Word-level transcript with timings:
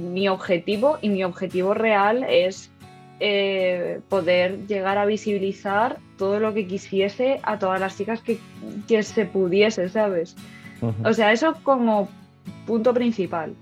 mi 0.00 0.28
objetivo 0.28 0.98
y 1.00 1.08
mi 1.08 1.24
objetivo 1.24 1.74
real 1.74 2.24
es 2.28 2.70
eh, 3.20 4.00
poder 4.08 4.66
llegar 4.66 4.98
a 4.98 5.04
visibilizar 5.04 5.98
todo 6.16 6.40
lo 6.40 6.54
que 6.54 6.66
quisiese 6.66 7.40
a 7.42 7.58
todas 7.58 7.78
las 7.80 7.96
chicas 7.96 8.20
que, 8.22 8.38
se 9.02 9.26
pudiese, 9.26 9.88
¿sabes? 9.88 10.36
O 11.04 11.12
sea, 11.12 11.32
eso 11.32 11.54
como 11.62 12.08
punto 12.66 12.94
principal. 12.94 13.54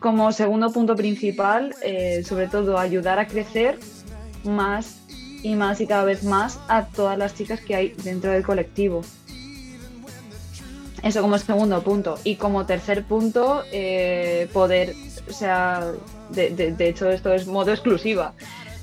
Como 0.00 0.32
segundo 0.32 0.72
punto 0.72 0.96
principal, 0.96 1.74
eh, 1.84 2.24
sobre 2.24 2.48
todo 2.48 2.76
ayudar 2.76 3.20
a 3.20 3.28
crecer 3.28 3.78
más 4.44 5.00
y 5.42 5.54
más 5.54 5.80
y 5.80 5.86
cada 5.86 6.04
vez 6.04 6.24
más 6.24 6.58
a 6.68 6.86
todas 6.86 7.16
las 7.16 7.34
chicas 7.34 7.60
que 7.60 7.76
hay 7.76 7.94
dentro 8.02 8.32
del 8.32 8.42
colectivo. 8.42 9.02
Eso 11.02 11.20
como 11.20 11.36
segundo 11.38 11.82
punto. 11.82 12.18
Y 12.24 12.36
como 12.36 12.64
tercer 12.64 13.04
punto, 13.04 13.64
eh, 13.72 14.48
poder, 14.52 14.94
o 15.28 15.32
sea, 15.32 15.92
de, 16.30 16.74
hecho 16.78 17.10
esto 17.10 17.32
es 17.32 17.46
modo 17.46 17.70
exclusiva, 17.70 18.32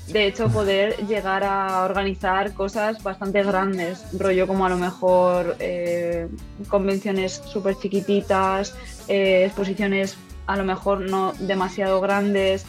de 0.08 0.26
hecho 0.26 0.48
poder 0.48 0.96
llegar 1.06 1.44
a 1.44 1.84
organizar 1.84 2.52
cosas 2.54 3.02
bastante 3.02 3.42
grandes, 3.42 4.04
rollo 4.18 4.46
como 4.46 4.66
a 4.66 4.68
lo 4.68 4.76
mejor 4.76 5.56
eh, 5.60 6.28
convenciones 6.68 7.42
súper 7.46 7.76
chiquititas, 7.76 8.74
eh, 9.08 9.44
exposiciones 9.46 10.16
a 10.46 10.56
lo 10.56 10.64
mejor 10.64 11.00
no 11.00 11.32
demasiado 11.38 12.00
grandes, 12.00 12.64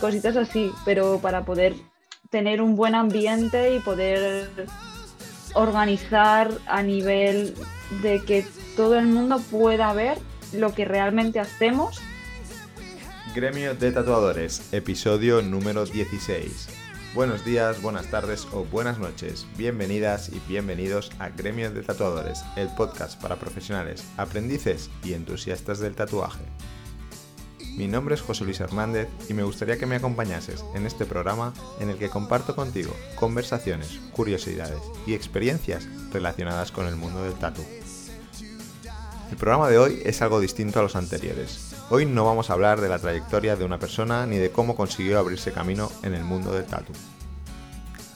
cositas 0.00 0.36
así, 0.36 0.70
pero 0.84 1.18
para 1.20 1.44
poder 1.44 1.74
tener 2.28 2.60
un 2.60 2.76
buen 2.76 2.94
ambiente 2.94 3.74
y 3.74 3.78
poder 3.80 4.50
organizar 5.54 6.50
a 6.66 6.82
nivel 6.82 7.54
de 8.02 8.20
que 8.24 8.44
todo 8.76 8.98
el 8.98 9.06
mundo 9.06 9.40
pueda 9.50 9.92
ver 9.92 10.18
lo 10.52 10.72
que 10.72 10.84
realmente 10.84 11.40
hacemos. 11.40 12.00
Gremio 13.34 13.74
de 13.74 13.92
Tatuadores, 13.92 14.60
episodio 14.72 15.40
número 15.40 15.86
16. 15.86 16.68
Buenos 17.14 17.46
días, 17.46 17.80
buenas 17.80 18.10
tardes 18.10 18.46
o 18.52 18.66
buenas 18.66 18.98
noches. 18.98 19.46
Bienvenidas 19.56 20.28
y 20.28 20.38
bienvenidos 20.46 21.10
a 21.18 21.30
Gremio 21.30 21.72
de 21.72 21.82
Tatuadores, 21.82 22.44
el 22.56 22.68
podcast 22.74 23.18
para 23.22 23.36
profesionales, 23.36 24.04
aprendices 24.18 24.90
y 25.02 25.14
entusiastas 25.14 25.78
del 25.78 25.94
tatuaje. 25.94 26.42
Mi 27.74 27.88
nombre 27.88 28.16
es 28.16 28.20
José 28.20 28.44
Luis 28.44 28.60
Hernández 28.60 29.08
y 29.30 29.32
me 29.32 29.44
gustaría 29.44 29.78
que 29.78 29.86
me 29.86 29.96
acompañases 29.96 30.62
en 30.74 30.84
este 30.84 31.06
programa 31.06 31.54
en 31.80 31.88
el 31.88 31.96
que 31.96 32.10
comparto 32.10 32.54
contigo 32.54 32.94
conversaciones, 33.14 33.98
curiosidades 34.12 34.82
y 35.06 35.14
experiencias 35.14 35.88
relacionadas 36.12 36.70
con 36.70 36.86
el 36.86 36.96
mundo 36.96 37.22
del 37.22 37.32
tatu. 37.32 37.62
El 39.30 39.38
programa 39.38 39.70
de 39.70 39.78
hoy 39.78 40.02
es 40.04 40.20
algo 40.20 40.38
distinto 40.38 40.80
a 40.80 40.82
los 40.82 40.96
anteriores. 40.96 41.71
Hoy 41.94 42.06
no 42.06 42.24
vamos 42.24 42.48
a 42.48 42.54
hablar 42.54 42.80
de 42.80 42.88
la 42.88 42.98
trayectoria 42.98 43.54
de 43.54 43.66
una 43.66 43.78
persona 43.78 44.24
ni 44.24 44.38
de 44.38 44.50
cómo 44.50 44.74
consiguió 44.74 45.18
abrirse 45.18 45.52
camino 45.52 45.92
en 46.02 46.14
el 46.14 46.24
mundo 46.24 46.50
del 46.50 46.64
tatu. 46.64 46.94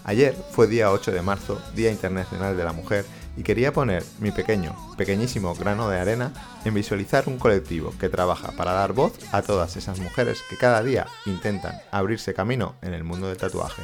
Ayer 0.05 0.35
fue 0.53 0.67
día 0.67 0.91
8 0.91 1.13
de 1.13 1.21
marzo, 1.21 1.61
Día 1.75 1.91
Internacional 1.91 2.57
de 2.57 2.65
la 2.65 2.73
Mujer, 2.73 3.05
y 3.37 3.43
quería 3.43 3.75
poner 3.75 4.03
mi 4.19 4.31
pequeño, 4.31 4.75
pequeñísimo 4.97 5.55
grano 5.55 5.91
de 5.91 6.01
arena 6.01 6.33
en 6.65 6.73
visualizar 6.73 7.25
un 7.27 7.37
colectivo 7.37 7.93
que 8.01 8.09
trabaja 8.09 8.53
para 8.53 8.73
dar 8.73 8.95
voz 8.95 9.13
a 9.31 9.43
todas 9.43 9.77
esas 9.77 10.01
mujeres 10.01 10.43
que 10.49 10.57
cada 10.57 10.83
día 10.83 11.07
intentan 11.27 11.79
abrirse 11.91 12.33
camino 12.33 12.77
en 12.81 12.95
el 12.95 13.05
mundo 13.05 13.29
del 13.29 13.37
tatuaje 13.37 13.83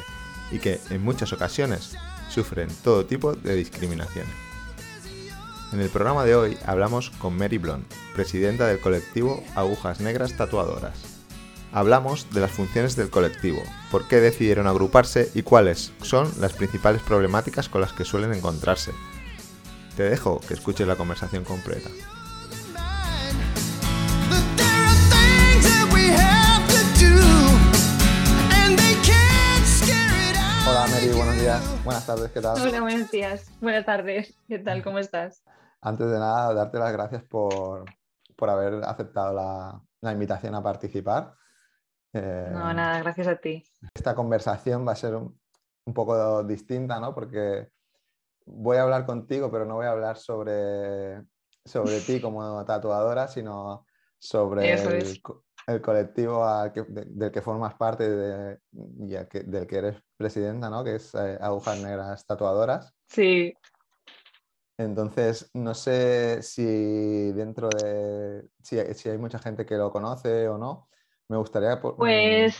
y 0.51 0.57
que 0.57 0.79
en 0.89 1.03
muchas 1.03 1.33
ocasiones 1.33 1.95
sufren 2.29 2.69
todo 2.83 3.05
tipo 3.05 3.33
de 3.33 3.53
discriminación. 3.53 4.25
En 5.73 5.81
el 5.81 5.89
programa 5.89 6.23
de 6.23 6.35
hoy 6.35 6.55
hablamos 6.67 7.09
con 7.09 7.35
Mary 7.35 7.57
Blond, 7.57 7.83
presidenta 8.13 8.67
del 8.67 8.79
colectivo 8.79 9.43
Agujas 9.55 10.01
Negras 10.01 10.37
Tatuadoras. 10.37 10.99
Hablamos 11.71 12.29
de 12.29 12.41
las 12.41 12.51
funciones 12.51 12.95
del 12.95 13.09
colectivo, 13.09 13.59
por 13.89 14.07
qué 14.07 14.21
decidieron 14.21 14.67
agruparse 14.67 15.31
y 15.33 15.41
cuáles 15.41 15.91
son 16.03 16.31
las 16.39 16.53
principales 16.53 17.01
problemáticas 17.01 17.69
con 17.69 17.81
las 17.81 17.91
que 17.91 18.05
suelen 18.05 18.35
encontrarse. 18.35 18.91
Te 19.97 20.03
dejo 20.03 20.39
que 20.47 20.53
escuches 20.53 20.87
la 20.87 20.95
conversación 20.95 21.43
completa. 21.43 21.89
Hola 30.67 30.85
Mary, 30.87 31.07
buenos 31.07 31.39
días. 31.39 31.83
Buenas 31.83 32.05
tardes, 32.05 32.31
¿qué 32.31 32.41
tal? 32.41 32.61
Hola, 32.61 32.81
buenos 32.81 33.09
días. 33.09 33.51
Buenas 33.59 33.85
tardes, 33.87 34.35
¿qué 34.47 34.59
tal? 34.59 34.83
¿Cómo 34.83 34.99
estás? 34.99 35.41
Antes 35.83 36.09
de 36.09 36.17
nada, 36.17 36.53
darte 36.53 36.79
las 36.79 36.93
gracias 36.93 37.23
por, 37.23 37.85
haber 38.39 38.83
aceptado 38.83 39.33
la, 40.01 40.11
invitación 40.11 40.55
a 40.55 40.63
participar. 40.63 41.33
Eh, 42.13 42.49
no, 42.51 42.73
nada, 42.73 42.99
gracias 42.99 43.27
a 43.27 43.35
ti. 43.37 43.63
Esta 43.93 44.15
conversación 44.15 44.87
va 44.87 44.93
a 44.93 44.97
ser 44.97 45.15
un, 45.15 45.37
poco 45.93 46.43
distinta, 46.43 46.99
¿no? 46.99 47.13
Porque 47.13 47.69
voy 48.45 48.77
a 48.77 48.83
hablar 48.83 49.05
contigo, 49.05 49.51
pero 49.51 49.65
no 49.65 49.75
voy 49.75 49.85
a 49.85 49.91
hablar 49.91 50.17
sobre, 50.17 51.21
sobre 51.65 51.99
ti 51.99 52.21
como 52.21 52.63
tatuadora, 52.65 53.27
sino 53.27 53.85
sobre 54.17 54.73
el, 55.67 55.81
colectivo 55.81 56.45
del 56.87 57.31
que 57.31 57.41
formas 57.41 57.75
parte 57.75 58.09
de, 58.09 58.59
y 58.71 59.15
del 59.45 59.67
que 59.67 59.77
eres 59.77 59.97
presidenta, 60.15 60.69
¿no? 60.69 60.83
Que 60.83 60.95
es 60.95 61.13
eh, 61.15 61.37
Agujas 61.41 61.81
Negras 61.81 62.25
Tatuadoras. 62.25 62.93
Sí. 63.07 63.53
Entonces, 64.77 65.51
no 65.53 65.73
sé 65.73 66.41
si 66.41 66.63
dentro 67.31 67.69
de, 67.69 68.43
si, 68.61 68.79
hay 68.79 69.17
mucha 69.17 69.39
gente 69.39 69.65
que 69.65 69.75
lo 69.75 69.91
conoce 69.91 70.47
o 70.47 70.57
no. 70.57 70.89
Me 71.29 71.37
gustaría... 71.37 71.79
Pues 71.79 72.57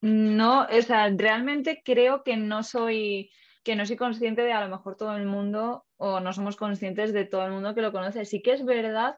no, 0.00 0.66
o 0.66 0.82
sea, 0.82 1.08
realmente 1.08 1.82
creo 1.82 2.22
que 2.22 2.36
no 2.36 2.62
soy 2.62 3.30
que 3.64 3.76
no 3.76 3.86
soy 3.86 3.96
consciente 3.96 4.42
de 4.42 4.52
a 4.52 4.60
lo 4.60 4.68
mejor 4.68 4.96
todo 4.96 5.16
el 5.16 5.24
mundo 5.24 5.86
o 5.96 6.20
no 6.20 6.34
somos 6.34 6.56
conscientes 6.56 7.14
de 7.14 7.24
todo 7.24 7.46
el 7.46 7.52
mundo 7.52 7.74
que 7.74 7.80
lo 7.80 7.92
conoce. 7.92 8.26
Sí 8.26 8.42
que 8.42 8.52
es 8.52 8.66
verdad 8.66 9.16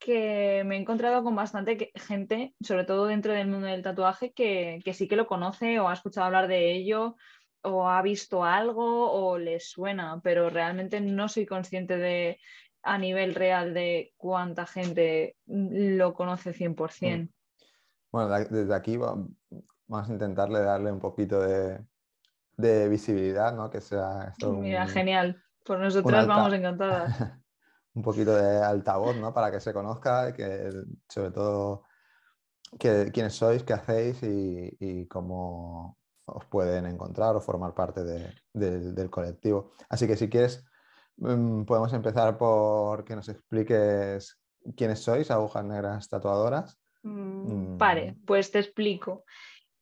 que 0.00 0.64
me 0.66 0.76
he 0.76 0.80
encontrado 0.80 1.22
con 1.22 1.36
bastante 1.36 1.92
gente, 1.94 2.54
sobre 2.60 2.82
todo 2.84 3.06
dentro 3.06 3.32
del 3.32 3.46
mundo 3.46 3.68
del 3.68 3.82
tatuaje, 3.82 4.32
que, 4.32 4.80
que 4.84 4.94
sí 4.94 5.06
que 5.06 5.14
lo 5.14 5.28
conoce 5.28 5.78
o 5.78 5.88
ha 5.88 5.92
escuchado 5.92 6.26
hablar 6.26 6.48
de 6.48 6.72
ello 6.72 7.14
o 7.62 7.88
ha 7.88 8.02
visto 8.02 8.44
algo 8.44 9.10
o 9.10 9.38
le 9.38 9.60
suena, 9.60 10.20
pero 10.22 10.50
realmente 10.50 11.00
no 11.00 11.28
soy 11.28 11.46
consciente 11.46 11.96
de 11.96 12.38
a 12.82 12.98
nivel 12.98 13.34
real 13.34 13.74
de 13.74 14.14
cuánta 14.16 14.66
gente 14.66 15.36
lo 15.46 16.14
conoce 16.14 16.52
100%. 16.52 17.24
Mm. 17.24 17.28
Bueno, 18.10 18.28
desde 18.30 18.74
aquí 18.74 18.96
vamos 18.96 19.30
a 19.88 20.12
intentarle 20.12 20.60
darle 20.60 20.90
un 20.90 21.00
poquito 21.00 21.40
de, 21.40 22.88
visibilidad, 22.88 23.54
¿no? 23.54 23.70
Que 23.70 23.80
sea 23.80 24.28
esto 24.30 24.52
Mira, 24.54 24.86
genial. 24.86 25.42
Por 25.64 25.78
nosotras 25.78 26.26
vamos 26.26 26.52
encantadas. 26.54 27.34
un 27.94 28.02
poquito 28.02 28.34
de 28.34 28.64
altavoz, 28.64 29.16
¿no? 29.16 29.34
Para 29.34 29.50
que 29.50 29.60
se 29.60 29.72
conozca, 29.72 30.32
que 30.32 30.70
sobre 31.08 31.30
todo 31.30 31.84
que, 32.78 33.10
quiénes 33.12 33.34
sois, 33.34 33.62
qué 33.62 33.74
hacéis 33.74 34.22
y, 34.22 34.76
y 34.80 35.06
cómo, 35.06 35.98
os 36.28 36.44
pueden 36.46 36.86
encontrar 36.86 37.36
o 37.36 37.40
formar 37.40 37.74
parte 37.74 38.04
del 38.04 39.10
colectivo. 39.10 39.72
Así 39.88 40.06
que 40.06 40.16
si 40.16 40.28
quieres, 40.28 40.64
mm, 41.16 41.64
podemos 41.64 41.92
empezar 41.92 42.36
por 42.38 43.04
que 43.04 43.16
nos 43.16 43.28
expliques 43.28 44.38
quiénes 44.76 45.00
sois, 45.00 45.30
Agujas 45.30 45.64
Negras 45.64 46.08
Tatuadoras. 46.08 46.78
Mm, 47.02 47.74
mm. 47.74 47.78
vale, 47.78 48.16
pues 48.26 48.50
te 48.50 48.58
explico. 48.58 49.24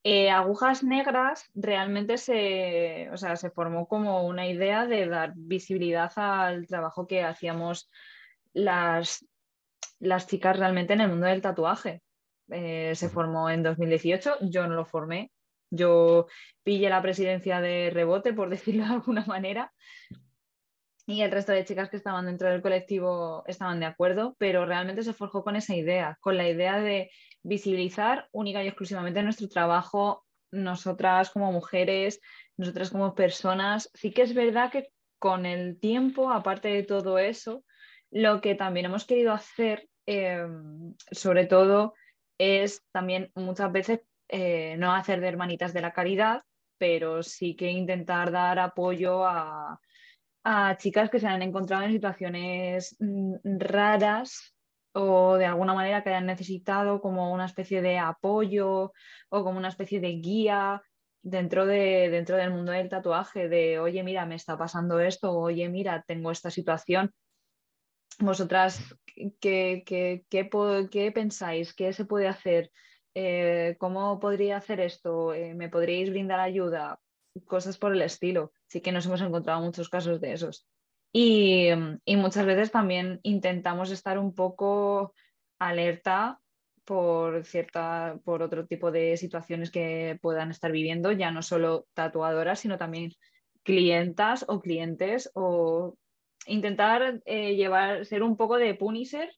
Eh, 0.08 0.30
Agujas 0.30 0.84
Negras 0.84 1.50
realmente 1.54 2.16
se, 2.16 3.10
se 3.16 3.50
formó 3.50 3.88
como 3.88 4.24
una 4.26 4.46
idea 4.46 4.86
de 4.86 5.08
dar 5.08 5.32
visibilidad 5.34 6.12
al 6.14 6.66
trabajo 6.68 7.08
que 7.08 7.24
hacíamos 7.24 7.90
las, 8.52 9.26
las 9.98 10.28
chicas 10.28 10.58
realmente 10.58 10.92
en 10.92 11.00
el 11.00 11.08
mundo 11.08 11.26
del 11.26 11.42
tatuaje. 11.42 12.02
Eh, 12.48 12.92
se 12.94 13.08
formó 13.08 13.50
en 13.50 13.64
2018, 13.64 14.36
yo 14.42 14.68
no 14.68 14.76
lo 14.76 14.84
formé, 14.84 15.32
yo 15.70 16.26
pillé 16.62 16.88
la 16.88 17.02
presidencia 17.02 17.60
de 17.60 17.90
rebote, 17.90 18.32
por 18.32 18.50
decirlo 18.50 18.84
de 18.84 18.94
alguna 18.94 19.24
manera, 19.26 19.72
y 21.08 21.22
el 21.22 21.30
resto 21.30 21.52
de 21.52 21.64
chicas 21.64 21.88
que 21.88 21.96
estaban 21.96 22.26
dentro 22.26 22.50
del 22.50 22.62
colectivo 22.62 23.44
estaban 23.46 23.78
de 23.78 23.86
acuerdo, 23.86 24.34
pero 24.38 24.66
realmente 24.66 25.04
se 25.04 25.12
forjó 25.12 25.44
con 25.44 25.54
esa 25.54 25.76
idea, 25.76 26.18
con 26.20 26.36
la 26.36 26.48
idea 26.48 26.80
de 26.80 27.10
visibilizar 27.44 28.28
única 28.32 28.64
y 28.64 28.66
exclusivamente 28.66 29.22
nuestro 29.22 29.48
trabajo, 29.48 30.24
nosotras 30.50 31.30
como 31.30 31.52
mujeres, 31.52 32.20
nosotras 32.56 32.90
como 32.90 33.14
personas. 33.14 33.88
Sí 33.94 34.10
que 34.10 34.22
es 34.22 34.34
verdad 34.34 34.72
que 34.72 34.88
con 35.20 35.46
el 35.46 35.78
tiempo, 35.78 36.32
aparte 36.32 36.68
de 36.68 36.82
todo 36.82 37.18
eso, 37.18 37.64
lo 38.10 38.40
que 38.40 38.56
también 38.56 38.86
hemos 38.86 39.04
querido 39.04 39.32
hacer, 39.32 39.88
em, 40.06 40.94
sobre 41.12 41.46
todo, 41.46 41.94
es 42.36 42.82
también 42.92 43.30
muchas 43.36 43.70
veces 43.70 44.00
eh, 44.28 44.76
no 44.78 44.92
hacer 44.92 45.20
de 45.20 45.28
hermanitas 45.28 45.72
de 45.72 45.80
la 45.80 45.92
caridad, 45.92 46.42
pero 46.78 47.22
sí 47.22 47.56
que 47.56 47.70
intentar 47.70 48.30
dar 48.30 48.58
apoyo 48.58 49.26
a, 49.26 49.80
chicas 50.78 51.10
que 51.10 51.18
se 51.18 51.26
han 51.26 51.42
encontrado 51.42 51.82
en 51.82 51.92
situaciones 51.92 52.96
mm, 53.00 53.34
raras 53.58 54.54
o 54.92 55.36
de 55.36 55.44
alguna 55.44 55.74
manera 55.74 56.02
que 56.02 56.10
hayan 56.10 56.26
necesitado 56.26 57.00
como 57.00 57.32
una 57.32 57.46
especie 57.46 57.82
de 57.82 57.98
apoyo 57.98 58.92
o 59.28 59.44
como 59.44 59.58
una 59.58 59.68
especie 59.68 60.00
de 60.00 60.12
guía 60.12 60.82
dentro, 61.26 61.66
de, 61.66 62.08
dentro 62.10 62.36
del 62.36 62.52
mundo 62.52 62.70
del 62.70 62.88
tatuaje, 62.88 63.48
de 63.48 63.80
oye, 63.80 64.04
mira, 64.04 64.24
me 64.26 64.36
está 64.36 64.56
pasando 64.56 65.00
esto, 65.00 65.32
oye, 65.32 65.68
mira, 65.68 66.04
tengo 66.06 66.30
esta 66.30 66.50
situación. 66.50 67.12
Vosotras, 68.20 68.80
¿qué, 69.40 69.82
qué, 69.84 71.12
pensáis? 71.12 71.74
¿Qué 71.74 71.92
se 71.92 72.04
puede 72.04 72.28
hacer? 72.28 72.70
Eh, 73.18 73.76
¿Cómo 73.78 74.20
podría 74.20 74.58
hacer 74.58 74.78
esto? 74.78 75.32
Eh, 75.32 75.54
¿Me 75.54 75.70
podríais 75.70 76.10
brindar 76.10 76.38
ayuda? 76.38 77.00
Cosas 77.46 77.78
por 77.78 77.92
el 77.94 78.02
estilo. 78.02 78.52
Sí 78.66 78.82
que 78.82 78.92
nos 78.92 79.06
hemos 79.06 79.22
encontrado 79.22 79.62
muchos 79.62 79.88
casos 79.88 80.20
de 80.20 80.34
esos. 80.34 80.66
Y, 81.14 81.70
muchas 82.04 82.44
veces 82.44 82.70
también 82.70 83.20
intentamos 83.22 83.90
estar 83.90 84.18
un 84.18 84.34
poco 84.34 85.14
alerta 85.58 86.40
por 86.84 87.42
cierta, 87.46 88.20
por 88.22 88.42
otro 88.42 88.66
tipo 88.66 88.90
de 88.90 89.16
situaciones 89.16 89.70
que 89.70 90.18
puedan 90.20 90.50
estar 90.50 90.70
viviendo, 90.70 91.10
ya 91.10 91.30
no 91.30 91.40
solo 91.40 91.86
tatuadoras, 91.94 92.60
sino 92.60 92.76
también 92.76 93.12
clientas 93.62 94.44
o 94.46 94.60
clientes, 94.60 95.30
o 95.32 95.96
intentar 96.46 97.22
eh, 97.24 97.56
llevar, 97.56 98.04
ser 98.04 98.22
un 98.22 98.36
poco 98.36 98.58
de 98.58 98.74
punisher 98.74 99.30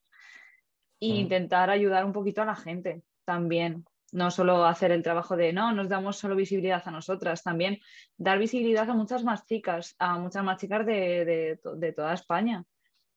e 0.98 1.06
intentar 1.06 1.70
ayudar 1.70 2.04
un 2.04 2.12
poquito 2.12 2.42
a 2.42 2.44
la 2.44 2.56
gente 2.56 3.04
también 3.28 3.84
no 4.10 4.30
solo 4.30 4.64
hacer 4.64 4.90
el 4.90 5.02
trabajo 5.02 5.36
de 5.36 5.52
no, 5.52 5.70
nos 5.72 5.90
damos 5.90 6.16
solo 6.16 6.34
visibilidad 6.34 6.82
a 6.86 6.90
nosotras, 6.90 7.42
también 7.42 7.78
dar 8.16 8.38
visibilidad 8.38 8.88
a 8.88 8.94
muchas 8.94 9.22
más 9.22 9.44
chicas, 9.44 9.94
a 9.98 10.19
muchas 10.19 10.42
más 10.44 10.56
chicas 10.56 10.86
de, 10.86 11.60
toda 11.94 12.14
España. 12.14 12.64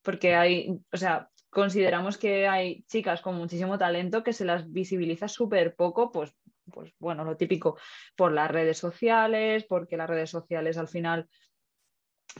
Porque 0.01 0.35
hay, 0.35 0.77
o 0.91 0.97
sea, 0.97 1.29
consideramos 1.49 2.17
que 2.17 2.45
hay 2.45 2.83
chicas 2.89 3.21
con 3.21 3.35
muchísimo 3.35 3.77
talento 3.77 4.21
que 4.21 4.33
se 4.33 4.43
las 4.43 4.69
visibiliza 4.69 5.29
súper 5.29 5.75
poco, 5.77 6.11
pues, 6.11 6.35
pues 6.69 6.91
bueno, 6.99 7.23
lo 7.23 7.37
típico, 7.37 7.77
por 8.17 8.33
las 8.33 8.51
redes 8.51 8.77
sociales, 8.77 9.63
porque 9.63 9.95
las 9.95 10.09
redes 10.09 10.29
sociales 10.29 10.77
al 10.77 10.89
final 10.89 11.29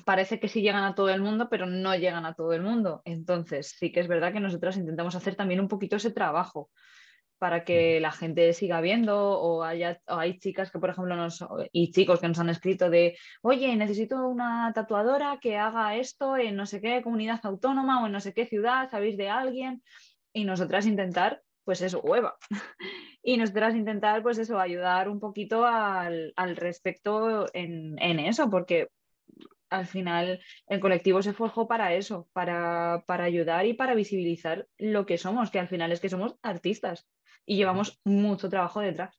parece 0.04 0.42
que 0.42 0.50
sí 0.50 0.62
llegan 0.62 0.84
a 0.84 0.94
todo 0.94 1.08
el 1.08 1.22
mundo, 1.22 1.48
pero 1.50 1.68
no 1.68 1.96
llegan 1.96 2.26
a 2.26 2.34
todo 2.34 2.52
el 2.52 2.64
mundo. 2.64 3.02
Entonces, 3.06 3.76
sí 3.80 3.94
que 3.94 4.02
es 4.02 4.10
verdad 4.10 4.34
que 4.34 4.42
nosotras 4.42 4.76
intentamos 4.76 5.16
hacer 5.16 5.36
también 5.36 5.62
un 5.62 5.70
poquito 5.70 5.96
ese 5.96 6.12
trabajo 6.12 6.70
para 7.42 7.64
que 7.64 8.00
la 8.00 8.12
gente 8.12 8.54
siga 8.54 8.82
viendo 8.82 9.18
o, 9.18 9.64
haya, 9.64 10.00
hay 10.06 10.38
chicas 10.38 10.70
que, 10.70 10.78
por 10.78 10.92
ejemplo, 10.92 11.16
nos, 11.16 11.44
y 11.72 11.90
chicos 11.90 12.20
que 12.20 12.28
nos 12.28 12.38
han 12.38 12.50
escrito 12.50 12.92
de, 12.92 13.18
oye, 13.42 13.76
necesito 13.76 14.28
una 14.28 14.72
tatuadora 14.76 15.40
que 15.42 15.58
haga 15.58 15.96
esto 15.96 16.38
en 16.38 16.56
no 16.56 16.68
sé 16.68 16.82
qué 16.82 17.02
comunidad 17.02 17.40
autónoma 17.42 18.04
o 18.04 18.06
en 18.06 18.12
no 18.12 18.20
sé 18.20 18.36
qué 18.36 18.46
ciudad, 18.46 18.92
¿sabéis 18.92 19.18
de 19.18 19.30
alguien? 19.30 19.82
Y 20.32 20.44
nosotras 20.44 20.86
intentar, 20.86 21.42
pues 21.64 21.82
eso, 21.82 22.00
hueva. 22.02 22.36
y 23.24 23.38
nosotras 23.38 23.74
intentar, 23.74 24.22
pues 24.22 24.38
eso, 24.38 24.60
ayudar 24.60 25.10
un 25.10 25.20
poquito 25.20 25.66
al, 25.66 26.36
respecto 26.58 27.48
en, 27.56 27.98
eso, 28.20 28.52
porque 28.52 28.90
al 29.72 29.88
final 29.88 30.42
el 30.68 30.80
colectivo 30.80 31.24
se 31.24 31.34
forjó 31.34 31.68
para 31.68 31.96
eso, 31.96 32.30
para, 32.34 33.04
para, 33.08 33.24
ayudar 33.24 33.66
y 33.66 33.74
para 33.74 33.96
visibilizar 33.96 34.68
lo 34.78 35.08
que 35.08 35.18
somos, 35.18 35.50
que 35.50 35.58
al 35.58 35.70
final 35.70 35.92
es 35.92 36.00
que 36.00 36.10
somos 36.10 36.36
artistas 36.44 37.08
y 37.46 37.58
llevamos 37.58 38.00
mucho 38.04 38.50
trabajo 38.50 38.80
detrás. 38.80 39.18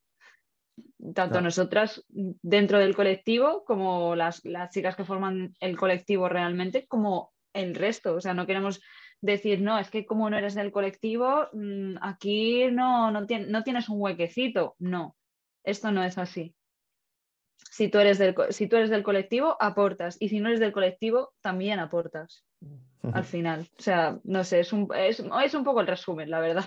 Tanto 1.15 1.41
nosotras 1.41 2.05
dentro 2.09 2.79
del 2.79 2.95
colectivo 2.95 3.65
como 3.65 4.15
las, 4.15 4.43
chicas 4.71 4.97
que 4.97 5.05
forman 5.05 5.55
el 5.61 5.77
colectivo 5.77 6.29
realmente, 6.29 6.87
como 6.87 7.33
el 7.53 7.75
resto. 7.75 8.15
O 8.15 8.21
sea, 8.21 8.35
no 8.35 8.47
queremos 8.47 8.81
decir, 9.21 9.61
no, 9.61 9.79
es 9.79 9.91
que 9.91 10.07
como 10.07 10.31
no 10.31 10.39
eres 10.39 10.55
del 10.55 10.73
colectivo, 10.73 11.49
mm, 11.53 11.97
aquí 12.01 12.71
no, 12.71 13.11
no, 13.11 13.21
no 13.21 13.63
tienes 13.63 13.89
un 13.89 14.01
huequecito. 14.01 14.77
No, 14.79 15.17
esto 15.65 15.93
no 15.93 16.03
es 16.03 16.17
así. 16.19 16.55
Si 17.57 17.89
tú, 17.89 17.99
eres 17.99 18.19
del, 18.19 18.35
si 18.51 18.67
tú 18.67 18.77
eres 18.77 18.91
del 18.91 19.03
colectivo, 19.03 19.57
aportas. 19.59 20.17
Y 20.21 20.29
si 20.29 20.41
no 20.41 20.49
eres 20.49 20.61
del 20.61 20.73
colectivo, 20.73 21.33
también 21.41 21.79
aportas 21.79 22.45
al 23.13 23.25
final. 23.25 23.69
O 23.79 23.83
sea, 23.83 24.19
no 24.25 24.45
sé, 24.45 24.61
es 24.61 24.73
un, 24.73 24.89
es, 24.95 25.21
un 25.21 25.65
poco 25.65 25.81
el 25.81 25.87
resumen, 25.87 26.31
la 26.31 26.41
verdad. 26.41 26.65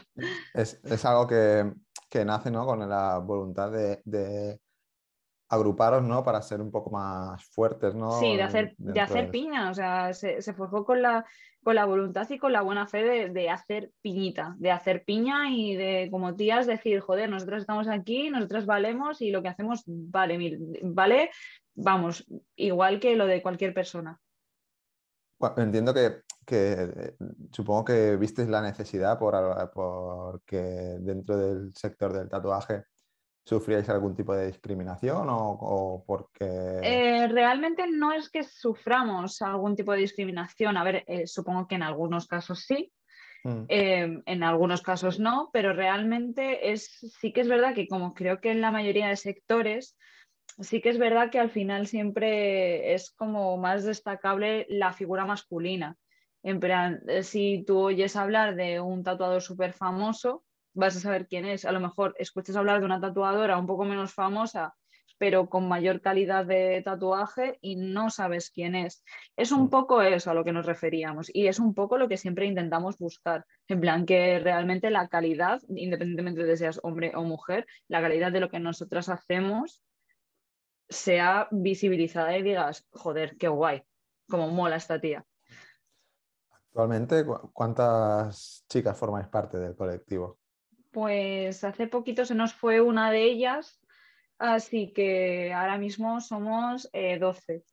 Es, 0.53 1.05
algo 1.05 1.27
que, 1.27 2.25
nace 2.25 2.51
¿no? 2.51 2.65
con 2.65 2.87
la 2.87 3.19
voluntad 3.19 3.71
de, 3.71 4.59
agruparos 5.49 6.03
¿no? 6.03 6.23
para 6.23 6.41
ser 6.41 6.61
un 6.61 6.71
poco 6.71 6.89
más 6.89 7.43
fuertes. 7.45 7.95
¿no? 7.95 8.19
Sí, 8.19 8.35
de 8.35 8.43
hacer, 8.43 8.75
de 8.77 8.99
hacer 8.99 9.29
piña. 9.29 9.69
O 9.69 9.73
sea, 9.73 10.13
se, 10.13 10.41
forjó 10.53 10.85
con 10.85 11.01
la, 11.01 11.25
con 11.63 11.75
la 11.75 11.85
voluntad 11.85 12.27
y 12.29 12.37
con 12.37 12.53
la 12.53 12.61
buena 12.61 12.87
fe 12.87 13.29
de, 13.29 13.49
hacer 13.49 13.91
piñita, 14.01 14.55
de 14.57 14.71
hacer 14.71 15.03
piña 15.03 15.49
y 15.49 15.75
de 15.75 16.09
como 16.11 16.35
tías 16.35 16.65
decir, 16.65 16.99
joder, 16.99 17.29
nosotros 17.29 17.61
estamos 17.61 17.87
aquí, 17.87 18.29
nosotros 18.29 18.65
valemos 18.65 19.21
y 19.21 19.31
lo 19.31 19.41
que 19.41 19.49
hacemos 19.49 19.83
vale, 19.85 20.59
vale, 20.83 21.29
vamos, 21.73 22.25
igual 22.55 22.99
que 22.99 23.15
lo 23.15 23.27
de 23.27 23.41
cualquier 23.41 23.73
persona. 23.73 24.19
Entiendo 25.57 25.93
que, 25.93 26.21
eh, 26.49 27.15
supongo 27.51 27.85
que 27.85 28.15
visteis 28.15 28.47
la 28.47 28.61
necesidad 28.61 29.19
por, 29.19 29.35
porque 29.73 30.97
dentro 31.01 31.37
del 31.37 31.75
sector 31.75 32.13
del 32.13 32.29
tatuaje 32.29 32.85
sufríais 33.45 33.87
algún 33.89 34.15
tipo 34.15 34.33
de 34.35 34.47
discriminación 34.47 35.27
o, 35.29 36.03
porque... 36.05 36.79
Eh, 36.83 37.27
realmente 37.27 37.85
no 37.89 38.11
es 38.11 38.29
que 38.29 38.43
suframos 38.43 39.41
algún 39.41 39.75
tipo 39.75 39.93
de 39.93 39.99
discriminación. 39.99 40.77
A 40.77 40.83
ver, 40.83 41.03
eh, 41.07 41.27
supongo 41.27 41.67
que 41.67 41.75
en 41.75 41.83
algunos 41.83 42.27
casos 42.27 42.65
sí, 42.65 42.91
mm. 43.43 43.65
en 43.69 44.43
algunos 44.43 44.81
casos 44.81 45.19
no, 45.19 45.51
pero 45.53 45.73
realmente 45.73 46.71
es, 46.71 46.89
sí 47.19 47.31
que 47.31 47.41
es 47.41 47.47
verdad 47.47 47.75
que 47.75 47.87
como 47.87 48.13
creo 48.13 48.41
que 48.41 48.51
en 48.51 48.61
la 48.61 48.71
mayoría 48.71 49.07
de 49.09 49.15
sectores 49.15 49.95
sí 50.59 50.81
que 50.81 50.89
es 50.89 50.97
verdad 50.97 51.29
que 51.29 51.39
al 51.39 51.49
final 51.49 51.87
siempre 51.87 52.93
es 52.93 53.11
como 53.11 53.57
más 53.57 53.83
destacable 53.83 54.65
la 54.69 54.93
figura 54.93 55.25
masculina. 55.25 55.97
En 56.43 56.59
plan, 56.59 57.01
eh, 57.07 57.23
si 57.23 57.63
tú 57.65 57.79
oyes 57.79 58.15
hablar 58.15 58.55
de 58.55 58.79
un 58.79 59.03
tatuador 59.03 59.41
súper 59.41 59.73
famoso, 59.73 60.44
vas 60.75 60.95
a 60.95 60.99
saber 60.99 61.27
quién 61.27 61.45
es. 61.45 61.65
A 61.65 61.71
lo 61.71 61.79
mejor 61.79 62.15
escuchas 62.19 62.55
hablar 62.55 62.79
de 62.79 62.85
una 62.85 63.01
tatuadora 63.01 63.57
un 63.57 63.65
poco 63.65 63.85
menos 63.85 64.13
famosa, 64.13 64.75
pero 65.17 65.49
con 65.49 65.67
mayor 65.67 66.01
calidad 66.01 66.45
de 66.45 66.81
tatuaje 66.83 67.57
y 67.61 67.77
no 67.77 68.09
sabes 68.09 68.51
quién 68.51 68.75
es. 68.75 69.03
Es 69.35 69.51
un 69.51 69.63
mm. 69.63 69.69
poco 69.69 70.01
eso 70.01 70.29
a 70.29 70.33
lo 70.33 70.43
que 70.43 70.51
nos 70.51 70.65
referíamos 70.65 71.33
y 71.33 71.47
es 71.47 71.59
un 71.59 71.73
poco 71.73 71.97
lo 71.97 72.07
que 72.07 72.17
siempre 72.17 72.45
intentamos 72.45 72.97
buscar. 72.97 73.45
En 73.67 73.79
plan, 73.79 74.05
que 74.05 74.39
realmente 74.39 74.89
la 74.89 75.07
calidad, 75.07 75.61
independientemente 75.69 76.43
de 76.43 76.57
seas 76.57 76.79
hombre 76.83 77.13
o 77.15 77.23
mujer, 77.23 77.65
la 77.87 78.01
calidad 78.01 78.31
de 78.31 78.41
lo 78.41 78.49
que 78.49 78.59
nosotras 78.59 79.09
hacemos 79.09 79.81
sea 80.89 81.47
visibilizada 81.51 82.37
y 82.37 82.43
digas, 82.43 82.85
joder, 82.91 83.37
qué 83.37 83.47
guay, 83.47 83.83
como 84.29 84.49
mola 84.49 84.75
esta 84.75 84.99
tía. 84.99 85.25
Actualmente, 86.51 87.25
¿cuántas 87.53 88.65
chicas 88.67 88.97
formáis 88.97 89.27
parte 89.29 89.57
del 89.57 89.75
colectivo? 89.75 90.39
Pues 90.95 91.61
hace 91.65 91.87
poquito 91.87 92.23
se 92.23 92.35
nos 92.35 92.53
fue 92.53 92.79
una 92.79 93.11
de 93.11 93.23
ellas, 93.23 93.81
así 94.39 94.93
que 94.93 95.51
ahora 95.51 95.77
mismo 95.77 96.21
somos 96.21 96.89
12. 97.19 97.65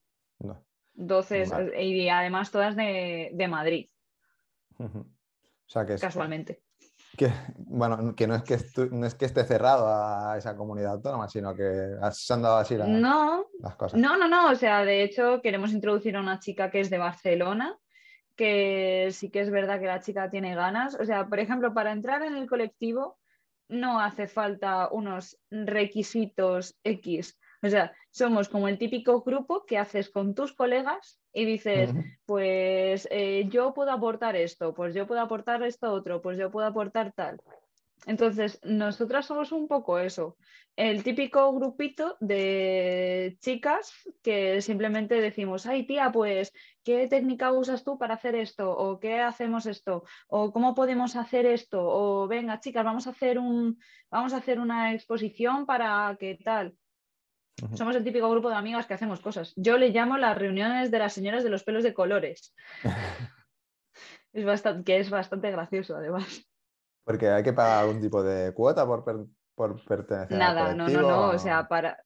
12 0.95 1.83
y 1.85 2.09
además 2.09 2.51
todas 2.51 2.75
de, 2.75 3.47
Madrid. 3.49 3.89
Casualmente. 6.01 6.65
Que, 7.17 7.33
bueno, 7.59 8.13
que 8.17 8.27
no 8.27 8.35
es 8.35 8.43
que, 8.43 8.59
no 8.91 9.07
es 9.07 9.15
que 9.15 9.27
esté 9.27 9.45
cerrado 9.45 9.87
a 9.87 10.37
esa 10.37 10.57
comunidad 10.57 10.95
autónoma, 10.95 11.29
sino 11.29 11.55
que 11.55 11.95
se 12.11 12.35
han 12.35 12.43
dado 12.43 12.57
así 12.57 12.75
no, 12.75 13.47
las 13.61 13.77
cosas. 13.77 14.01
No, 14.01 14.17
no, 14.17 14.27
no. 14.27 14.51
O 14.51 14.57
sea, 14.57 14.85
de 14.85 15.05
hecho, 15.05 15.41
queremos 15.41 15.71
introducir 15.71 16.17
a 16.17 16.21
una 16.21 16.41
chica 16.41 16.73
que 16.73 16.81
es 16.81 16.91
de 16.91 16.99
Barcelona, 16.99 17.79
que 18.37 19.09
sí 19.13 19.31
que 19.31 19.41
es 19.41 19.51
verdad 19.51 19.81
que 19.81 19.87
la 19.87 20.01
chica 20.01 20.31
tiene 20.31 20.55
ganas. 20.55 20.99
O 20.99 21.05
sea, 21.05 21.27
por 21.29 21.41
ejemplo, 21.41 21.75
para 21.75 21.93
entrar 21.93 22.23
en 22.23 22.37
el 22.37 22.49
colectivo 22.49 23.19
no 23.69 24.01
hace 24.01 24.27
falta 24.27 24.89
unos 24.91 25.39
requisitos 25.51 26.77
X 26.85 27.39
o 27.63 27.69
sea, 27.69 27.95
somos 28.11 28.49
como 28.49 28.67
el 28.67 28.77
típico 28.77 29.23
grupo 29.23 29.65
que 29.65 29.79
haces 29.79 30.11
con 30.11 30.35
tus 30.35 30.53
colegas 30.53 31.21
y 31.33 31.45
dices, 31.45 31.95
pues 32.27 33.07
eh, 33.11 33.47
yo 33.49 33.73
puedo 33.73 33.93
aportar 33.93 34.35
esto, 34.35 34.75
pues 34.75 34.95
yo 34.95 35.07
puedo 35.07 35.21
aportar 35.21 35.63
esto 35.63 35.93
otro, 35.93 36.21
pues 36.21 36.37
yo 36.37 36.51
puedo 36.51 36.67
aportar 36.67 37.13
tal. 37.13 37.41
Entonces, 38.07 38.61
nosotras 38.65 39.27
somos 39.27 39.53
un 39.53 39.69
poco 39.69 39.99
eso, 39.99 40.37
el 40.77 41.05
típico 41.05 41.53
grupito 41.53 42.17
de 42.21 43.37
chicas 43.41 43.93
que 44.23 44.63
simplemente 44.63 45.21
decimos, 45.21 45.67
ay 45.67 45.87
tía, 45.87 46.11
pues, 46.11 46.53
¿qué 46.83 47.07
técnica 47.09 47.53
usas 47.53 47.85
tú 47.85 47.99
para 47.99 48.15
hacer 48.15 48.35
esto? 48.35 48.71
¿O 48.71 48.99
qué 48.99 49.21
hacemos 49.21 49.67
esto? 49.67 50.05
¿O 50.29 50.51
cómo 50.53 50.75
podemos 50.75 51.15
hacer 51.15 51.45
esto? 51.45 51.81
O 51.85 52.27
venga, 52.27 52.59
chicas, 52.59 52.85
vamos 52.85 53.07
a 53.07 53.11
hacer 53.11 53.39
un, 53.39 53.79
vamos 54.11 54.33
a 54.33 54.39
hacer 54.39 54.59
una 54.59 54.95
exposición 54.95 55.67
para 55.67 56.17
qué 56.19 56.39
tal. 56.43 56.75
Somos 57.75 57.95
el 57.95 58.03
típico 58.03 58.31
grupo 58.31 58.49
de 58.49 58.57
amigas 58.57 58.87
que 58.87 58.95
hacemos 58.95 59.21
cosas. 59.21 59.53
Yo 59.57 59.77
le 59.77 59.91
llamo 59.91 60.17
las 60.17 60.37
reuniones 60.39 60.91
de 60.91 60.99
las 60.99 61.13
señoras 61.13 61.45
de 61.45 61.51
los 61.51 61.65
pelos 61.65 61.85
de 61.85 61.95
colores. 61.95 62.55
Es 64.35 64.47
bastante, 64.47 64.85
que 64.85 64.99
es 64.99 65.11
bastante 65.11 65.51
gracioso, 65.51 65.95
además. 65.95 66.51
Porque 67.05 67.29
hay 67.29 67.43
que 67.43 67.53
pagar 67.53 67.81
algún 67.85 68.01
tipo 68.01 68.23
de 68.23 68.53
cuota 68.55 68.87
por, 68.87 69.05
por 69.55 69.85
pertenecer 69.85 70.39
nada, 70.39 70.71
al 70.71 70.77
no, 70.77 70.85
colectivo. 70.85 71.11
no, 71.11 71.27
no, 71.27 71.29
o 71.31 71.39
sea, 71.39 71.67
para, 71.69 72.03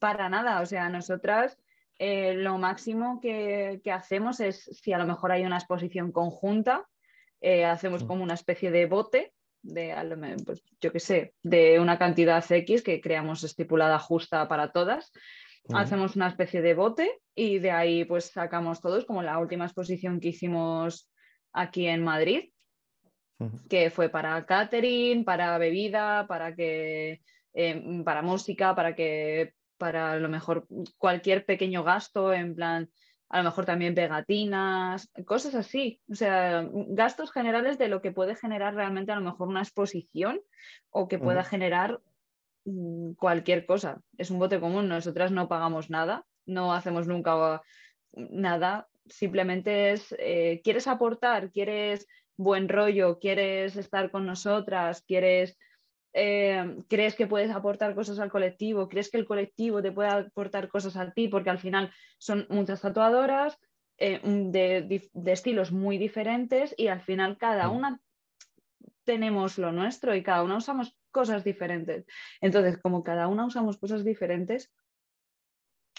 para 0.00 0.28
nada. 0.28 0.60
O 0.60 0.66
sea, 0.66 0.88
nosotras 0.88 1.56
eh, 1.98 2.34
lo 2.34 2.58
máximo 2.58 3.20
que, 3.20 3.80
que, 3.84 3.92
hacemos 3.92 4.40
es, 4.40 4.64
si 4.64 4.92
a 4.92 4.98
lo 4.98 5.06
mejor 5.06 5.32
hay 5.32 5.44
una 5.44 5.58
exposición 5.58 6.12
conjunta, 6.12 6.86
eh, 7.40 7.64
hacemos 7.64 8.04
Mm. 8.04 8.06
como 8.06 8.22
una 8.24 8.34
especie 8.34 8.70
de 8.70 8.86
bote 8.86 9.32
de, 9.62 9.92
a 9.92 10.02
lo 10.04 10.16
me- 10.16 10.36
pues, 10.36 10.62
yo 10.80 10.90
qué 10.90 11.00
sé, 11.00 11.34
de 11.42 11.78
una 11.80 11.98
cantidad 11.98 12.42
X 12.50 12.82
que 12.82 13.00
creamos 13.00 13.44
estipulada 13.44 13.98
justa 13.98 14.48
para 14.48 14.72
todas. 14.72 15.12
Mm. 15.68 15.76
Hacemos 15.76 16.16
una 16.16 16.28
especie 16.28 16.62
de 16.62 16.74
bote 16.74 17.20
y 17.34 17.58
de 17.58 17.70
ahí 17.70 18.04
pues 18.06 18.26
sacamos 18.32 18.80
todos, 18.80 19.04
como 19.04 19.22
la 19.22 19.38
última 19.38 19.66
exposición 19.66 20.18
que 20.20 20.28
hicimos 20.28 21.10
aquí 21.52 21.86
en 21.86 22.02
Madrid, 22.02 22.50
Que 23.68 23.90
fue 23.90 24.08
para 24.08 24.44
catering, 24.44 25.24
para 25.24 25.56
bebida, 25.58 26.26
para 26.26 26.54
que 26.54 27.20
eh, 27.54 28.02
para 28.04 28.22
música, 28.22 28.74
para 28.74 28.94
que 28.94 29.54
para 29.78 30.12
a 30.12 30.16
lo 30.16 30.28
mejor 30.28 30.66
cualquier 30.98 31.46
pequeño 31.46 31.82
gasto, 31.82 32.34
en 32.34 32.54
plan, 32.54 32.90
a 33.30 33.38
lo 33.38 33.44
mejor 33.44 33.64
también 33.64 33.94
pegatinas, 33.94 35.10
cosas 35.24 35.54
así. 35.54 36.00
O 36.10 36.14
sea, 36.14 36.68
gastos 36.88 37.32
generales 37.32 37.78
de 37.78 37.88
lo 37.88 38.02
que 38.02 38.12
puede 38.12 38.36
generar 38.36 38.74
realmente 38.74 39.12
a 39.12 39.16
lo 39.16 39.22
mejor 39.22 39.48
una 39.48 39.62
exposición 39.62 40.40
o 40.90 41.08
que 41.08 41.18
pueda 41.18 41.44
generar 41.44 42.00
mm, 42.64 43.12
cualquier 43.12 43.66
cosa. 43.66 44.02
Es 44.18 44.30
un 44.30 44.38
bote 44.38 44.60
común, 44.60 44.88
nosotras 44.88 45.32
no 45.32 45.48
pagamos 45.48 45.90
nada, 45.90 46.26
no 46.44 46.74
hacemos 46.74 47.06
nunca 47.06 47.62
nada, 48.12 48.88
simplemente 49.06 49.92
es, 49.92 50.14
eh, 50.18 50.60
¿quieres 50.64 50.88
aportar? 50.88 51.50
¿Quieres 51.50 52.06
buen 52.40 52.68
rollo? 52.68 53.18
¿Quieres 53.18 53.76
estar 53.76 54.10
con 54.10 54.26
nosotras? 54.26 55.02
¿Quieres, 55.02 55.58
eh, 56.12 56.76
¿Crees 56.88 57.14
que 57.14 57.26
puedes 57.26 57.50
aportar 57.50 57.94
cosas 57.94 58.18
al 58.18 58.30
colectivo? 58.30 58.88
¿Crees 58.88 59.10
que 59.10 59.18
el 59.18 59.26
colectivo 59.26 59.82
te 59.82 59.92
puede 59.92 60.08
aportar 60.08 60.68
cosas 60.68 60.96
a 60.96 61.12
ti? 61.12 61.28
Porque 61.28 61.50
al 61.50 61.58
final 61.58 61.92
son 62.18 62.46
muchas 62.48 62.80
tatuadoras 62.80 63.58
eh, 63.98 64.20
de, 64.24 65.10
estilos 65.26 65.72
muy 65.72 65.98
diferentes 65.98 66.74
y 66.76 66.88
al 66.88 67.02
final 67.02 67.36
cada 67.36 67.68
Mm. 67.68 67.76
una 67.76 68.00
tenemos 69.04 69.58
lo 69.58 69.72
nuestro 69.72 70.14
y 70.14 70.22
cada 70.22 70.42
una 70.42 70.56
usamos 70.56 70.96
cosas 71.10 71.44
diferentes. 71.44 72.06
Entonces, 72.40 72.78
como 72.78 73.02
cada 73.02 73.28
una 73.28 73.44
usamos 73.44 73.76
cosas 73.78 74.04
diferentes, 74.04 74.72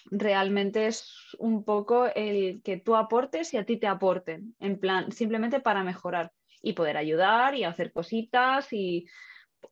realmente 0.10 0.88
es 0.88 1.36
un 1.39 1.63
poco 1.63 2.08
el 2.15 2.62
que 2.63 2.77
tú 2.77 2.96
aportes 2.96 3.53
y 3.53 3.58
a 3.58 3.65
ti 3.65 3.77
te 3.77 3.88
aporten, 3.88 4.55
en 4.60 4.79
plan, 4.79 5.12
simplemente 5.12 5.60
para 5.60 5.84
mejorar 5.84 6.31
y 6.62 6.74
poder 6.74 6.98
ayudar 6.98 7.55
y 7.55 7.63
hacer 7.63 7.91
cositas 7.91 8.72
y 8.72 9.08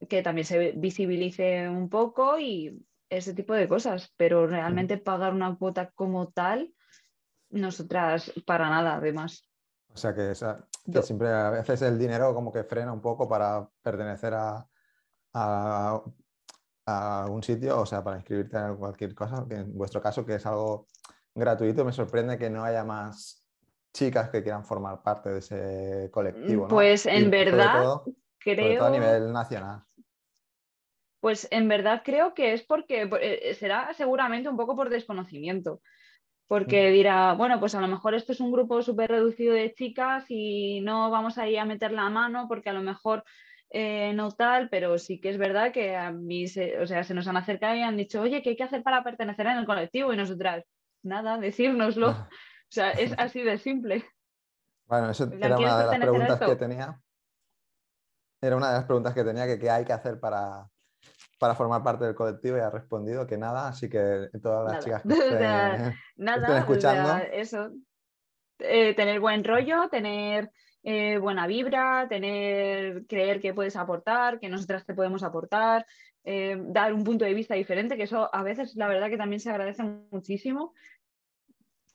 que 0.07 0.21
también 0.21 0.45
se 0.45 0.71
visibilice 0.73 1.67
un 1.67 1.89
poco 1.89 2.39
y 2.39 2.85
ese 3.09 3.33
tipo 3.33 3.53
de 3.53 3.67
cosas, 3.67 4.13
pero 4.17 4.45
realmente 4.45 4.97
pagar 4.97 5.33
una 5.33 5.55
cuota 5.55 5.91
como 5.91 6.29
tal, 6.29 6.73
nosotras 7.49 8.31
para 8.45 8.69
nada, 8.69 8.95
además. 8.95 9.49
O 9.91 9.97
sea 9.97 10.13
que, 10.13 10.35
siempre 11.01 11.29
a 11.29 11.49
veces 11.49 11.81
el 11.81 11.97
dinero 11.97 12.33
como 12.33 12.51
que 12.51 12.63
frena 12.63 12.93
un 12.93 13.01
poco 13.01 13.27
para 13.27 13.67
pertenecer 13.81 14.35
a, 14.35 14.67
a, 15.33 16.03
a 16.89 17.25
un 17.29 17.43
sitio, 17.43 17.79
o 17.79 17.85
sea, 17.85 18.03
para 18.03 18.17
inscribirte 18.17 18.57
en 18.57 18.75
cualquier 18.77 19.13
cosa, 19.15 19.45
que 19.47 19.55
en 19.55 19.77
vuestro 19.77 20.01
caso 20.01 20.25
que 20.25 20.35
es 20.35 20.45
algo 20.45 20.87
gratuito, 21.35 21.85
me 21.85 21.91
sorprende 21.91 22.37
que 22.37 22.49
no 22.49 22.63
haya 22.63 22.83
más 22.83 23.45
chicas 23.93 24.29
que 24.29 24.43
quieran 24.43 24.65
formar 24.65 25.01
parte 25.01 25.29
de 25.29 25.39
ese 25.39 26.09
colectivo. 26.11 26.63
¿no? 26.63 26.69
Pues 26.69 27.05
en 27.05 27.29
verdad, 27.29 27.81
todo- 27.83 28.03
sobre 28.03 28.15
creo... 28.39 28.77
todo 28.79 28.87
a 28.87 28.91
nivel 28.91 29.31
nacional. 29.33 29.83
Pues 31.21 31.47
en 31.51 31.67
verdad 31.67 32.01
creo 32.05 32.33
que 32.33 32.53
es 32.53 32.63
porque 32.63 33.05
por- 33.07 33.21
eh, 33.21 33.53
será 33.55 33.93
seguramente 33.93 34.47
un 34.49 34.57
poco 34.57 34.75
por 34.75 34.89
desconocimiento. 34.89 35.81
Porque 36.47 36.89
dirá, 36.89 37.33
bueno, 37.33 37.59
pues 37.59 37.75
a 37.75 37.81
lo 37.81 37.87
mejor 37.87 38.15
esto 38.15 38.31
es 38.31 38.39
un 38.39 38.51
grupo 38.51 38.81
súper 38.81 39.11
reducido 39.11 39.53
de 39.53 39.71
chicas 39.73 40.25
y 40.29 40.81
no 40.81 41.11
vamos 41.11 41.37
ahí 41.37 41.57
a 41.57 41.65
meter 41.65 41.91
la 41.91 42.09
mano 42.09 42.47
porque 42.47 42.71
a 42.71 42.73
lo 42.73 42.81
mejor 42.81 43.23
eh, 43.71 44.13
no 44.13 44.31
tal, 44.31 44.69
pero 44.69 44.97
sí 44.97 45.19
que 45.21 45.29
es 45.29 45.37
verdad 45.37 45.71
que 45.71 45.95
a 45.95 46.11
mí 46.11 46.47
se, 46.47 46.79
o 46.79 46.87
sea, 46.87 47.03
se 47.03 47.13
nos 47.13 47.27
han 47.27 47.37
acercado 47.37 47.75
y 47.75 47.81
han 47.81 47.97
dicho, 47.97 48.21
oye, 48.21 48.41
¿qué 48.41 48.49
hay 48.49 48.55
que 48.55 48.63
hacer 48.63 48.81
para 48.83 49.03
pertenecer 49.03 49.45
en 49.47 49.57
el 49.57 49.65
colectivo? 49.65 50.11
Y 50.13 50.17
nosotras, 50.17 50.65
nada, 51.03 51.37
decírnoslo. 51.37 52.09
O 52.09 52.27
sea, 52.69 52.91
es 52.91 53.13
así 53.17 53.41
de 53.43 53.57
simple. 53.57 54.05
Bueno, 54.87 55.11
eso 55.11 55.25
era 55.25 55.55
¿quieres 55.55 55.73
una 55.73 55.77
de 55.77 55.87
las 55.87 55.99
preguntas 55.99 56.39
que 56.39 56.55
tenía. 56.55 57.01
Era 58.41 58.55
una 58.55 58.69
de 58.69 58.73
las 58.77 58.85
preguntas 58.85 59.13
que 59.13 59.23
tenía 59.23 59.45
que 59.45 59.59
qué 59.59 59.69
hay 59.69 59.85
que 59.85 59.93
hacer 59.93 60.19
para, 60.19 60.67
para 61.37 61.55
formar 61.55 61.83
parte 61.83 62.05
del 62.05 62.15
colectivo 62.15 62.57
y 62.57 62.61
ha 62.61 62.69
respondido 62.69 63.27
que 63.27 63.37
nada, 63.37 63.67
así 63.67 63.89
que 63.89 64.29
todas 64.41 64.63
las 64.63 64.85
Nada. 64.85 65.01
chicas 65.01 65.03
que 65.03 65.13
O 65.13 65.37
sea, 65.37 65.73
estén, 65.75 65.95
Nada, 66.15 66.37
estén 66.37 66.43
o 66.43 66.47
sea, 66.47 66.59
escuchando. 66.59 67.17
eso. 67.33 67.69
Eh, 68.59 68.93
tener 68.95 69.19
buen 69.19 69.43
rollo, 69.43 69.89
tener 69.89 70.51
eh, 70.83 71.17
buena 71.17 71.47
vibra, 71.47 72.07
tener, 72.07 73.05
creer 73.07 73.41
que 73.41 73.53
puedes 73.53 73.75
aportar, 73.75 74.39
que 74.39 74.49
nosotras 74.49 74.85
te 74.85 74.93
podemos 74.93 75.23
aportar, 75.23 75.85
eh, 76.23 76.57
dar 76.67 76.93
un 76.93 77.03
punto 77.03 77.25
de 77.25 77.33
vista 77.33 77.55
diferente, 77.55 77.97
que 77.97 78.03
eso 78.03 78.33
a 78.33 78.43
veces 78.43 78.75
la 78.75 78.87
verdad 78.87 79.09
que 79.09 79.17
también 79.17 79.39
se 79.39 79.49
agradece 79.49 79.83
muchísimo. 80.11 80.73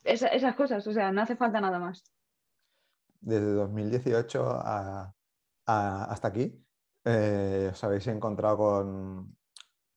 Esa- 0.03 0.29
esas 0.29 0.55
cosas, 0.55 0.87
o 0.87 0.93
sea, 0.93 1.11
no 1.13 1.23
hace 1.23 1.37
falta 1.37 1.61
nada 1.61 1.79
más. 1.79 2.05
desde 3.27 3.53
2018 3.55 4.51
a- 4.51 5.15
a- 5.67 6.05
hasta 6.05 6.29
aquí, 6.29 6.63
eh, 7.05 7.71
os 7.73 7.83
habéis 7.83 8.07
encontrado 8.09 8.59
con, 8.59 9.37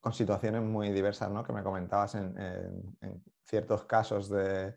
con 0.00 0.12
situaciones 0.14 0.62
muy 0.62 0.88
diversas, 0.92 1.30
¿no? 1.30 1.44
Que 1.44 1.52
me 1.52 1.62
comentabas 1.62 2.14
en, 2.14 2.38
en- 2.38 2.96
en 3.02 3.22
ciertos 3.44 3.84
casos 3.84 4.30
de 4.30 4.76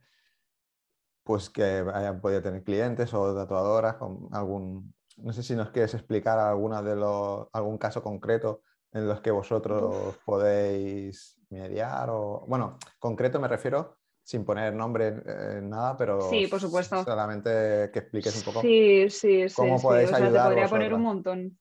pues 1.31 1.49
que 1.49 1.85
hayan 1.93 2.19
podido 2.19 2.41
tener 2.41 2.61
clientes 2.61 3.13
o 3.13 3.33
tatuadoras 3.33 3.95
con 3.95 4.27
algún. 4.33 4.93
No 5.15 5.31
sé 5.31 5.43
si 5.43 5.55
nos 5.55 5.69
quieres 5.69 5.93
explicar 5.93 6.37
alguna 6.37 6.81
de 6.81 6.97
los, 6.97 7.47
algún 7.53 7.77
caso 7.77 8.03
concreto 8.03 8.63
en 8.91 9.07
los 9.07 9.21
que 9.21 9.31
vosotros 9.31 10.17
podéis 10.25 11.39
mediar 11.49 12.09
o. 12.09 12.43
Bueno, 12.49 12.77
concreto 12.99 13.39
me 13.39 13.47
refiero 13.47 13.95
sin 14.21 14.43
poner 14.43 14.73
nombre 14.73 15.23
en 15.55 15.69
nada, 15.69 15.95
pero 15.95 16.19
Sí, 16.29 16.47
por 16.47 16.59
supuesto. 16.59 17.01
solamente 17.05 17.89
que 17.93 17.99
expliques 17.99 18.35
un 18.35 18.43
poco. 18.43 18.59
Sí, 18.59 19.09
sí, 19.09 19.47
sí. 19.47 19.55
cómo 19.55 19.77
sí, 19.77 19.83
podéis 19.83 20.11
O 20.11 20.15
sea, 20.17 20.29
te 20.29 20.37
podría 20.37 20.67
poner 20.67 20.93
un 20.93 21.01
montón. 21.01 21.59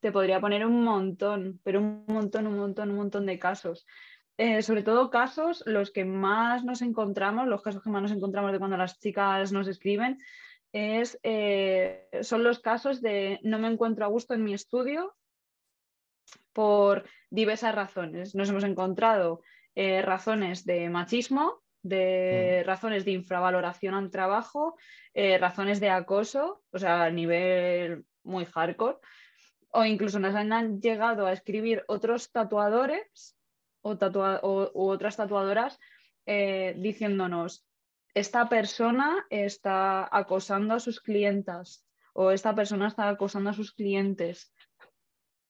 Te 0.00 0.12
podría 0.12 0.38
poner 0.38 0.66
un 0.66 0.84
montón, 0.84 1.60
pero 1.64 1.80
un 1.80 2.04
montón, 2.08 2.46
un 2.46 2.58
montón, 2.58 2.90
un 2.90 2.96
montón 2.96 3.24
de 3.24 3.38
casos. 3.38 3.86
Eh, 4.44 4.60
sobre 4.62 4.82
todo 4.82 5.08
casos, 5.08 5.62
los 5.66 5.92
que 5.92 6.04
más 6.04 6.64
nos 6.64 6.82
encontramos, 6.82 7.46
los 7.46 7.62
casos 7.62 7.80
que 7.80 7.90
más 7.90 8.02
nos 8.02 8.10
encontramos 8.10 8.50
de 8.50 8.58
cuando 8.58 8.76
las 8.76 8.98
chicas 8.98 9.52
nos 9.52 9.68
escriben, 9.68 10.18
es, 10.72 11.16
eh, 11.22 12.08
son 12.22 12.42
los 12.42 12.58
casos 12.58 13.00
de 13.00 13.38
no 13.44 13.60
me 13.60 13.68
encuentro 13.68 14.04
a 14.04 14.08
gusto 14.08 14.34
en 14.34 14.42
mi 14.42 14.52
estudio 14.52 15.14
por 16.52 17.04
diversas 17.30 17.72
razones. 17.72 18.34
Nos 18.34 18.48
hemos 18.48 18.64
encontrado 18.64 19.42
eh, 19.76 20.02
razones 20.02 20.64
de 20.64 20.90
machismo, 20.90 21.62
de 21.84 22.64
razones 22.66 23.04
de 23.04 23.12
infravaloración 23.12 23.94
al 23.94 24.10
trabajo, 24.10 24.76
razones 25.14 25.78
de 25.78 25.90
acoso, 25.90 26.64
o 26.72 26.78
sea, 26.80 27.04
a 27.04 27.10
nivel 27.10 28.04
muy 28.24 28.44
hardcore, 28.44 28.98
o 29.70 29.84
incluso 29.84 30.18
nos 30.18 30.34
han 30.34 30.80
llegado 30.80 31.26
a 31.26 31.32
escribir 31.32 31.84
otros 31.86 32.32
tatuadores 32.32 33.36
o, 33.82 33.96
tatua- 33.96 34.40
o- 34.42 34.70
u 34.74 34.88
otras 34.88 35.16
tatuadoras 35.16 35.78
eh, 36.26 36.74
diciéndonos, 36.78 37.66
esta 38.14 38.48
persona 38.48 39.26
está 39.30 40.08
acosando 40.10 40.74
a 40.74 40.80
sus 40.80 41.00
clientas 41.00 41.86
o 42.14 42.30
esta 42.30 42.54
persona 42.54 42.86
está 42.88 43.08
acosando 43.08 43.50
a 43.50 43.54
sus 43.54 43.72
clientes. 43.72 44.54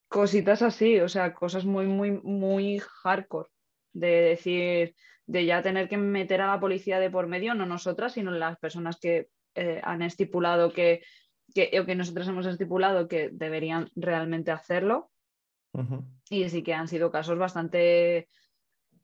Cositas 0.08 0.62
así, 0.62 1.00
o 1.00 1.08
sea, 1.08 1.34
cosas 1.34 1.64
muy, 1.64 1.86
muy, 1.86 2.10
muy 2.10 2.80
hardcore. 2.80 3.48
De 3.94 4.08
decir, 4.22 4.94
de 5.26 5.44
ya 5.44 5.62
tener 5.62 5.88
que 5.88 5.96
meter 5.98 6.40
a 6.40 6.48
la 6.48 6.60
policía 6.60 6.98
de 6.98 7.10
por 7.10 7.26
medio, 7.26 7.54
no 7.54 7.66
nosotras, 7.66 8.14
sino 8.14 8.30
las 8.30 8.58
personas 8.58 8.98
que 8.98 9.28
eh, 9.54 9.80
han 9.84 10.02
estipulado 10.02 10.72
que, 10.72 11.02
que, 11.54 11.78
o 11.78 11.84
que 11.84 11.94
nosotros 11.94 12.26
hemos 12.28 12.46
estipulado 12.46 13.06
que 13.06 13.28
deberían 13.30 13.90
realmente 13.94 14.50
hacerlo. 14.50 15.11
Y 16.28 16.48
sí 16.48 16.62
que 16.62 16.74
han 16.74 16.88
sido 16.88 17.10
casos 17.10 17.38
bastante, 17.38 18.28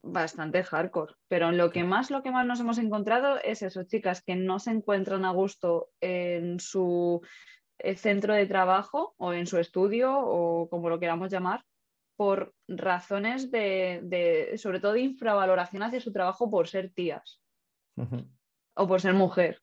bastante 0.03 0.63
hardcore. 0.63 1.15
Pero 1.29 1.53
lo 1.53 1.71
que 1.71 1.85
más, 1.85 2.11
lo 2.11 2.23
que 2.23 2.31
más 2.31 2.47
nos 2.47 2.61
hemos 2.61 2.79
encontrado 2.79 3.39
es 3.43 3.63
eso, 3.63 3.85
chicas 3.85 4.23
que 4.23 4.37
no 4.37 4.59
se 4.59 4.71
encuentran 4.71 5.25
a 5.25 5.31
gusto 5.31 5.91
en 6.01 6.61
su 6.61 7.23
eh, 7.79 7.97
centro 7.97 8.35
de 8.35 8.47
trabajo 8.47 9.15
o 9.19 9.33
en 9.33 9.47
su 9.47 9.59
estudio 9.59 10.19
o 10.19 10.69
como 10.69 10.89
lo 10.89 11.01
queramos 11.01 11.31
llamar, 11.31 11.65
por 12.17 12.53
razones 12.67 13.51
de, 13.53 14.01
de 14.03 14.59
sobre 14.59 14.81
todo 14.81 14.95
de 14.95 15.03
infravaloración 15.03 15.85
hacia 15.85 16.01
su 16.01 16.13
trabajo 16.13 16.51
por 16.51 16.67
ser 16.67 16.91
tías 16.91 17.41
o 18.75 18.89
por 18.89 19.01
ser 19.01 19.15
mujer. 19.15 19.63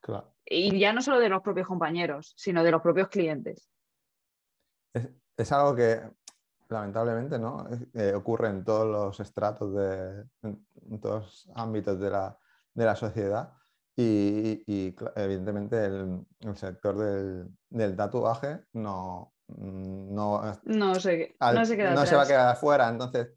Claro. 0.00 0.32
y 0.44 0.78
ya 0.78 0.92
no 0.92 1.02
solo 1.02 1.18
de 1.18 1.28
los 1.28 1.42
propios 1.42 1.66
compañeros, 1.66 2.32
sino 2.36 2.62
de 2.62 2.70
los 2.70 2.80
propios 2.80 3.08
clientes. 3.08 3.68
Es, 5.36 5.50
algo 5.50 5.74
que 5.74 6.00
lamentablemente 6.68 7.38
¿no? 7.38 7.66
Eh, 7.94 8.12
ocurre 8.14 8.48
en 8.48 8.64
todos 8.64 8.86
los 8.86 9.20
estratos, 9.20 9.74
de, 9.74 10.24
en, 10.42 11.00
todos 11.00 11.24
los 11.24 11.50
ámbitos 11.54 11.98
de 11.98 12.10
la, 12.10 12.38
de 12.74 12.84
la 12.84 12.96
sociedad 12.96 13.52
y, 13.96 14.94
evidentemente 15.14 15.86
el, 15.86 16.26
sector 16.54 16.98
del, 16.98 17.48
del, 17.70 17.96
tatuaje 17.96 18.64
no, 18.74 19.32
no, 19.48 20.42
no, 20.64 20.94
se, 20.96 21.36
no, 21.40 21.64
se, 21.64 21.84
no 21.94 22.06
se 22.06 22.16
va 22.16 22.22
a 22.22 22.26
quedar 22.26 22.48
afuera. 22.48 22.88
Entonces, 22.90 23.28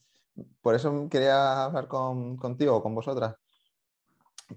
por 0.62 0.76
eso 0.76 1.08
quería 1.10 1.66
hablar 1.66 1.88
con, 1.88 2.38
contigo, 2.38 2.82
con 2.82 2.96
vosotras, 2.96 3.36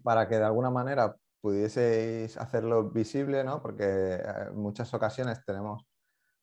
para 0.02 0.28
que 0.28 0.36
de 0.36 0.44
alguna 0.44 0.70
manera 0.70 1.16
pudieseis 1.40 2.36
hacerlo 2.38 2.90
visible, 2.90 3.44
¿no? 3.44 3.60
Porque 3.60 4.14
en 4.14 4.20
eh, 4.20 4.50
muchas 4.54 4.94
ocasiones 4.94 5.44
tenemos, 5.44 5.84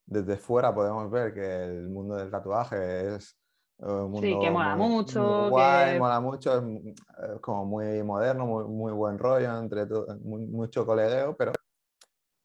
desde 0.10 0.38
fuera 0.38 0.74
podemos 0.74 1.10
ver 1.12 1.34
que 1.34 1.64
el 1.64 1.90
mundo 1.90 2.16
del 2.16 2.32
tatuaje 2.32 3.16
es 3.16 3.38
eh, 3.78 3.86
un 3.86 4.12
mundo 4.12 4.28
sí, 4.28 4.38
que 4.42 4.50
mola 4.50 4.76
mucho. 4.76 5.50
guay, 5.50 6.00
mola 6.00 6.20
mucho, 6.20 6.58
es 6.58 6.64
eh, 6.64 6.96
como 7.42 7.66
muy 7.66 8.04
moderno, 8.04 8.46
muy, 8.46 8.92
buen 8.92 9.20
rollo, 9.20 9.58
entre 9.58 9.86
mucho 10.24 10.86
colegueo, 10.86 11.36
pero 11.38 11.54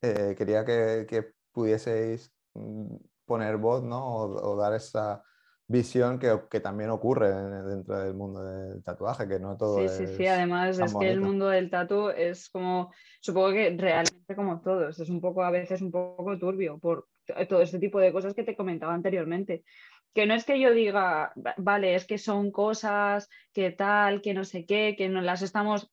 quería 0.00 0.64
que, 0.64 1.06
que, 1.08 1.32
pudieseis 1.50 2.30
mm, 2.54 2.96
poner 3.24 3.56
voz, 3.56 3.82
¿no? 3.82 4.04
o 4.04 4.56
dar 4.56 4.74
esa 4.74 5.22
visión 5.66 6.18
que, 6.18 6.60
también 6.60 6.90
ocurre 6.90 7.32
dentro 7.62 7.98
del 7.98 8.14
mundo 8.14 8.44
del 8.44 8.82
tatuaje, 8.82 9.26
que 9.26 9.38
no 9.38 9.56
todo 9.56 9.78
sí, 9.88 10.06
Sí, 10.06 10.16
sí, 10.16 10.26
además 10.26 10.78
es 10.78 10.94
que 10.94 11.10
el 11.10 11.20
mundo 11.20 11.48
del 11.48 11.70
tatu 11.70 12.10
es 12.10 12.50
como, 12.50 12.92
supongo 13.20 13.52
que 13.52 13.74
realmente 13.78 14.36
como 14.36 14.60
todos, 14.60 14.98
es 14.98 15.08
un 15.08 15.20
poco 15.20 15.42
a 15.42 15.50
veces 15.50 15.80
un 15.80 15.90
poco 15.90 16.38
turbio 16.38 16.78
por 16.78 17.06
todo 17.48 17.62
este 17.62 17.78
tipo 17.78 17.98
de 18.00 18.12
cosas 18.12 18.34
que 18.34 18.44
te 18.44 18.56
comentaba 18.56 18.94
anteriormente. 18.94 19.64
Que 20.12 20.26
no 20.26 20.34
es 20.34 20.44
que 20.44 20.60
yo 20.60 20.72
diga, 20.72 21.32
vale, 21.56 21.94
es 21.94 22.06
que 22.06 22.18
son 22.18 22.52
cosas 22.52 23.28
que 23.52 23.70
tal, 23.72 24.20
que 24.20 24.34
no 24.34 24.44
sé 24.44 24.64
qué, 24.64 24.94
que 24.96 25.08
no 25.08 25.20
las 25.20 25.42
estamos, 25.42 25.90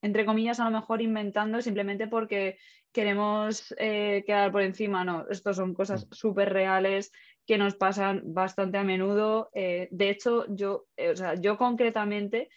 entre 0.00 0.24
comillas, 0.24 0.60
a 0.60 0.64
lo 0.64 0.70
mejor 0.70 1.02
inventando 1.02 1.60
simplemente 1.60 2.08
porque 2.08 2.58
queremos 2.92 3.74
eh, 3.78 4.24
quedar 4.26 4.50
por 4.52 4.62
encima. 4.62 5.04
No, 5.04 5.26
estos 5.28 5.56
son 5.56 5.74
cosas 5.74 6.06
mm. 6.06 6.12
súper 6.12 6.52
reales 6.52 7.12
que 7.46 7.58
nos 7.58 7.74
pasan 7.74 8.22
bastante 8.24 8.78
a 8.78 8.84
menudo. 8.84 9.50
Eh, 9.54 9.88
de 9.90 10.10
hecho, 10.10 10.46
yo, 10.48 10.86
eh, 10.96 11.10
o 11.10 11.16
sea, 11.16 11.34
yo 11.34 11.56
concretamente, 11.56 12.48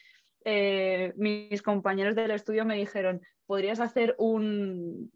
mis 1.17 1.61
compañeros 1.61 2.15
del 2.15 2.31
estudio 2.31 2.65
me 2.65 2.77
dijeron, 2.77 3.21
podrías 3.45 3.79
hacer 3.79 4.15
un... 4.17 5.11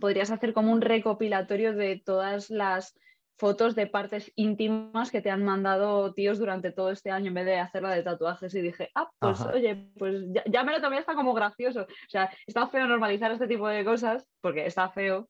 podrías 0.00 0.30
hacer 0.30 0.52
como 0.52 0.72
un 0.72 0.80
recopilatorio 0.80 1.74
de 1.74 2.02
todas 2.04 2.50
las 2.50 2.98
fotos 3.38 3.74
de 3.74 3.86
partes 3.86 4.32
íntimas 4.34 5.10
que 5.10 5.20
te 5.20 5.30
han 5.30 5.44
mandado 5.44 6.14
tíos 6.14 6.38
durante 6.38 6.72
todo 6.72 6.90
este 6.90 7.10
año 7.10 7.28
en 7.28 7.34
vez 7.34 7.44
de 7.44 7.58
hacerla 7.58 7.90
de 7.94 8.02
tatuajes 8.02 8.54
y 8.54 8.62
dije, 8.62 8.90
ah, 8.94 9.10
pues 9.18 9.42
oye, 9.42 9.90
pues 9.98 10.24
ya, 10.28 10.42
ya, 10.46 10.64
me 10.64 10.72
lo 10.72 10.80
tomé, 10.80 10.98
está 10.98 11.14
como 11.14 11.34
gracioso. 11.34 11.82
O 11.82 12.08
sea, 12.08 12.30
está 12.46 12.66
feo 12.66 12.86
normalizar 12.86 13.30
este 13.30 13.46
tipo 13.46 13.68
de 13.68 13.84
cosas 13.84 14.26
porque 14.40 14.64
está 14.64 14.88
feo, 14.88 15.28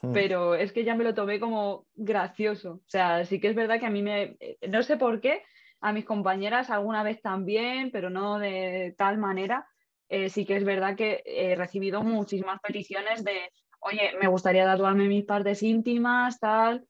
Hmm. 0.00 0.12
pero 0.12 0.54
es 0.54 0.72
que 0.72 0.84
ya 0.84 0.94
me 0.94 1.04
lo 1.04 1.14
tomé 1.14 1.40
como 1.40 1.86
gracioso. 1.94 2.74
O 2.74 2.88
sea, 2.88 3.24
sí 3.24 3.40
que 3.40 3.48
es 3.48 3.56
verdad 3.56 3.80
que 3.80 3.86
a 3.86 3.90
mí 3.90 4.02
me, 4.02 4.36
eh, 4.40 4.58
no 4.68 4.82
sé 4.82 4.96
por 4.96 5.20
qué, 5.20 5.42
a 5.80 5.92
mis 5.92 6.04
compañeras 6.04 6.70
alguna 6.70 7.02
vez 7.02 7.20
también, 7.20 7.90
pero 7.90 8.10
no 8.10 8.38
de 8.38 8.94
tal 8.96 9.18
manera. 9.18 9.66
Eh, 10.08 10.30
sí 10.30 10.46
que 10.46 10.56
es 10.56 10.64
verdad 10.64 10.96
que 10.96 11.22
he 11.24 11.54
recibido 11.54 12.02
muchísimas 12.02 12.60
peticiones 12.60 13.24
de, 13.24 13.50
oye, 13.80 14.12
me 14.20 14.28
gustaría 14.28 14.64
tatuarme 14.64 15.08
mis 15.08 15.24
partes 15.24 15.62
íntimas, 15.62 16.38
tal. 16.38 16.86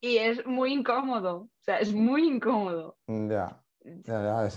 Y 0.00 0.16
es 0.16 0.46
muy 0.46 0.72
incómodo, 0.72 1.36
o 1.36 1.50
sea, 1.60 1.78
es 1.78 1.92
muy 1.92 2.26
incómodo. 2.26 2.96
Ya, 3.06 3.62
ya, 4.04 4.48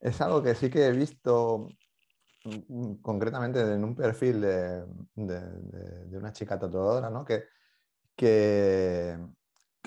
es 0.00 0.20
algo 0.20 0.42
que 0.42 0.54
sí 0.54 0.70
que 0.70 0.86
he 0.86 0.92
visto 0.92 1.68
Mm, 2.44 2.94
concretamente 3.02 3.60
en 3.60 3.84
un 3.84 3.94
perfil 3.94 4.40
de, 4.40 4.84
una 6.16 6.32
chica 6.32 6.58
tatuadora, 6.58 7.08
¿no? 7.08 7.24
que, 7.24 7.44
que, 8.16 9.16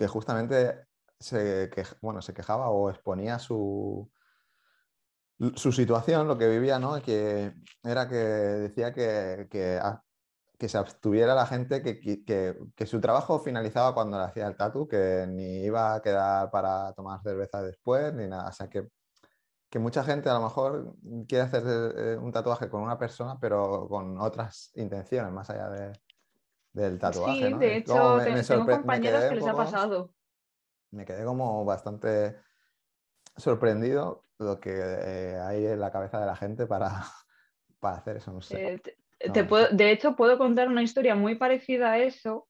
justamente 0.08 0.88
se, 1.19 1.69
bueno, 2.01 2.21
se 2.21 2.34
quejaba 2.34 2.69
o 2.69 2.89
exponía 2.89 3.39
su, 3.39 4.10
su 5.55 5.71
situación, 5.71 6.27
lo 6.27 6.38
que 6.38 6.47
vivía, 6.47 6.79
¿no? 6.79 7.01
que 7.01 7.53
era 7.84 8.08
que 8.08 8.15
decía 8.15 8.93
que, 8.93 9.47
que, 9.49 9.79
que 10.58 10.70
se 10.70 10.78
abstuviera 10.78 11.36
la 11.36 11.46
gente, 11.46 11.82
que, 11.82 12.24
que, 12.76 12.86
su 12.86 13.02
trabajo 13.02 13.39
finalizaba 13.39 13.94
cuando 13.94 14.18
le 14.18 14.24
hacía 14.24 14.48
el 14.48 14.56
tatu, 14.56 14.88
que 14.88 15.26
ni 15.28 15.63
iba 15.63 15.96
a 15.96 16.02
quedar 16.02 16.50
para 16.52 16.94
tomar 16.94 17.22
cerveza 17.22 17.62
después, 17.62 18.13
ni 18.13 18.28
nada. 18.28 18.50
O 18.50 18.52
sea, 18.52 18.70
que 18.70 18.88
que 19.76 19.80
mucha 19.80 20.06
gente 20.06 20.30
a 20.30 20.36
lo 20.36 20.41
mejor 20.41 20.96
quiere 21.28 21.44
hacer 21.44 21.63
eh, 21.65 22.18
un 22.18 22.32
tatuaje 22.32 22.70
con 22.70 22.82
una 22.82 22.98
persona, 22.98 23.38
pero 23.41 23.89
con 23.89 24.22
otras 24.22 24.72
intenciones, 24.76 25.34
más 25.34 25.50
allá 25.50 25.70
de, 25.70 26.00
del 26.72 26.98
tatuaje. 26.98 27.48
Sí, 27.48 27.54
de 27.56 27.78
hecho, 27.78 28.20
tengo 28.48 28.65
compañeros 28.65 29.26
que 29.26 29.36
les 29.36 29.46
ha 29.46 29.54
pasado. 29.54 30.13
Me 30.91 31.04
quedé 31.04 31.26
como 31.26 31.65
bastante 31.65 32.38
sorprendido 33.36 34.24
lo 34.38 34.62
que 34.62 34.72
eh, 34.74 35.39
hay 35.39 35.65
en 35.65 35.82
la 35.82 35.91
cabeza 35.91 36.22
de 36.22 36.26
la 36.26 36.38
gente 36.38 36.68
para, 36.68 37.04
para 37.82 37.98
hacer 37.98 38.15
eso. 38.15 38.32
No 38.32 38.39
sé. 38.41 38.76
Eh, 38.76 38.82
te, 39.33 39.43
puedo, 39.43 39.67
de 39.69 39.91
hecho, 39.91 40.15
puedo 40.15 40.38
contar 40.38 40.67
una 40.67 40.83
historia 40.83 41.15
muy 41.15 41.35
parecida 41.35 41.93
a 41.93 41.99
eso. 41.99 42.47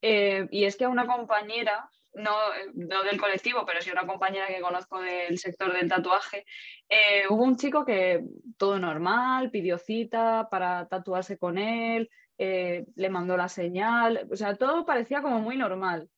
y 0.00 0.64
es 0.64 0.76
que 0.76 0.84
a 0.84 0.88
una 0.88 1.06
compañera 1.06 1.90
no, 2.14 2.32
no, 2.74 3.02
del 3.04 3.20
colectivo, 3.20 3.64
pero 3.66 3.80
sí 3.80 3.90
una 3.90 4.06
compañera 4.06 4.46
que 4.46 4.60
conozco 4.60 5.00
del 5.00 5.38
sector 5.38 5.72
del 5.72 5.88
tatuaje, 5.88 6.44
eh, 6.88 7.24
hubo 7.30 7.44
un 7.44 7.56
chico 7.56 7.84
que 7.84 8.24
todo 8.56 8.78
normal, 8.78 9.50
pidió 9.50 9.78
cita 9.78 10.48
para 10.50 10.88
tatuarse 10.88 11.38
con 11.38 11.58
él, 11.58 12.10
eh, 12.38 12.84
le 12.96 13.10
mandó 13.10 13.36
la 13.36 13.48
señal, 13.48 14.28
o 14.30 14.36
sea, 14.36 14.56
todo 14.56 14.84
parecía 14.84 15.22
como 15.22 15.40
muy 15.40 15.56
normal. 15.56 16.08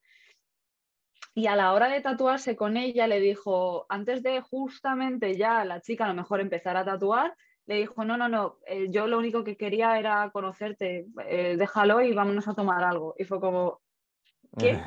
Y 1.37 1.49
a 1.49 1.57
la 1.57 1.73
hora 1.73 1.89
de 1.89 2.01
tatuarse 2.01 2.55
con 2.55 2.77
ella 2.77 3.09
le 3.09 3.19
dijo, 3.19 3.87
antes 3.89 4.23
de 4.23 4.41
justamente 4.41 5.37
ya 5.37 5.65
la 5.65 5.81
chica 5.81 6.05
a 6.05 6.09
lo 6.09 6.15
mejor 6.15 6.41
empezar 6.41 6.77
a 6.77 6.85
tatuar, 6.85 7.35
le 7.67 7.77
dijo, 7.77 8.05
no, 8.05 8.17
no, 8.17 8.29
no, 8.29 8.59
eh, 8.67 8.87
yo 8.91 9.07
lo 9.07 9.19
único 9.19 9.43
que 9.43 9.57
quería 9.57 9.99
era 9.99 10.31
conocerte, 10.31 11.07
déjalo 11.17 12.03
y 12.03 12.13
vámonos 12.13 12.47
a 12.49 12.55
tomar 12.55 12.85
algo. 12.85 13.15
Y 13.19 13.25
fue 13.25 13.41
como, 13.41 13.81
¿qué? 14.59 14.79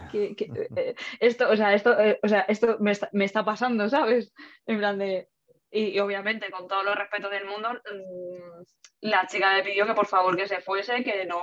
Eh, 0.75 0.95
esto, 1.19 1.49
o 1.49 1.55
sea, 1.55 1.73
esto, 1.73 1.99
eh, 1.99 2.19
o 2.23 2.27
sea, 2.27 2.41
esto 2.41 2.77
me, 2.79 2.91
está, 2.91 3.09
me, 3.11 3.25
está, 3.25 3.43
pasando, 3.43 3.89
¿sabes? 3.89 4.33
En 4.65 4.77
plan 4.77 4.97
de... 4.97 5.29
Y, 5.69 5.99
obviamente, 5.99 6.49
con 6.49 6.67
todos 6.67 6.85
los 6.85 6.95
respetos 6.95 7.29
del 7.29 7.45
mundo, 7.45 7.73
mm, 7.73 8.63
la 9.01 9.27
chica 9.27 9.57
le 9.57 9.63
pidió 9.63 9.85
que 9.85 9.93
por 9.93 10.07
favor 10.07 10.37
que 10.37 10.47
se 10.47 10.61
fuese, 10.61 11.03
que 11.03 11.25
no, 11.25 11.41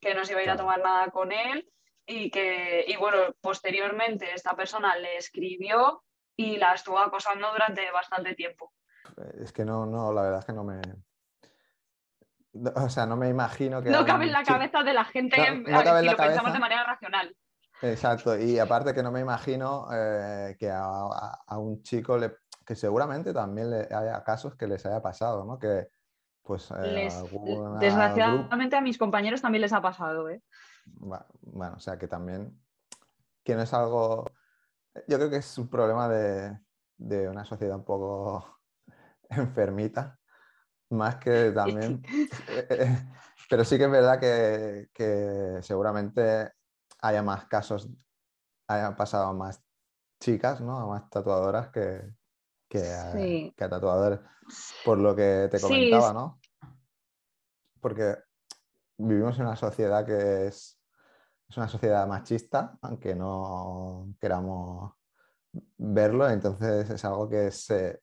que 0.00 0.14
no 0.14 0.24
se 0.24 0.32
iba 0.32 0.40
a 0.40 0.44
ir 0.44 0.50
a 0.50 0.56
tomar 0.56 0.80
nada 0.80 1.10
con 1.10 1.30
él 1.30 1.68
y 2.04 2.30
que, 2.30 2.84
y 2.88 2.96
bueno, 2.96 3.32
posteriormente 3.40 4.32
esta 4.34 4.56
persona 4.56 4.96
le 4.96 5.16
escribió 5.16 6.02
y 6.36 6.56
la 6.56 6.74
estuvo 6.74 6.98
acosando 6.98 7.52
durante 7.52 7.88
bastante 7.92 8.34
tiempo. 8.34 8.72
Es 9.40 9.52
que 9.52 9.64
no, 9.64 9.86
no, 9.86 10.12
la 10.12 10.22
verdad 10.22 10.40
es 10.40 10.44
que 10.44 10.52
no 10.52 10.64
me, 10.64 10.80
o 12.74 12.88
sea, 12.88 13.06
no 13.06 13.16
me 13.16 13.28
imagino 13.28 13.82
que. 13.82 13.90
No 13.90 14.04
cabe 14.04 14.26
en 14.26 14.32
la 14.32 14.42
cabeza 14.42 14.82
de 14.82 14.92
la 14.92 15.04
gente 15.04 15.36
no, 15.36 15.82
cabe 15.82 16.02
lo 16.02 16.16
pensamos 16.16 16.52
de 16.52 16.58
manera 16.58 16.84
racional. 16.84 17.36
Exacto, 17.82 18.38
y 18.38 18.58
aparte 18.58 18.92
que 18.92 19.02
no 19.02 19.10
me 19.10 19.20
imagino 19.20 19.88
eh, 19.92 20.56
que 20.58 20.70
a, 20.70 21.56
un 21.56 21.82
chico 21.82 22.18
le, 22.18 22.36
que 22.66 22.74
seguramente 22.74 23.32
también 23.32 23.70
le 23.70 23.88
haya 23.90 24.22
casos 24.22 24.54
que 24.54 24.66
les 24.66 24.84
haya 24.84 25.00
pasado, 25.00 25.44
¿no? 25.44 25.58
Que 25.58 25.88
pues 26.42 26.70
eh, 26.72 27.08
desgraciadamente 27.78 28.76
a 28.76 28.80
mis 28.80 28.98
compañeros 28.98 29.40
también 29.40 29.62
les 29.62 29.72
ha 29.72 29.80
pasado, 29.80 30.28
¿eh? 30.28 30.42
Bueno, 30.84 31.76
o 31.76 31.80
sea 31.80 31.96
que 31.96 32.08
también 32.08 32.60
que 33.44 33.54
no 33.54 33.62
es 33.62 33.72
algo, 33.72 34.26
yo 35.08 35.16
creo 35.16 35.30
que 35.30 35.36
es 35.36 35.58
un 35.58 35.68
problema 35.68 36.08
de, 36.08 36.58
una 37.28 37.44
sociedad 37.44 37.76
un 37.76 37.84
poco 37.84 38.59
enfermita, 39.36 40.18
más 40.90 41.16
que 41.16 41.50
también, 41.54 42.02
eh, 42.48 43.08
pero 43.48 43.64
sí 43.64 43.78
que 43.78 43.84
es 43.84 43.90
verdad 43.90 44.20
que, 44.20 44.88
que 44.92 45.58
seguramente 45.62 46.52
haya 47.00 47.22
más 47.22 47.46
casos, 47.46 47.88
haya 48.68 48.94
pasado 48.96 49.32
más 49.34 49.62
chicas, 50.20 50.60
¿no? 50.60 50.78
A 50.78 50.86
más 50.86 51.10
tatuadoras 51.10 51.70
que, 51.70 52.12
que, 52.68 52.82
a, 52.92 53.68
tatuadores, 53.68 54.20
por 54.84 54.98
lo 54.98 55.14
que 55.16 55.48
te 55.50 55.60
comentaba, 55.60 56.12
¿no? 56.12 56.40
Porque 57.80 58.16
vivimos 58.98 59.38
en 59.38 59.46
una 59.46 59.56
sociedad 59.56 60.04
que 60.04 60.48
es, 60.48 60.78
es 61.48 61.56
una 61.56 61.68
sociedad 61.68 62.06
machista, 62.06 62.76
aunque 62.82 63.14
no 63.14 64.14
queramos 64.20 64.92
verlo, 65.78 66.28
entonces 66.28 66.90
es 66.90 67.04
algo 67.04 67.28
que 67.28 67.50
se, 67.50 68.02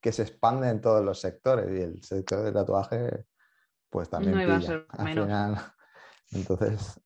que 0.00 0.12
se 0.12 0.22
expande 0.22 0.68
en 0.68 0.80
todos 0.80 1.04
los 1.04 1.20
sectores 1.20 1.70
y 1.70 1.82
el 1.82 2.02
sector 2.02 2.42
del 2.42 2.54
tatuaje 2.54 3.26
pues 3.90 4.08
también 4.08 4.34
no 4.34 4.42
iba 4.42 4.56
a 4.56 4.62
ser 4.62 4.86
menos. 5.02 5.62
entonces... 6.32 7.00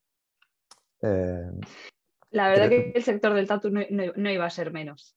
Eh, 1.02 1.50
la 2.30 2.48
verdad 2.48 2.68
que 2.68 2.92
el 2.94 3.02
sector 3.02 3.33
del 3.35 3.46
tatu 3.46 3.70
no, 3.70 4.30
iba 4.30 4.44
a 4.44 4.50
ser 4.50 4.72
menos. 4.72 5.16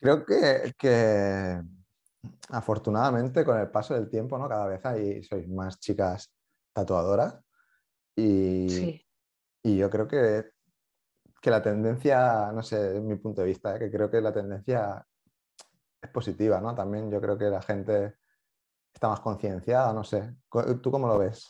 Creo 0.00 0.26
que, 0.26 1.62
afortunadamente 2.50 3.44
con 3.44 3.58
el 3.58 3.70
paso 3.70 3.94
del 3.94 4.10
tiempo, 4.10 4.36
¿no? 4.38 4.48
Cada 4.48 4.66
vez 4.66 4.84
hay 4.84 5.22
sois 5.22 5.48
más 5.48 5.80
chicas 5.80 6.30
tatuadoras 6.72 7.40
y, 8.14 9.02
y 9.62 9.76
yo 9.76 9.88
creo 9.88 10.06
que, 10.06 10.50
que, 11.40 11.50
la 11.50 11.62
tendencia, 11.62 12.52
no 12.52 12.62
sé, 12.62 12.96
en 12.96 13.06
mi 13.06 13.16
punto 13.16 13.40
de 13.40 13.46
vista, 13.46 13.76
¿eh? 13.76 13.78
que 13.78 13.90
creo 13.90 14.10
que 14.10 14.20
la 14.20 14.32
tendencia 14.32 15.06
es 16.04 16.10
positiva, 16.10 16.60
¿no? 16.60 16.74
También 16.74 17.10
yo 17.10 17.20
creo 17.20 17.36
que 17.36 17.44
la 17.44 17.62
gente 17.62 18.14
está 18.92 19.08
más 19.08 19.20
concienciada, 19.20 19.92
no 19.92 20.04
sé. 20.04 20.34
¿Tú 20.82 20.90
cómo 20.90 21.08
lo 21.08 21.18
ves? 21.18 21.48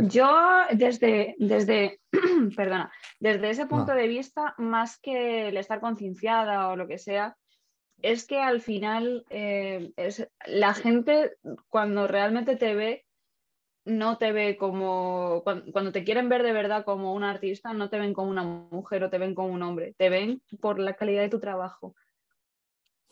Yo 0.00 0.28
desde, 0.72 1.34
desde, 1.38 2.00
perdona, 2.56 2.90
desde 3.20 3.50
ese 3.50 3.66
punto 3.66 3.92
de 3.92 4.08
vista, 4.08 4.54
más 4.58 4.98
que 4.98 5.48
el 5.48 5.56
estar 5.56 5.80
concienciada 5.80 6.68
o 6.68 6.76
lo 6.76 6.86
que 6.86 6.98
sea, 6.98 7.36
es 8.00 8.26
que 8.26 8.40
al 8.40 8.60
final 8.60 9.24
eh, 9.30 9.92
es, 9.96 10.28
la 10.46 10.74
gente 10.74 11.34
cuando 11.68 12.06
realmente 12.06 12.56
te 12.56 12.74
ve, 12.74 13.04
no 13.84 14.16
te 14.16 14.32
ve 14.32 14.56
como, 14.56 15.42
cuando, 15.44 15.92
te 15.92 16.04
quieren 16.04 16.28
ver 16.28 16.42
de 16.42 16.52
verdad 16.52 16.84
como 16.84 17.14
un 17.14 17.24
artista, 17.24 17.72
no 17.74 17.90
te 17.90 17.98
ven 17.98 18.14
como 18.14 18.30
una 18.30 18.44
mujer 18.44 19.04
o 19.04 19.10
te 19.10 19.18
ven 19.18 19.34
como 19.34 19.52
un 19.52 19.62
hombre, 19.62 19.94
te 19.98 20.08
ven 20.08 20.42
por 20.60 20.78
la 20.78 20.94
calidad 20.94 21.22
de 21.22 21.28
tu 21.28 21.40
trabajo. 21.40 21.94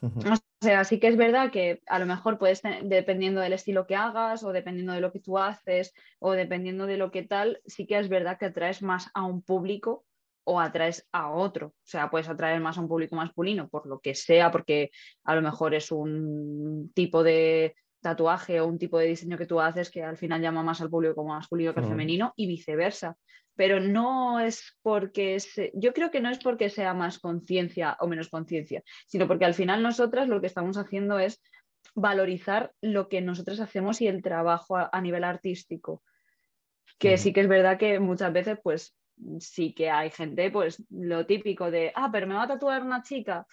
O 0.03 0.65
sea, 0.65 0.85
sí 0.85 0.99
que 0.99 1.09
es 1.09 1.17
verdad 1.17 1.51
que 1.51 1.83
a 1.87 1.99
lo 1.99 2.07
mejor 2.07 2.39
puedes, 2.39 2.63
dependiendo 2.83 3.41
del 3.41 3.53
estilo 3.53 3.87
que 3.87 3.97
hagas 3.97 4.43
o 4.45 4.53
dependiendo 4.53 4.93
de 4.93 5.01
lo 5.01 5.13
que 5.13 5.21
tú 5.21 5.39
haces 5.39 5.95
o 6.19 6.33
dependiendo 6.33 6.87
de 6.87 6.97
lo 6.97 7.11
que 7.11 7.23
tal, 7.23 7.61
sí 7.67 7.87
que 7.87 7.99
es 7.99 8.09
verdad 8.09 8.39
que 8.39 8.47
atraes 8.47 8.83
más 8.83 9.11
a 9.15 9.25
un 9.25 9.43
público 9.43 10.05
o 10.45 10.61
atraes 10.61 11.07
a 11.13 11.31
otro. 11.31 11.69
O 11.69 11.75
sea, 11.85 12.11
puedes 12.11 12.29
atraer 12.29 12.61
más 12.61 12.79
a 12.79 12.81
un 12.81 12.89
público 12.89 13.17
masculino 13.17 13.69
por 13.69 13.87
lo 13.87 14.01
que 14.01 14.15
sea, 14.15 14.51
porque 14.51 14.91
a 15.25 15.35
lo 15.35 15.43
mejor 15.43 15.75
es 15.75 15.93
un 15.93 16.91
tipo 16.95 17.23
de 17.23 17.75
tatuaje 18.01 18.61
o 18.61 18.67
un 18.67 18.79
tipo 18.79 18.99
de 18.99 19.07
diseño 19.07 19.37
que 19.37 19.47
tú 19.47 19.61
haces 19.61 19.91
que 19.91 20.03
al 20.03 20.17
final 20.17 20.41
llama 20.41 20.63
más 20.63 20.81
al 20.81 20.91
público 20.91 21.15
como 21.15 21.35
masculino 21.35 21.75
que 21.75 21.83
femenino 21.83 22.33
y 22.37 22.47
viceversa 22.47 23.17
pero 23.61 23.79
no 23.79 24.41
es 24.41 24.75
porque, 24.81 25.37
yo 25.75 25.93
creo 25.93 26.11
que 26.11 26.21
no 26.21 26.31
es 26.31 26.39
porque 26.39 26.71
sea 26.71 26.95
más 26.95 27.19
conciencia 27.19 27.95
o 28.01 28.07
menos 28.07 28.31
conciencia, 28.31 28.83
sino 29.07 29.29
porque 29.29 29.45
al 29.45 29.53
final 29.53 29.83
nosotras 29.83 30.29
lo 30.29 30.41
que 30.41 30.47
estamos 30.47 30.79
haciendo 30.79 31.19
es 31.19 31.43
valorizar 31.95 32.73
lo 32.81 33.11
que 33.11 33.21
nosotros 33.21 33.61
hacemos 33.61 34.01
y 34.01 34.07
el 34.07 34.23
trabajo 34.23 34.79
a, 34.79 35.01
nivel 35.03 35.25
artístico. 35.25 36.03
Que 36.99 37.19
sí 37.19 37.35
que 37.35 37.43
es 37.43 37.49
verdad 37.49 37.79
que 37.79 38.01
muchas 38.01 38.33
veces, 38.33 38.59
pues 38.63 38.97
sí 39.41 39.75
que 39.75 39.91
hay 39.91 40.11
gente, 40.11 40.51
pues 40.51 40.83
lo 40.89 41.27
típico 41.27 41.71
de, 41.71 41.93
ah, 41.95 42.09
pero 42.11 42.27
me 42.27 42.37
va 42.37 42.45
a 42.45 42.49
tatuar 42.49 42.83
una 42.83 43.03
chica. 43.03 43.47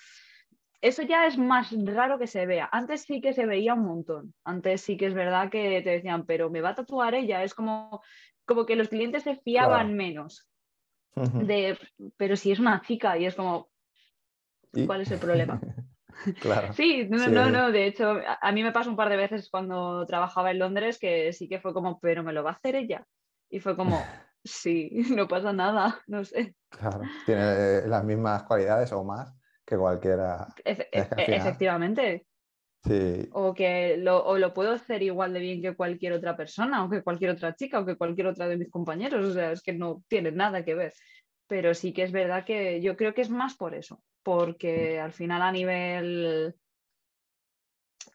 Eso 0.81 1.01
ya 1.01 1.25
es 1.25 1.37
más 1.37 1.71
raro 1.85 2.19
que 2.19 2.27
se 2.27 2.45
vea. 2.45 2.69
Antes 2.71 3.01
sí 3.01 3.19
que 3.19 3.33
se 3.33 3.45
veía 3.45 3.73
un 3.73 3.85
montón. 3.85 4.33
Antes 4.43 4.81
sí 4.81 4.95
que 4.95 5.07
es 5.07 5.13
verdad 5.13 5.49
que 5.49 5.81
te 5.81 5.89
decían, 5.89 6.25
pero 6.25 6.49
me 6.49 6.61
va 6.61 6.69
a 6.69 6.75
tatuar 6.75 7.15
ella. 7.15 7.43
Es 7.43 7.55
como, 7.55 8.01
como 8.45 8.65
que 8.65 8.75
los 8.75 8.89
clientes 8.89 9.23
se 9.23 9.35
fiaban 9.37 9.95
menos. 9.95 10.47
De, 11.15 11.79
pero 12.15 12.35
si 12.35 12.51
es 12.51 12.59
una 12.59 12.79
chica 12.83 13.17
y 13.17 13.25
es 13.25 13.33
como, 13.33 13.71
¿cuál 14.85 15.01
es 15.01 15.09
el 15.09 15.17
problema? 15.17 15.59
claro. 16.41 16.73
Sí, 16.73 17.07
no, 17.09 17.27
no, 17.27 17.49
no, 17.49 17.71
de 17.71 17.87
hecho, 17.87 18.19
a, 18.39 18.51
mí 18.51 18.61
me 18.61 18.71
pasó 18.71 18.91
un 18.91 18.95
par 18.95 19.09
de 19.09 19.17
veces 19.17 19.49
cuando 19.49 20.05
trabajaba 20.05 20.51
en 20.51 20.59
Londres 20.59 20.99
que 20.99 21.33
sí 21.33 21.49
que 21.49 21.59
fue 21.59 21.73
como, 21.73 21.99
pero 21.99 22.21
me 22.21 22.33
lo 22.33 22.43
va 22.43 22.51
a 22.51 22.53
hacer 22.53 22.75
ella. 22.75 23.03
Y 23.49 23.59
fue 23.59 23.75
como, 23.75 24.03
sí, 24.43 24.91
no 25.15 25.27
pasa 25.27 25.51
nada, 25.53 25.99
no 26.05 26.23
sé. 26.23 26.55
Claro, 26.69 27.01
tiene 27.25 27.87
las 27.87 28.03
mismas 28.03 28.43
cualidades 28.43 28.91
o 28.91 29.03
más 29.03 29.36
que 29.67 29.77
cualquiera. 29.77 30.47
E, 30.63 30.87
efectivamente. 30.91 32.25
O 33.33 33.53
que 33.53 33.97
lo, 33.97 34.37
lo, 34.37 34.53
puedo 34.53 34.71
hacer 34.71 35.03
igual 35.03 35.33
de 35.33 35.41
bien 35.41 35.61
que 35.61 35.75
cualquier 35.75 36.13
otra 36.13 36.37
persona, 36.37 36.85
o 36.85 36.89
que 36.89 37.03
cualquier 37.03 37.31
otra 37.31 37.53
chica, 37.53 37.79
o 37.79 37.85
que 37.85 37.97
cualquier 37.97 38.27
otra 38.27 38.47
de 38.47 38.55
mis 38.55 38.71
compañeros. 38.71 39.25
O 39.25 39.33
sea, 39.33 39.51
es 39.51 39.61
que 39.61 39.73
no 39.73 40.03
tiene 40.07 40.31
nada 40.31 40.63
que 40.63 40.73
ver. 40.73 40.93
Pero 41.47 41.73
sí 41.73 41.91
que 41.91 42.03
es 42.03 42.13
verdad 42.13 42.45
que 42.45 42.81
yo 42.81 42.95
creo 42.95 43.13
que 43.13 43.21
es 43.21 43.29
más 43.29 43.55
por 43.55 43.75
eso, 43.75 44.01
porque 44.23 44.99
al 44.99 45.11
final 45.11 45.41
a 45.41 45.51
nivel 45.51 46.55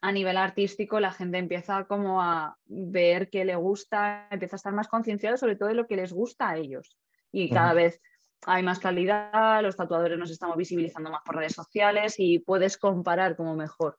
a 0.01 0.11
nivel 0.11 0.37
artístico 0.37 1.01
la 1.01 1.12
gente 1.12 1.38
empieza 1.38 1.85
como 1.85 2.23
a 2.23 2.57
ver 2.67 3.29
qué 3.29 3.45
le 3.45 3.57
gusta, 3.57 4.27
empieza 4.31 4.57
a 4.57 4.59
estar 4.59 4.73
más 4.73 4.88
concienciado 4.88 5.37
sobre 5.37 5.57
todo 5.57 5.69
de 5.69 5.75
lo 5.75 5.87
que 5.87 5.97
les 5.97 6.12
gusta 6.12 6.51
a 6.51 6.57
ellos. 6.57 6.99
Y 7.31 7.49
cada 7.51 7.73
vez 7.73 8.01
hay 8.46 8.62
más 8.62 8.78
calidad, 8.78 9.62
los 9.62 9.76
tatuadores 9.76 10.18
nos 10.18 10.31
estamos 10.31 10.57
visibilizando 10.57 11.11
más 11.11 11.22
por 11.24 11.37
redes 11.37 11.55
sociales 11.55 12.14
y 12.18 12.40
puedes 12.40 12.76
comparar 12.78 13.37
como 13.37 13.55
mejor 13.55 13.96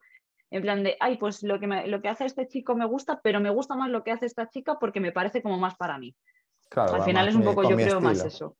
en 0.54 0.62
plan 0.62 0.84
de, 0.84 0.96
ay, 1.00 1.16
pues 1.18 1.42
lo 1.42 1.58
que, 1.58 1.66
lo 1.66 2.00
que 2.00 2.08
hace 2.08 2.26
este 2.26 2.46
chico 2.46 2.76
me 2.76 2.86
gusta, 2.86 3.20
pero 3.20 3.40
me 3.40 3.50
gusta 3.50 3.74
más 3.74 3.90
lo 3.90 4.04
que 4.04 4.12
hace 4.12 4.26
esta 4.26 4.48
chica 4.48 4.78
porque 4.78 5.00
me 5.00 5.10
parece 5.10 5.42
como 5.42 5.58
más 5.58 5.74
para 5.74 5.98
mí. 5.98 6.14
Al 6.76 7.02
final 7.02 7.26
es 7.26 7.34
un 7.34 7.42
poco, 7.42 7.68
yo 7.68 7.74
creo, 7.74 8.00
más 8.00 8.24
eso. 8.24 8.56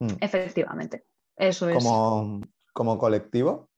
Mm. 0.00 0.16
Efectivamente, 0.20 1.04
eso 1.36 1.68
es. 1.68 1.84
Como 2.72 2.98
colectivo, 2.98 3.70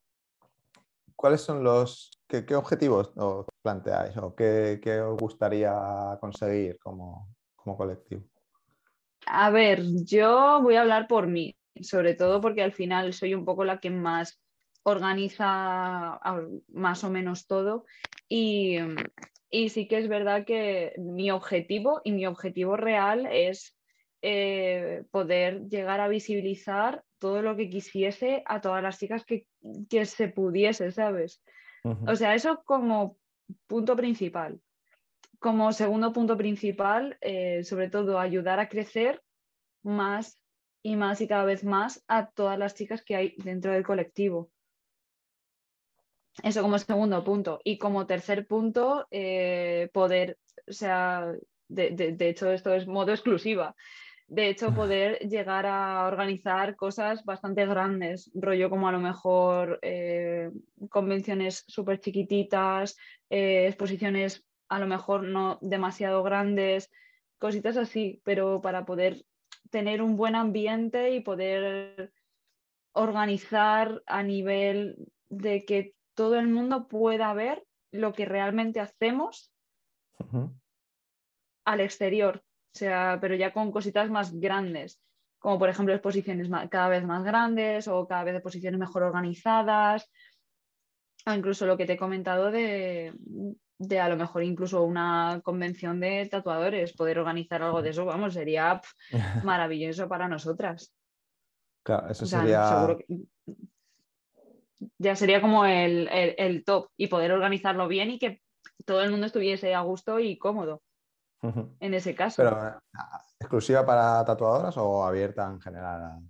¿cuáles 1.15 1.41
son 1.41 1.63
los, 1.63 2.09
qué, 2.27 2.55
objetivos 2.55 3.11
os 3.15 3.45
planteáis 3.61 4.17
o 4.17 4.35
qué, 4.35 5.03
os 5.07 5.19
gustaría 5.19 6.17
conseguir 6.19 6.79
como, 6.79 7.29
como 7.55 7.77
colectivo? 7.77 8.23
A 9.25 9.49
ver, 9.49 9.81
yo 10.05 10.61
voy 10.61 10.75
a 10.75 10.81
hablar 10.81 11.07
por 11.07 11.27
mí, 11.27 11.55
sobre 11.81 12.15
todo 12.15 12.41
porque 12.41 12.63
al 12.63 12.73
final 12.73 13.13
soy 13.13 13.33
un 13.33 13.45
poco 13.45 13.63
la 13.63 13.79
que 13.79 13.89
más 13.89 14.41
organiza 14.83 16.19
más 16.69 17.03
o 17.03 17.09
menos 17.09 17.45
todo 17.47 17.85
y, 18.27 18.77
sí 19.69 19.87
que 19.87 19.97
es 19.97 20.07
verdad 20.07 20.45
que 20.45 20.93
mi 20.97 21.29
objetivo 21.29 22.01
y 22.03 22.13
mi 22.13 22.25
objetivo 22.25 22.77
real 22.77 23.27
es 23.31 23.77
eh, 24.21 25.03
poder 25.11 25.67
llegar 25.67 25.99
a 25.99 26.07
visibilizar 26.07 27.03
todo 27.19 27.41
lo 27.41 27.55
que 27.55 27.69
quisiese 27.69 28.43
a 28.45 28.61
todas 28.61 28.81
las 28.81 28.97
chicas 28.97 29.25
que, 29.25 29.45
se 30.05 30.29
pudiese, 30.29 30.91
¿sabes? 30.91 31.43
O 32.07 32.15
sea, 32.15 32.35
eso 32.35 32.61
como 32.65 33.17
punto 33.67 33.95
principal. 33.95 34.59
Como 35.41 35.73
segundo 35.73 36.13
punto 36.13 36.37
principal, 36.37 37.17
eh, 37.19 37.63
sobre 37.63 37.89
todo 37.89 38.19
ayudar 38.19 38.59
a 38.59 38.69
crecer 38.69 39.23
más 39.81 40.39
y 40.83 40.95
más 40.95 41.19
y 41.19 41.27
cada 41.27 41.45
vez 41.45 41.63
más 41.63 42.03
a 42.07 42.29
todas 42.29 42.59
las 42.59 42.75
chicas 42.75 43.03
que 43.03 43.15
hay 43.15 43.33
dentro 43.37 43.71
del 43.71 43.83
colectivo. 43.83 44.51
Eso 46.43 46.61
como 46.61 46.77
segundo 46.77 47.23
punto. 47.23 47.59
Y 47.63 47.79
como 47.79 48.05
tercer 48.05 48.45
punto, 48.45 49.07
eh, 49.09 49.89
poder, 49.91 50.37
o 50.67 50.73
sea, 50.73 51.33
de, 51.67 52.15
hecho 52.19 52.51
esto 52.51 52.75
es 52.75 52.85
modo 52.85 53.11
exclusiva. 53.11 53.75
De 54.27 54.47
hecho, 54.47 54.75
poder 54.75 55.17
llegar 55.27 55.65
a 55.65 56.05
organizar 56.05 56.75
cosas 56.75 57.25
bastante 57.25 57.65
grandes, 57.65 58.29
rollo 58.35 58.69
como 58.69 58.87
a 58.87 58.91
lo 58.91 58.99
mejor 58.99 59.79
eh, 59.81 60.51
convenciones 60.91 61.63
súper 61.67 61.99
chiquititas, 61.99 62.95
eh, 63.31 63.65
exposiciones 63.67 64.45
a 64.71 64.79
lo 64.79 64.87
mejor 64.87 65.23
no 65.23 65.59
demasiado 65.61 66.23
grandes, 66.23 66.89
cositas 67.39 67.75
así, 67.75 68.21
pero 68.23 68.61
para 68.61 68.85
poder 68.85 69.25
tener 69.69 70.01
un 70.01 70.15
buen 70.15 70.33
ambiente 70.33 71.11
y 71.11 71.19
poder 71.19 72.13
organizar 72.93 74.01
a 74.05 74.23
nivel 74.23 75.11
de 75.27 75.65
que 75.65 75.93
todo 76.13 76.39
el 76.39 76.47
mundo 76.47 76.87
pueda 76.87 77.33
ver 77.33 77.65
lo 77.91 78.13
que 78.13 78.23
realmente 78.23 78.79
hacemos 78.79 79.51
al 81.65 81.81
exterior, 81.81 82.41
o 82.73 82.77
sea, 82.77 83.17
pero 83.19 83.35
ya 83.35 83.51
con 83.51 83.73
cositas 83.73 84.09
más 84.09 84.31
grandes, 84.39 85.01
como 85.39 85.59
por 85.59 85.67
ejemplo 85.67 85.93
exposiciones 85.93 86.49
cada 86.69 86.87
vez 86.87 87.03
más 87.03 87.25
grandes 87.25 87.89
o 87.89 88.07
cada 88.07 88.23
vez 88.23 88.35
exposiciones 88.35 88.79
mejor 88.79 89.03
organizadas, 89.03 90.09
o 91.25 91.33
incluso 91.33 91.65
lo 91.65 91.75
que 91.75 91.85
te 91.85 91.93
he 91.93 91.97
comentado 91.97 92.51
de, 92.51 93.13
de 93.81 93.99
a 93.99 94.07
lo 94.07 94.15
mejor 94.15 94.43
incluso 94.43 94.83
una 94.83 95.41
convención 95.43 95.99
de 95.99 96.27
tatuadores, 96.29 96.93
poder 96.93 97.19
organizar 97.19 97.63
algo 97.63 97.81
de 97.81 97.89
eso, 97.89 98.05
vamos, 98.05 98.33
sería 98.33 98.81
maravilloso 99.43 100.07
para 100.07 100.27
nosotras. 100.27 100.93
Claro, 101.83 102.09
eso 102.09 102.25
sería 102.25 102.87
ya 104.97 105.15
sería 105.15 105.41
como 105.41 105.65
el, 105.65 106.63
top 106.65 106.89
y 106.97 107.07
poder 107.07 107.31
organizarlo 107.31 107.87
bien 107.87 108.11
y 108.11 108.19
que 108.19 108.41
todo 108.85 109.03
el 109.03 109.11
mundo 109.11 109.27
estuviese 109.27 109.75
a 109.75 109.81
gusto 109.81 110.19
y 110.19 110.37
cómodo 110.37 110.81
en 111.79 111.93
ese 111.93 112.13
caso. 112.13 112.43
Pero, 112.43 112.79
¿exclusiva 113.39 113.85
para 113.85 114.23
tatuadoras 114.25 114.77
o 114.77 115.03
abierta 115.03 115.47
en 115.47 115.59
general? 115.59 116.21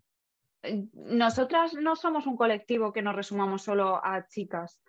nosotras 0.94 1.74
no 1.74 1.96
somos 1.96 2.28
un 2.28 2.38
colectivo 2.38 2.94
que 2.94 3.02
nos 3.02 3.16
resumamos 3.16 3.64
solo 3.64 4.00
a 4.04 4.28
chicas. 4.28 4.80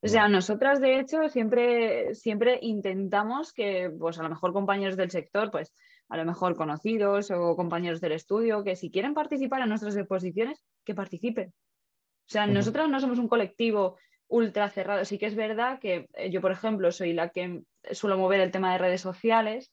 O 0.00 0.06
sea, 0.06 0.28
nosotras 0.28 0.80
de 0.80 1.00
hecho 1.00 1.28
siempre, 1.28 2.14
siempre 2.14 2.58
intentamos 2.62 3.52
que, 3.52 3.90
pues 3.98 4.18
a 4.18 4.22
lo 4.22 4.28
mejor 4.28 4.52
compañeros 4.52 4.96
del 4.96 5.10
sector, 5.10 5.50
pues 5.50 5.74
a 6.08 6.16
lo 6.16 6.24
mejor 6.24 6.56
conocidos 6.56 7.30
o 7.30 7.56
compañeros 7.56 8.00
del 8.00 8.12
estudio, 8.12 8.62
que 8.62 8.76
si 8.76 8.90
quieren 8.90 9.14
participar 9.14 9.62
en 9.62 9.68
nuestras 9.68 9.96
exposiciones, 9.96 10.64
que 10.84 10.94
participen. 10.94 11.48
O 11.48 12.30
sea, 12.30 12.46
nosotras 12.46 12.88
no 12.88 13.00
somos 13.00 13.18
un 13.18 13.28
colectivo 13.28 13.96
ultra 14.28 14.68
cerrado. 14.70 15.04
Sí 15.04 15.18
que 15.18 15.26
es 15.26 15.34
verdad 15.34 15.78
que 15.80 16.08
eh, 16.14 16.30
yo, 16.30 16.40
por 16.40 16.52
ejemplo, 16.52 16.92
soy 16.92 17.12
la 17.12 17.30
que 17.30 17.62
suelo 17.90 18.18
mover 18.18 18.40
el 18.40 18.50
tema 18.50 18.72
de 18.72 18.78
redes 18.78 19.00
sociales. 19.00 19.72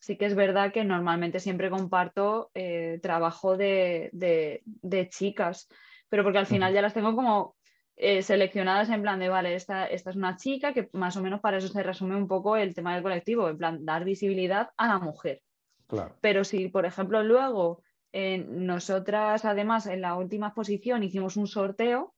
Sí 0.00 0.16
que 0.16 0.26
es 0.26 0.34
verdad 0.34 0.72
que 0.72 0.84
normalmente 0.84 1.40
siempre 1.40 1.70
comparto 1.70 2.50
eh, 2.54 2.98
trabajo 3.02 3.56
de, 3.56 4.10
chicas, 5.10 5.68
pero 6.08 6.24
porque 6.24 6.38
al 6.38 6.46
final 6.46 6.74
ya 6.74 6.82
las 6.82 6.94
tengo 6.94 7.14
como 7.14 7.56
eh, 7.96 8.22
seleccionadas 8.22 8.90
en 8.90 9.02
plan 9.02 9.20
de, 9.20 9.28
vale, 9.28 9.54
esta, 9.54 9.86
esta 9.86 10.10
es 10.10 10.16
una 10.16 10.36
chica 10.36 10.72
que 10.72 10.88
más 10.92 11.16
o 11.16 11.22
menos 11.22 11.40
para 11.40 11.58
eso 11.58 11.68
se 11.68 11.82
resume 11.82 12.16
un 12.16 12.28
poco 12.28 12.56
el 12.56 12.74
tema 12.74 12.94
del 12.94 13.02
colectivo, 13.02 13.48
en 13.48 13.58
plan, 13.58 13.84
dar 13.84 14.04
visibilidad 14.04 14.70
a 14.76 14.88
la 14.88 14.98
mujer. 14.98 15.42
Pero 16.20 16.44
si, 16.44 16.68
por 16.68 16.86
ejemplo, 16.86 17.22
luego 17.22 17.82
nosotras, 18.12 19.44
además, 19.44 19.86
en 19.86 20.00
la 20.00 20.14
última 20.16 20.48
exposición 20.48 21.02
hicimos 21.02 21.36
un 21.36 21.46
sorteo 21.46 22.14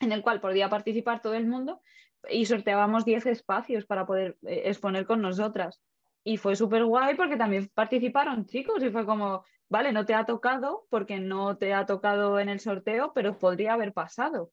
en 0.00 0.12
el 0.12 0.22
cual 0.22 0.40
podía 0.40 0.68
participar 0.68 1.20
todo 1.20 1.34
el 1.34 1.46
mundo 1.46 1.80
y 2.28 2.46
sorteábamos 2.46 3.04
10 3.04 3.26
espacios 3.26 3.84
para 3.84 4.06
poder 4.06 4.36
eh, 4.42 4.62
exponer 4.66 5.06
con 5.06 5.20
nosotras. 5.20 5.80
Y 6.24 6.36
fue 6.36 6.54
súper 6.54 6.84
guay 6.84 7.16
porque 7.16 7.36
también 7.36 7.70
participaron 7.74 8.46
chicos 8.46 8.82
y 8.82 8.90
fue 8.90 9.04
como, 9.04 9.44
vale, 9.68 9.92
no 9.92 10.06
te 10.06 10.14
ha 10.14 10.24
tocado 10.24 10.86
porque 10.88 11.18
no 11.18 11.56
te 11.56 11.74
ha 11.74 11.84
tocado 11.84 12.38
en 12.38 12.48
el 12.48 12.60
sorteo, 12.60 13.12
pero 13.12 13.38
podría 13.38 13.72
haber 13.72 13.92
pasado. 13.92 14.52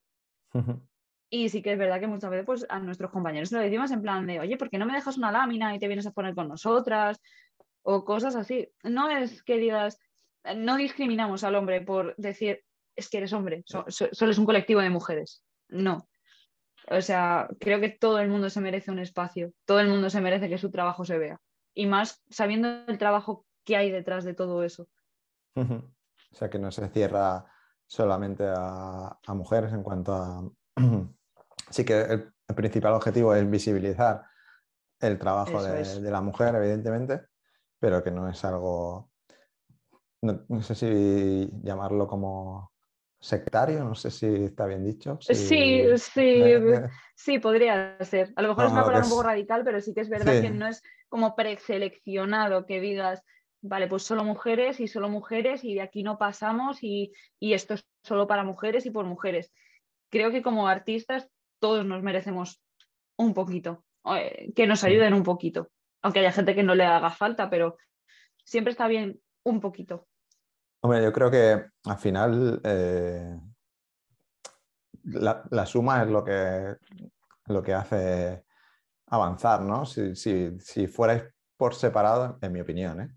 Y 1.29 1.49
sí 1.49 1.61
que 1.61 1.73
es 1.73 1.77
verdad 1.77 1.99
que 1.99 2.07
muchas 2.07 2.31
veces 2.31 2.45
pues, 2.45 2.65
a 2.69 2.79
nuestros 2.79 3.11
compañeros 3.11 3.51
lo 3.51 3.59
decimos 3.59 3.91
en 3.91 4.01
plan 4.01 4.25
de, 4.25 4.39
oye, 4.39 4.57
¿por 4.57 4.69
qué 4.69 4.77
no 4.77 4.85
me 4.85 4.93
dejas 4.93 5.17
una 5.17 5.31
lámina 5.31 5.75
y 5.75 5.79
te 5.79 5.87
vienes 5.87 6.07
a 6.07 6.11
poner 6.11 6.33
con 6.33 6.47
nosotras? 6.47 7.21
O 7.83 8.03
cosas 8.03 8.35
así. 8.35 8.71
No 8.83 9.09
es 9.09 9.43
que 9.43 9.57
digas, 9.57 9.99
no 10.55 10.77
discriminamos 10.77 11.43
al 11.43 11.55
hombre 11.55 11.81
por 11.81 12.15
decir, 12.17 12.63
es 12.95 13.09
que 13.09 13.17
eres 13.17 13.33
hombre, 13.33 13.63
solo 13.65 14.31
es 14.31 14.37
un 14.37 14.45
colectivo 14.45 14.81
de 14.81 14.89
mujeres. 14.89 15.43
No. 15.67 16.09
O 16.89 17.01
sea, 17.01 17.47
creo 17.59 17.79
que 17.79 17.89
todo 17.89 18.19
el 18.19 18.29
mundo 18.29 18.49
se 18.49 18.61
merece 18.61 18.89
un 18.89 18.99
espacio, 18.99 19.53
todo 19.65 19.79
el 19.79 19.87
mundo 19.87 20.09
se 20.09 20.21
merece 20.21 20.49
que 20.49 20.57
su 20.57 20.71
trabajo 20.71 21.05
se 21.05 21.17
vea. 21.19 21.39
Y 21.75 21.85
más 21.85 22.23
sabiendo 22.29 22.67
el 22.87 22.97
trabajo 22.97 23.45
que 23.63 23.77
hay 23.77 23.91
detrás 23.91 24.23
de 24.23 24.33
todo 24.33 24.63
eso. 24.63 24.87
O 25.55 26.35
sea, 26.35 26.49
que 26.49 26.57
no 26.57 26.71
se 26.71 26.87
cierra 26.89 27.45
solamente 27.89 28.45
a, 28.47 29.17
mujeres 29.29 29.73
en 29.73 29.83
cuanto 29.83 30.13
a... 30.13 30.43
sí 31.69 31.83
que 31.83 32.01
el, 32.01 32.33
principal 32.55 32.93
objetivo 32.93 33.35
es 33.35 33.47
visibilizar 33.47 34.23
el 34.99 35.19
trabajo 35.19 35.61
de, 35.61 36.11
la 36.11 36.19
mujer, 36.19 36.55
evidentemente, 36.55 37.21
pero 37.79 38.03
que 38.03 38.09
no 38.09 38.27
es 38.27 38.43
algo 38.43 39.11
no, 40.21 40.61
sé 40.61 40.75
si 40.75 41.49
llamarlo 41.61 42.07
como 42.07 42.73
sectario, 43.19 43.83
no 43.83 43.95
sé 43.95 44.09
si 44.11 44.45
está 44.45 44.65
bien 44.65 44.83
dicho. 44.83 45.17
Sí, 45.21 45.35
sí, 45.97 46.63
sí, 47.15 47.39
podría 47.39 47.97
ser. 48.01 48.33
A 48.35 48.41
lo 48.41 48.49
mejor 48.49 48.65
es 48.65 48.71
una 48.71 48.81
palabra 48.81 49.05
un 49.05 49.11
poco 49.11 49.23
radical, 49.23 49.63
pero 49.63 49.79
sí 49.79 49.93
que 49.93 50.01
es 50.01 50.09
verdad 50.09 50.41
que 50.41 50.49
no 50.49 50.67
es 50.67 50.81
como 51.07 51.35
preseleccionado 51.35 52.65
que 52.65 52.79
digas, 52.79 53.23
vale, 53.61 53.87
pues 53.87 54.03
solo 54.03 54.23
mujeres 54.23 54.79
y 54.79 54.87
solo 54.87 55.09
mujeres 55.09 55.63
y 55.63 55.75
de 55.75 55.81
aquí 55.81 56.03
no 56.03 56.17
pasamos 56.17 56.83
y, 56.83 57.13
y 57.39 57.53
esto 57.53 57.73
es 57.73 57.85
solo 58.03 58.27
para 58.27 58.43
mujeres 58.43 58.85
y 58.85 58.91
por 58.91 59.05
mujeres. 59.05 59.51
Creo 60.09 60.31
que 60.31 60.41
como 60.41 60.67
artistas 60.67 61.29
todos 61.59 61.85
nos 61.85 62.01
merecemos 62.01 62.61
un 63.17 63.33
poquito, 63.33 63.83
eh, 64.15 64.51
que 64.55 64.65
nos 64.65 64.83
ayuden 64.83 65.13
un 65.13 65.23
poquito, 65.23 65.69
aunque 66.01 66.19
haya 66.19 66.31
gente 66.31 66.55
que 66.55 66.63
no 66.63 66.73
le 66.73 66.85
haga 66.85 67.09
falta, 67.09 67.49
pero 67.49 67.77
siempre 68.43 68.71
está 68.71 68.87
bien 68.87 69.19
un 69.43 69.59
poquito. 69.59 70.07
Hombre, 70.81 71.03
yo 71.03 71.11
creo 71.11 71.29
que 71.29 71.65
al 71.83 71.97
final 71.97 72.61
eh, 72.63 73.37
la, 75.03 75.65
suma 75.65 76.03
es 76.03 76.09
lo 76.09 76.23
que, 76.23 76.75
lo 77.47 77.61
que 77.61 77.73
hace 77.73 78.45
avanzar, 79.07 79.61
¿no? 79.61 79.85
Si, 79.85 80.15
si, 80.15 80.87
fuerais 80.87 81.23
por 81.57 81.75
separado, 81.75 82.39
en 82.41 82.53
mi 82.53 82.61
opinión, 82.61 83.01
¿eh? 83.01 83.09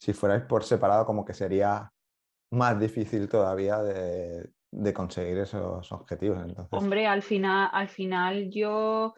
Si 0.00 0.12
fuerais 0.12 0.42
por 0.42 0.64
separado, 0.64 1.04
como 1.06 1.24
que 1.24 1.34
sería 1.34 1.92
más 2.50 2.78
difícil 2.78 3.28
todavía 3.28 3.78
de, 3.82 4.50
conseguir 4.94 5.38
esos 5.38 5.90
objetivos. 5.92 6.38
Hombre, 6.70 7.06
al 7.06 7.22
final, 7.22 7.68
al 7.72 7.88
final 7.88 8.50
yo 8.50 9.14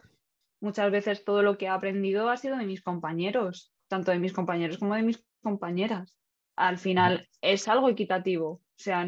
muchas 0.61 0.91
veces 0.91 1.23
todo 1.23 1.43
lo 1.43 1.57
que 1.57 1.65
he 1.65 1.69
aprendido 1.69 2.29
ha 2.29 2.37
sido 2.37 2.57
de 2.57 2.65
mis 2.65 2.81
compañeros, 2.81 3.73
tanto 3.87 4.11
de 4.11 4.19
mis 4.19 4.33
compañeros 4.33 4.77
como 4.77 4.95
de 4.95 5.03
mis 5.03 5.23
compañeras 5.41 6.15
al 6.61 6.77
final 6.77 7.27
es 7.41 7.67
algo 7.67 7.89
equitativo. 7.89 8.49
O 8.49 8.61
sea, 8.75 9.07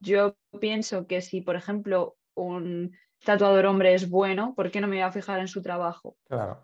yo 0.00 0.36
pienso 0.60 1.06
que 1.06 1.20
si, 1.20 1.40
por 1.40 1.56
ejemplo, 1.56 2.16
un 2.34 2.96
tatuador 3.24 3.66
hombre 3.66 3.94
es 3.94 4.08
bueno, 4.08 4.54
¿por 4.54 4.70
qué 4.70 4.80
no 4.80 4.86
me 4.86 4.96
voy 4.96 5.02
a 5.02 5.12
fijar 5.12 5.40
en 5.40 5.48
su 5.48 5.62
trabajo? 5.62 6.16
Claro. 6.28 6.60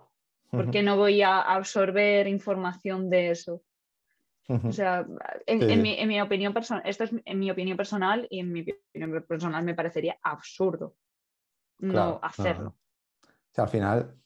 ¿Por 0.51 0.71
qué 0.71 0.83
no 0.83 0.97
voy 0.97 1.23
a 1.23 1.41
absorber 1.41 2.29
información 2.29 3.11
de 3.11 3.31
eso? 3.31 3.63
O 4.49 4.73
sea, 4.73 5.07
en, 5.47 5.83
mi, 5.83 6.21
opinión 6.21 6.55
personal, 6.55 6.83
esto 6.87 7.05
es 7.05 7.11
en 7.25 7.39
mi 7.39 7.51
opinión 7.51 7.77
personal 7.77 8.27
y 8.31 8.41
en 8.41 8.53
mi 8.53 8.65
opinión 8.93 9.25
personal 9.27 9.65
me 9.65 9.75
parecería 9.75 10.19
absurdo 10.23 10.95
no 11.79 12.21
hacerlo. 12.23 12.77
O 13.23 13.55
sea, 13.55 13.65
al 13.65 13.71
final, 13.71 14.17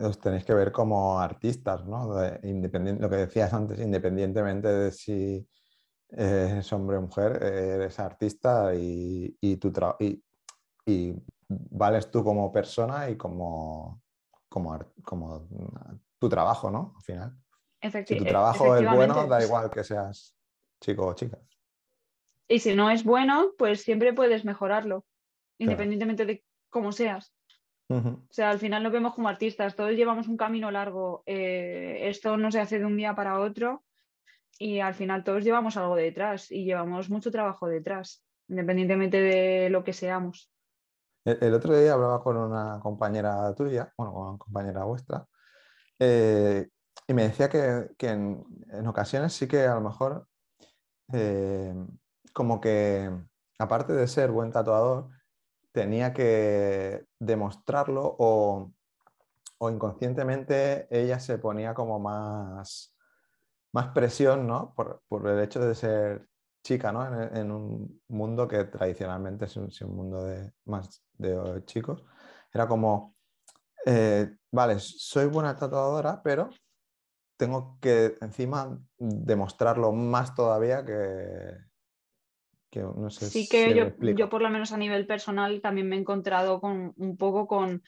os 0.00 0.18
tenéis 0.18 0.44
que 0.44 0.54
ver 0.54 0.70
como 0.70 1.18
artistas, 1.18 1.84
¿no? 1.86 2.06
lo 2.06 3.10
que 3.10 3.16
decías 3.16 3.52
antes, 3.52 3.80
independientemente 3.80 4.68
de 4.68 4.92
si 4.92 5.46
eres 6.08 6.72
hombre 6.72 6.96
o 6.96 7.02
mujer, 7.02 7.42
eres 7.42 7.98
artista 7.98 8.74
y, 8.74 9.36
y, 9.40 9.56
tu 9.56 9.72
y, 10.86 11.14
vales 11.48 12.10
tú 12.10 12.22
como 12.22 12.52
persona 12.52 13.10
y 13.10 13.16
como, 13.16 14.02
como, 14.48 14.78
como 15.02 15.48
tu 16.18 16.28
trabajo, 16.28 16.70
¿no? 16.70 16.94
Al 16.96 17.02
final. 17.02 17.43
Si 17.90 18.16
tu 18.16 18.24
trabajo 18.24 18.76
es 18.76 18.90
bueno, 18.90 19.26
da 19.26 19.42
igual 19.42 19.70
que 19.70 19.84
seas 19.84 20.34
chico 20.80 21.06
o 21.06 21.14
chica. 21.14 21.38
Y 22.48 22.58
si 22.58 22.74
no 22.74 22.90
es 22.90 23.04
bueno, 23.04 23.52
pues 23.56 23.82
siempre 23.82 24.12
puedes 24.12 24.44
mejorarlo, 24.44 25.04
independientemente 25.58 26.26
de 26.26 26.44
cómo 26.68 26.92
seas. 26.92 27.32
O 27.88 28.26
sea, 28.30 28.50
al 28.50 28.58
final 28.58 28.82
nos 28.82 28.92
vemos 28.92 29.14
como 29.14 29.28
artistas, 29.28 29.76
todos 29.76 29.92
llevamos 29.92 30.26
un 30.26 30.36
camino 30.36 30.70
largo, 30.70 31.22
eh, 31.26 32.08
esto 32.08 32.36
no 32.36 32.50
se 32.50 32.60
hace 32.60 32.78
de 32.78 32.86
un 32.86 32.96
día 32.96 33.14
para 33.14 33.38
otro 33.38 33.84
y 34.58 34.80
al 34.80 34.94
final 34.94 35.22
todos 35.22 35.44
llevamos 35.44 35.76
algo 35.76 35.94
detrás 35.94 36.50
y 36.50 36.64
llevamos 36.64 37.10
mucho 37.10 37.30
trabajo 37.30 37.68
detrás, 37.68 38.24
independientemente 38.48 39.20
de 39.20 39.68
lo 39.70 39.84
que 39.84 39.92
seamos. 39.92 40.50
El, 41.24 41.54
otro 41.54 41.78
día 41.78 41.92
hablaba 41.92 42.22
con 42.22 42.36
una 42.36 42.80
compañera 42.80 43.54
tuya, 43.54 43.92
bueno, 43.96 44.12
con 44.12 44.28
una 44.28 44.38
compañera 44.38 44.84
vuestra, 44.84 45.26
eh, 45.98 46.68
y 47.06 47.14
me 47.14 47.24
decía 47.24 47.48
que, 47.48 47.90
en, 48.00 48.86
ocasiones 48.86 49.32
sí 49.34 49.46
que 49.46 49.66
a 49.66 49.74
lo 49.74 49.80
mejor, 49.82 50.26
eh, 51.12 51.74
como 52.32 52.60
que 52.60 53.10
aparte 53.58 53.92
de 53.92 54.08
ser 54.08 54.30
buen 54.30 54.50
tatuador, 54.50 55.10
tenía 55.72 56.12
que 56.12 57.06
demostrarlo 57.18 58.16
o, 58.18 58.72
inconscientemente 59.60 60.86
ella 60.90 61.18
se 61.18 61.38
ponía 61.38 61.72
como 61.72 61.98
más, 61.98 62.94
más 63.72 63.88
presión, 63.94 64.46
¿no? 64.46 64.74
Por, 64.74 65.02
el 65.26 65.40
hecho 65.40 65.60
de 65.60 65.74
ser 65.74 66.28
chica, 66.62 66.92
¿no? 66.92 67.06
En, 67.34 67.50
un 67.50 68.02
mundo 68.08 68.46
que 68.46 68.64
tradicionalmente 68.64 69.46
es 69.46 69.56
un, 69.56 69.96
mundo 69.96 70.22
de, 70.24 70.52
más 70.66 71.02
de 71.14 71.64
chicos. 71.64 72.04
Era 72.52 72.68
como, 72.68 73.16
eh, 73.86 74.36
vale, 74.52 74.78
soy 74.78 75.26
buena 75.26 75.56
tatuadora, 75.56 76.22
pero 76.22 76.50
tengo 77.36 77.78
que 77.80 78.16
encima 78.20 78.78
demostrarlo 78.98 79.92
más 79.92 80.34
todavía 80.34 80.84
que, 80.84 81.56
sí 83.10 83.48
que 83.48 83.74
yo, 84.16 84.28
por 84.28 84.42
lo 84.42 84.50
menos 84.50 84.72
a 84.72 84.76
nivel 84.76 85.06
personal 85.06 85.60
también 85.60 85.88
me 85.88 85.96
he 85.96 86.00
encontrado 86.00 86.60
con 86.60 86.92
un 86.96 87.16
poco 87.16 87.46
con, 87.46 87.82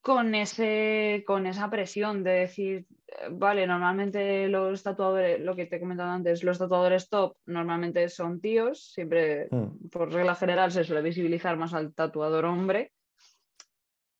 con, 0.00 0.34
ese, 0.34 1.24
con 1.26 1.46
esa 1.46 1.70
presión 1.70 2.24
de 2.24 2.30
decir, 2.30 2.86
eh, 3.06 3.28
vale, 3.30 3.66
normalmente 3.66 4.48
los 4.48 4.82
tatuadores, 4.82 5.40
lo 5.40 5.54
que 5.54 5.66
te 5.66 5.76
he 5.76 5.80
comentado 5.80 6.10
antes, 6.10 6.42
los 6.42 6.58
tatuadores 6.58 7.08
top 7.08 7.36
normalmente 7.46 8.08
son 8.08 8.40
tíos, 8.40 8.92
siempre 8.92 9.48
hmm. 9.50 9.88
por 9.90 10.12
regla 10.12 10.34
general 10.34 10.72
se 10.72 10.84
suele 10.84 11.02
visibilizar 11.02 11.56
más 11.56 11.74
al 11.74 11.94
tatuador 11.94 12.44
hombre, 12.46 12.92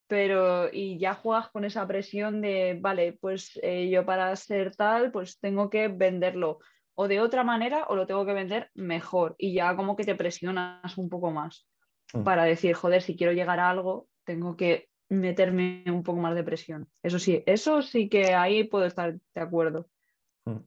pero 0.07 0.69
y 0.71 0.97
ya 0.97 1.13
juegas 1.13 1.49
con 1.49 1.65
esa 1.65 1.85
presión 1.85 2.41
de, 2.41 2.77
vale, 2.79 3.17
pues 3.19 3.59
eh, 3.61 3.89
yo 3.89 4.05
para 4.05 4.35
ser 4.35 4.75
tal, 4.75 5.11
pues 5.11 5.39
tengo 5.39 5.69
que 5.69 5.89
venderlo 5.89 6.59
o 6.95 7.07
de 7.07 7.19
otra 7.21 7.43
manera 7.43 7.85
o 7.89 7.95
lo 7.95 8.07
tengo 8.07 8.25
que 8.25 8.33
vender 8.33 8.71
mejor 8.73 9.35
y 9.37 9.53
ya 9.53 9.75
como 9.75 9.95
que 9.95 10.03
te 10.03 10.15
presionas 10.15 10.97
un 10.97 11.09
poco 11.09 11.31
más 11.31 11.67
mm. 12.13 12.23
para 12.23 12.43
decir, 12.43 12.73
joder, 12.73 13.01
si 13.01 13.15
quiero 13.15 13.33
llegar 13.33 13.59
a 13.59 13.69
algo, 13.69 14.07
tengo 14.23 14.55
que 14.55 14.89
meterme 15.09 15.83
un 15.87 16.03
poco 16.03 16.19
más 16.19 16.35
de 16.35 16.43
presión. 16.43 16.89
Eso 17.03 17.19
sí, 17.19 17.43
eso 17.45 17.81
sí 17.81 18.09
que 18.09 18.33
ahí 18.33 18.63
puedo 18.63 18.85
estar 18.85 19.13
de 19.13 19.41
acuerdo. 19.41 19.87
Mm. 20.45 20.57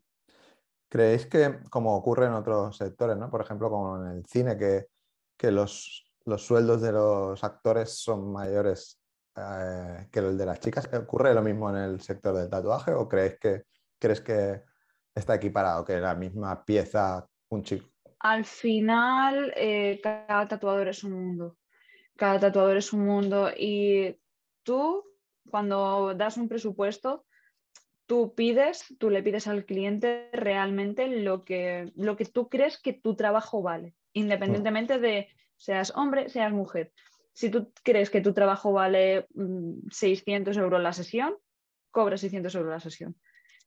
¿Creéis 0.89 1.27
que, 1.27 1.59
como 1.71 1.97
ocurre 1.97 2.27
en 2.27 2.35
otros 2.35 2.77
sectores, 2.77 3.17
¿no? 3.17 3.31
por 3.31 3.41
ejemplo, 3.41 3.71
como 3.71 3.97
en 4.05 4.19
el 4.19 4.27
cine, 4.27 4.57
que, 4.57 4.87
que 5.37 5.51
los, 5.51 6.13
los, 6.27 6.45
sueldos 6.45 6.81
de 6.81 6.93
los 6.93 7.43
actores 7.43 7.99
son 7.99 8.33
mayores 8.33 9.00
eh, 9.37 10.09
que 10.11 10.21
los 10.21 10.37
de 10.37 10.47
las 10.47 10.61
chicas? 10.61 10.89
¿Ocurre 10.93 11.35
lo 11.35 11.43
mismo 11.43 11.71
en 11.71 11.77
el 11.77 12.01
sector 12.01 12.35
del 12.37 12.51
tatuaje 12.51 12.93
o 12.93 13.09
creéis 13.09 13.39
que, 13.39 13.63
crees 13.99 14.21
que 14.21 14.63
está 15.15 15.35
equiparado, 15.35 15.85
que 15.85 15.99
la 15.99 16.15
misma 16.15 16.65
pieza, 16.65 17.27
un 17.49 17.63
chico. 17.63 17.89
Al 18.21 18.45
final, 18.45 19.53
eh, 19.57 20.01
cada 20.03 20.47
tatuador 20.47 20.89
es 20.89 21.05
un 21.05 21.13
mundo. 21.13 21.57
Cada 22.17 22.39
tatuador 22.39 22.77
es 22.77 22.93
un 22.93 23.07
mundo 23.07 23.51
y 23.57 24.19
tú, 24.63 25.05
cuando 25.51 26.15
das 26.15 26.37
un 26.37 26.49
presupuesto, 26.49 27.25
tú 28.07 28.35
pides, 28.35 28.95
tú 28.99 29.09
le 29.09 29.23
pides 29.23 29.47
al 29.47 29.65
cliente 29.65 30.29
realmente 30.33 31.07
lo 31.07 31.45
que, 31.45 31.93
lo 31.97 32.17
que 32.17 32.27
tú 32.27 32.49
crees 32.49 32.79
que 32.79 32.93
tu 32.93 33.17
trabajo 33.17 33.63
vale, 33.63 33.95
independientemente 34.13 34.99
de 34.99 35.29
seas 35.57 35.93
hombre, 35.97 36.29
seas 36.29 36.53
mujer. 36.53 36.93
Si 37.33 37.51
tú 37.51 37.73
crees 37.83 38.11
que 38.11 38.21
tu 38.21 38.33
trabajo 38.33 38.73
vale 38.73 39.27
600 39.91 40.57
mm, 40.57 40.61
euros 40.61 40.83
la 40.83 40.93
sesión, 40.93 41.37
cobra 41.91 42.17
600 42.17 42.55
euros 42.55 42.71
la 42.71 42.81
sesión 42.81 43.17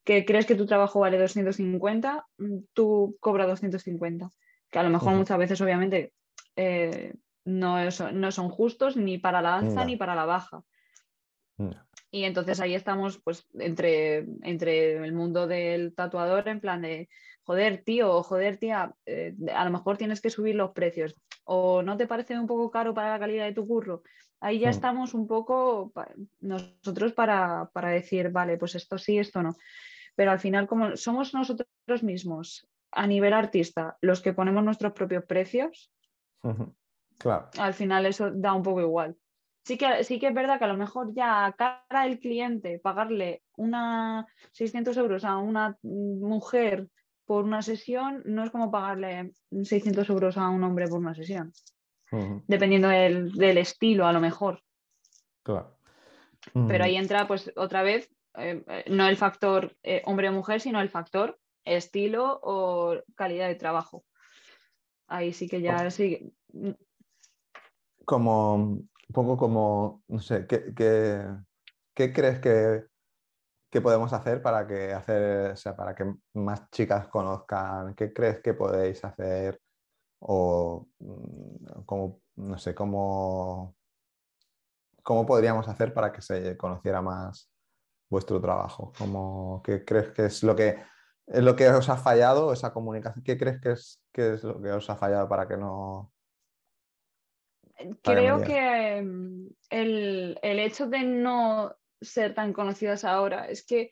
que 0.04 0.24
crees 0.24 0.46
que 0.46 0.54
tu 0.54 0.66
trabajo 0.66 1.00
vale 1.00 1.18
250, 1.18 2.26
mm, 2.38 2.58
tú 2.72 3.16
cobras 3.20 3.48
250. 3.48 4.30
Que 4.70 4.78
a 4.78 4.82
lo 4.82 4.90
mejor 4.90 5.14
muchas 5.14 5.38
veces, 5.38 5.60
obviamente, 5.60 6.12
eh, 6.56 7.14
no, 7.44 7.76
no, 8.12 8.32
son 8.32 8.48
justos 8.50 8.96
ni 8.96 9.18
para 9.18 9.40
la 9.40 9.56
alza 9.56 9.84
ni 9.84 9.96
para 9.96 10.14
la 10.14 10.24
baja. 10.24 10.62
Y 12.10 12.24
entonces 12.24 12.60
ahí 12.60 12.74
estamos, 12.74 13.20
pues, 13.22 13.46
entre, 13.54 14.26
entre 14.42 14.96
el 14.96 15.12
mundo 15.12 15.46
del 15.46 15.94
tatuador, 15.94 16.48
en 16.48 16.60
plan 16.60 16.82
de, 16.82 17.08
joder, 17.44 17.82
tío, 17.84 18.12
o 18.12 18.22
joder, 18.22 18.56
tía, 18.56 18.94
eh, 19.06 19.34
a 19.54 19.64
lo 19.64 19.70
mejor 19.70 19.96
tienes 19.96 20.20
que 20.20 20.30
subir 20.30 20.54
los 20.54 20.72
precios. 20.72 21.14
O 21.44 21.82
no 21.82 21.96
te 21.96 22.06
parece 22.06 22.38
un 22.38 22.46
poco 22.46 22.70
caro 22.70 22.94
para 22.94 23.10
la 23.10 23.18
calidad 23.18 23.44
de 23.44 23.54
tu 23.54 23.66
curro. 23.66 24.02
Ahí 24.40 24.58
ya 24.58 24.70
estamos 24.70 25.14
un 25.14 25.26
poco 25.26 25.92
nosotros 26.40 27.12
para, 27.12 27.70
para 27.72 27.88
decir, 27.88 28.30
vale, 28.30 28.58
pues 28.58 28.74
esto 28.74 28.98
sí, 28.98 29.18
esto 29.18 29.42
no 29.42 29.56
pero 30.14 30.30
al 30.30 30.40
final 30.40 30.66
como 30.66 30.96
somos 30.96 31.34
nosotros 31.34 32.02
mismos 32.02 32.68
a 32.92 33.06
nivel 33.06 33.32
artista 33.32 33.96
los 34.00 34.20
que 34.20 34.32
ponemos 34.32 34.64
nuestros 34.64 34.92
propios 34.92 35.24
precios, 35.24 35.92
claro. 37.18 37.50
al 37.58 37.74
final 37.74 38.06
eso 38.06 38.30
da 38.30 38.52
un 38.52 38.62
poco 38.62 38.80
igual. 38.80 39.16
Sí 39.66 39.78
que, 39.78 40.04
sí 40.04 40.18
que 40.20 40.28
es 40.28 40.34
verdad 40.34 40.58
que 40.58 40.66
a 40.66 40.68
lo 40.68 40.76
mejor 40.76 41.14
ya 41.14 41.46
a 41.46 41.52
cara 41.54 42.04
del 42.04 42.20
cliente 42.20 42.78
pagarle 42.78 43.42
una 43.56 44.26
600 44.52 44.96
euros 44.98 45.24
a 45.24 45.38
una 45.38 45.78
mujer 45.82 46.88
por 47.26 47.44
una 47.44 47.62
sesión 47.62 48.22
no 48.24 48.44
es 48.44 48.50
como 48.50 48.70
pagarle 48.70 49.32
600 49.50 50.08
euros 50.10 50.36
a 50.36 50.48
un 50.48 50.62
hombre 50.64 50.88
por 50.88 50.98
una 50.98 51.14
sesión. 51.14 51.52
Dependiendo 52.46 52.88
del, 52.88 53.32
del, 53.32 53.58
estilo, 53.58 54.06
a 54.06 54.12
lo 54.12 54.20
mejor. 54.20 54.62
Claro. 55.42 55.76
Pero 56.52 56.84
ahí 56.84 56.96
entra, 56.96 57.26
pues, 57.26 57.50
otra 57.56 57.82
vez 57.82 58.08
eh, 58.36 58.62
eh, 58.66 58.84
no 58.88 59.06
el 59.06 59.16
factor 59.16 59.76
eh, 59.82 60.02
hombre 60.06 60.28
o 60.28 60.32
mujer, 60.32 60.60
sino 60.60 60.80
el 60.80 60.90
factor 60.90 61.38
estilo 61.64 62.40
o 62.42 63.00
calidad 63.14 63.48
de 63.48 63.54
trabajo. 63.54 64.04
Ahí 65.06 65.32
sí 65.32 65.48
que 65.48 65.60
ya 65.60 65.90
sí. 65.90 66.32
Como 68.04 68.54
un 68.54 68.88
poco 69.12 69.36
como, 69.36 70.02
no 70.08 70.18
sé, 70.18 70.46
¿qué, 70.46 70.74
crees 71.94 72.40
que, 72.40 72.84
podemos 73.80 74.12
hacer 74.12 74.42
para 74.42 74.66
que 74.66 74.92
hacer, 74.92 75.56
sea, 75.56 75.76
para 75.76 75.94
que 75.94 76.14
más 76.34 76.70
chicas 76.70 77.08
conozcan? 77.08 77.94
¿Qué 77.94 78.12
crees 78.12 78.40
que 78.40 78.54
podéis 78.54 79.04
hacer? 79.04 79.60
O 80.20 80.88
mm, 80.98 81.82
como, 81.84 82.20
no 82.36 82.58
sé, 82.58 82.74
cómo, 82.74 83.76
cómo 85.02 85.26
podríamos 85.26 85.68
hacer 85.68 85.92
para 85.94 86.12
que 86.12 86.22
se 86.22 86.56
conociera 86.56 87.02
más 87.02 87.50
vuestro 88.10 88.40
trabajo? 88.40 88.92
Como, 88.98 89.62
¿Qué 89.64 89.84
crees 89.84 90.12
que 90.12 90.26
es 90.26 90.42
lo 90.42 90.56
que, 90.56 90.82
es 91.26 91.42
lo 91.42 91.56
que 91.56 91.68
os 91.68 91.88
ha 91.88 91.96
fallado, 91.96 92.52
esa 92.52 92.72
comunicación? 92.72 93.24
¿Qué 93.24 93.38
crees 93.38 93.60
que 93.60 93.72
es, 93.72 94.02
que 94.12 94.34
es 94.34 94.44
lo 94.44 94.60
que 94.60 94.70
os 94.70 94.88
ha 94.90 94.96
fallado 94.96 95.28
para 95.28 95.46
que 95.48 95.56
no... 95.56 96.12
Creo 98.02 98.40
que, 98.42 99.02
mm, 99.02 99.48
el, 99.70 100.38
el 100.42 100.58
hecho 100.60 100.86
de 100.86 101.02
no 101.02 101.74
ser 102.04 102.34
tan 102.34 102.52
conocidas 102.52 103.04
ahora 103.04 103.48
es 103.48 103.64
que 103.64 103.90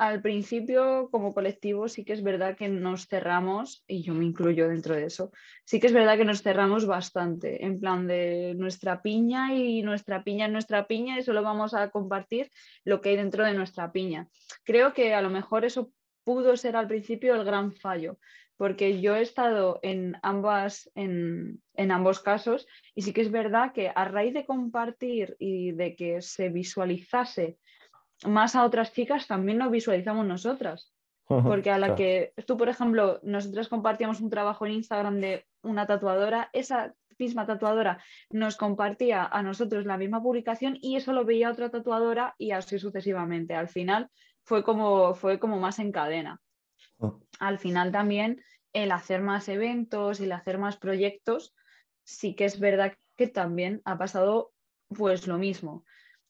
al 0.00 0.22
principio 0.22 1.10
como 1.10 1.34
colectivo 1.34 1.86
sí 1.86 2.06
que 2.06 2.14
es 2.14 2.22
verdad 2.22 2.56
que 2.56 2.68
nos 2.68 3.06
cerramos, 3.06 3.84
y 3.86 4.02
yo 4.02 4.14
me 4.14 4.24
incluyo 4.24 4.66
dentro 4.66 4.94
de 4.94 5.04
eso, 5.04 5.30
sí 5.66 5.78
que 5.78 5.88
es 5.88 5.92
verdad 5.92 6.16
que 6.16 6.24
nos 6.24 6.42
cerramos 6.42 6.86
bastante, 6.86 7.66
en 7.66 7.78
plan 7.78 8.06
de 8.06 8.54
nuestra 8.56 9.02
piña 9.02 9.54
y 9.54 9.82
nuestra 9.82 10.24
piña 10.24 10.46
es 10.46 10.52
nuestra 10.52 10.86
piña 10.86 11.18
y 11.18 11.22
solo 11.22 11.42
vamos 11.42 11.74
a 11.74 11.90
compartir 11.90 12.50
lo 12.82 13.02
que 13.02 13.10
hay 13.10 13.16
dentro 13.16 13.44
de 13.44 13.52
nuestra 13.52 13.92
piña. 13.92 14.26
Creo 14.64 14.94
que 14.94 15.12
a 15.12 15.20
lo 15.20 15.28
mejor 15.28 15.66
eso 15.66 15.92
pudo 16.24 16.56
ser 16.56 16.76
al 16.76 16.88
principio 16.88 17.34
el 17.34 17.44
gran 17.44 17.70
fallo, 17.72 18.18
porque 18.60 19.00
yo 19.00 19.16
he 19.16 19.22
estado 19.22 19.80
en, 19.80 20.18
ambas, 20.22 20.90
en, 20.94 21.62
en 21.76 21.90
ambos 21.90 22.20
casos 22.20 22.66
y 22.94 23.00
sí 23.00 23.14
que 23.14 23.22
es 23.22 23.30
verdad 23.30 23.72
que 23.72 23.90
a 23.94 24.04
raíz 24.04 24.34
de 24.34 24.44
compartir 24.44 25.34
y 25.38 25.72
de 25.72 25.96
que 25.96 26.20
se 26.20 26.50
visualizase 26.50 27.56
más 28.26 28.54
a 28.54 28.66
otras 28.66 28.92
chicas 28.92 29.26
también 29.26 29.56
nos 29.56 29.70
visualizamos 29.70 30.26
nosotras. 30.26 30.92
Porque 31.26 31.70
a 31.70 31.78
la 31.78 31.94
que 31.94 32.34
tú, 32.44 32.58
por 32.58 32.68
ejemplo, 32.68 33.18
nosotras 33.22 33.68
compartíamos 33.68 34.20
un 34.20 34.28
trabajo 34.28 34.66
en 34.66 34.72
Instagram 34.72 35.20
de 35.20 35.46
una 35.62 35.86
tatuadora, 35.86 36.50
esa 36.52 36.92
misma 37.18 37.46
tatuadora 37.46 38.04
nos 38.28 38.56
compartía 38.56 39.24
a 39.24 39.42
nosotros 39.42 39.86
la 39.86 39.96
misma 39.96 40.22
publicación 40.22 40.76
y 40.82 40.96
eso 40.96 41.14
lo 41.14 41.24
veía 41.24 41.50
otra 41.50 41.70
tatuadora 41.70 42.34
y 42.36 42.50
así 42.50 42.78
sucesivamente. 42.78 43.54
Al 43.54 43.68
final 43.68 44.10
fue 44.44 44.62
como, 44.62 45.14
fue 45.14 45.38
como 45.38 45.58
más 45.58 45.78
en 45.78 45.92
cadena. 45.92 46.42
Al 47.38 47.58
final 47.58 47.90
también 47.90 48.42
el 48.72 48.92
hacer 48.92 49.22
más 49.22 49.48
eventos, 49.48 50.20
el 50.20 50.32
hacer 50.32 50.58
más 50.58 50.76
proyectos, 50.76 51.54
sí 52.04 52.34
que 52.34 52.44
es 52.44 52.58
verdad 52.58 52.94
que 53.16 53.26
también 53.26 53.82
ha 53.84 53.98
pasado 53.98 54.52
pues 54.88 55.26
lo 55.26 55.38
mismo. 55.38 55.84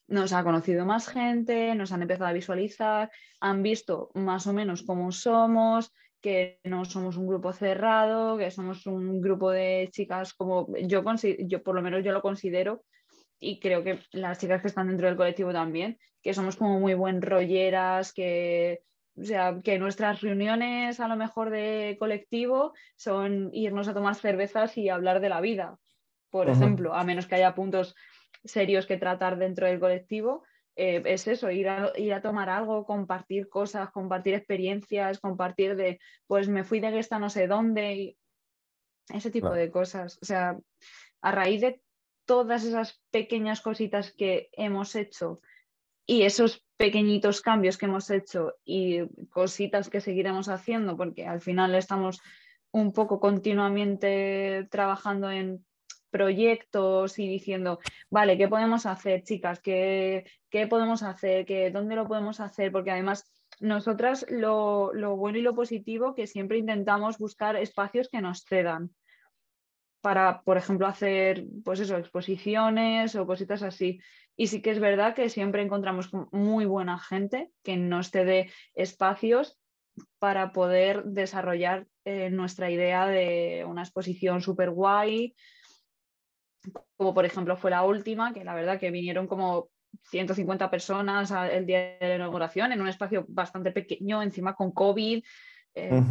Nos 0.08 0.32
ha 0.32 0.42
conocido 0.42 0.84
más 0.84 1.08
gente, 1.08 1.74
nos 1.74 1.92
han 1.92 2.02
empezado 2.02 2.26
a 2.26 2.32
visualizar, 2.32 3.10
han 3.40 3.62
visto 3.62 4.10
más 4.14 4.46
o 4.46 4.52
menos 4.52 4.82
cómo 4.82 5.12
somos, 5.12 5.92
que 6.20 6.60
no 6.64 6.84
somos 6.84 7.16
un 7.16 7.26
grupo 7.26 7.52
cerrado, 7.52 8.36
que 8.36 8.50
somos 8.50 8.86
un 8.86 9.20
grupo 9.20 9.50
de 9.50 9.88
chicas 9.92 10.34
como 10.34 10.66
yo, 10.82 11.02
yo 11.46 11.62
por 11.62 11.74
lo 11.74 11.82
menos 11.82 12.04
yo 12.04 12.12
lo 12.12 12.20
considero 12.20 12.84
y 13.38 13.58
creo 13.58 13.82
que 13.82 14.00
las 14.12 14.38
chicas 14.38 14.60
que 14.60 14.68
están 14.68 14.88
dentro 14.88 15.06
del 15.06 15.16
colectivo 15.16 15.52
también, 15.52 15.98
que 16.22 16.34
somos 16.34 16.56
como 16.56 16.78
muy 16.78 16.92
buen 16.94 17.22
rolleras, 17.22 18.12
que, 18.12 18.82
o 19.20 19.24
sea, 19.24 19.60
que 19.62 19.78
nuestras 19.78 20.20
reuniones 20.20 21.00
a 21.00 21.08
lo 21.08 21.16
mejor 21.16 21.50
de 21.50 21.96
colectivo 21.98 22.72
son 22.96 23.50
irnos 23.52 23.88
a 23.88 23.94
tomar 23.94 24.14
cervezas 24.14 24.78
y 24.78 24.88
hablar 24.88 25.20
de 25.20 25.28
la 25.28 25.40
vida, 25.40 25.78
por 26.30 26.48
ejemplo, 26.48 26.94
a 26.94 27.04
menos 27.04 27.26
que 27.26 27.34
haya 27.34 27.54
puntos 27.54 27.94
serios 28.44 28.86
que 28.86 28.96
tratar 28.96 29.36
dentro 29.36 29.66
del 29.66 29.80
colectivo, 29.80 30.44
eh, 30.76 31.02
es 31.04 31.26
eso, 31.26 31.50
ir 31.50 31.68
a, 31.68 31.92
ir 31.96 32.14
a 32.14 32.22
tomar 32.22 32.48
algo, 32.48 32.86
compartir 32.86 33.48
cosas, 33.48 33.90
compartir 33.90 34.34
experiencias, 34.34 35.18
compartir 35.18 35.76
de, 35.76 35.98
pues 36.26 36.48
me 36.48 36.64
fui 36.64 36.80
de 36.80 36.98
esta 36.98 37.18
no 37.18 37.28
sé 37.28 37.46
dónde, 37.46 37.94
y 37.94 38.18
ese 39.12 39.30
tipo 39.30 39.50
de 39.50 39.70
cosas. 39.70 40.18
O 40.22 40.24
sea, 40.24 40.56
a 41.20 41.32
raíz 41.32 41.60
de 41.60 41.82
todas 42.24 42.64
esas 42.64 43.02
pequeñas 43.10 43.60
cositas 43.60 44.12
que 44.12 44.48
hemos 44.52 44.94
hecho 44.94 45.40
y 46.10 46.22
esos 46.22 46.66
pequeñitos 46.76 47.40
cambios 47.40 47.78
que 47.78 47.86
hemos 47.86 48.10
hecho 48.10 48.54
y 48.64 49.06
cositas 49.28 49.88
que 49.88 50.00
seguiremos 50.00 50.48
haciendo, 50.48 50.96
porque 50.96 51.24
al 51.24 51.40
final 51.40 51.72
estamos 51.76 52.20
un 52.72 52.92
poco 52.92 53.20
continuamente 53.20 54.66
trabajando 54.72 55.30
en 55.30 55.64
proyectos 56.10 57.16
y 57.20 57.28
diciendo, 57.28 57.78
vale, 58.10 58.36
¿qué 58.36 58.48
podemos 58.48 58.86
hacer, 58.86 59.22
chicas? 59.22 59.60
¿Qué, 59.60 60.24
qué 60.50 60.66
podemos 60.66 61.04
hacer? 61.04 61.46
¿Qué, 61.46 61.70
¿Dónde 61.70 61.94
lo 61.94 62.08
podemos 62.08 62.40
hacer? 62.40 62.72
Porque 62.72 62.90
además 62.90 63.30
nosotras 63.60 64.26
lo, 64.28 64.92
lo, 64.92 65.16
bueno 65.16 65.38
y 65.38 65.42
lo 65.42 65.54
positivo 65.54 66.16
que 66.16 66.26
siempre 66.26 66.58
intentamos 66.58 67.18
buscar 67.18 67.54
espacios 67.54 68.08
que 68.08 68.20
nos 68.20 68.44
cedan 68.44 68.90
para, 70.00 70.42
por 70.42 70.56
ejemplo, 70.56 70.86
hacer 70.86 71.44
pues 71.64 71.80
eso, 71.80 71.96
exposiciones 71.96 73.14
o 73.14 73.26
cositas 73.26 73.62
así. 73.62 74.00
Y 74.36 74.46
sí 74.46 74.62
que 74.62 74.70
es 74.70 74.80
verdad 74.80 75.14
que 75.14 75.28
siempre 75.28 75.62
encontramos 75.62 76.10
muy 76.32 76.64
buena 76.64 76.98
gente 76.98 77.50
que 77.62 77.76
nos 77.76 78.10
cede 78.10 78.50
espacios 78.74 79.58
para 80.18 80.52
poder 80.52 81.04
desarrollar 81.04 81.86
eh, 82.04 82.30
nuestra 82.30 82.70
idea 82.70 83.06
de 83.06 83.64
una 83.68 83.82
exposición 83.82 84.40
súper 84.40 84.70
guay, 84.70 85.34
como 86.96 87.12
por 87.12 87.24
ejemplo 87.24 87.56
fue 87.56 87.70
la 87.70 87.82
última, 87.82 88.32
que 88.32 88.44
la 88.44 88.54
verdad 88.54 88.78
que 88.78 88.90
vinieron 88.90 89.26
como 89.26 89.68
150 90.10 90.70
personas 90.70 91.30
el 91.30 91.66
día 91.66 91.98
de 91.98 92.08
la 92.08 92.14
inauguración 92.16 92.72
en 92.72 92.80
un 92.80 92.88
espacio 92.88 93.26
bastante 93.28 93.72
pequeño, 93.72 94.22
encima 94.22 94.54
con 94.54 94.72
COVID. 94.72 95.22
Eh, 95.74 96.02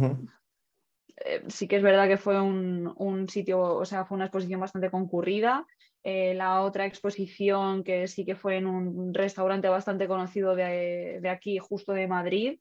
eh, 1.16 1.42
sí 1.48 1.68
que 1.68 1.76
es 1.76 1.82
verdad 1.82 2.08
que 2.08 2.16
fue 2.16 2.40
un, 2.40 3.28
sitio, 3.28 3.60
o 3.60 3.84
sea, 3.84 4.04
fue 4.04 4.16
una 4.16 4.26
exposición 4.26 4.60
bastante 4.60 4.90
concurrida. 4.90 5.66
Eh, 6.02 6.34
la 6.34 6.62
otra 6.62 6.86
exposición 6.86 7.84
que 7.84 8.08
sí 8.08 8.24
que 8.24 8.34
fue 8.34 8.56
en 8.56 8.66
un 8.66 9.12
restaurante 9.12 9.68
bastante 9.68 10.08
conocido 10.08 10.54
de, 10.54 11.18
de 11.20 11.28
aquí, 11.28 11.58
justo 11.58 11.92
de 11.92 12.08
Madrid, 12.08 12.58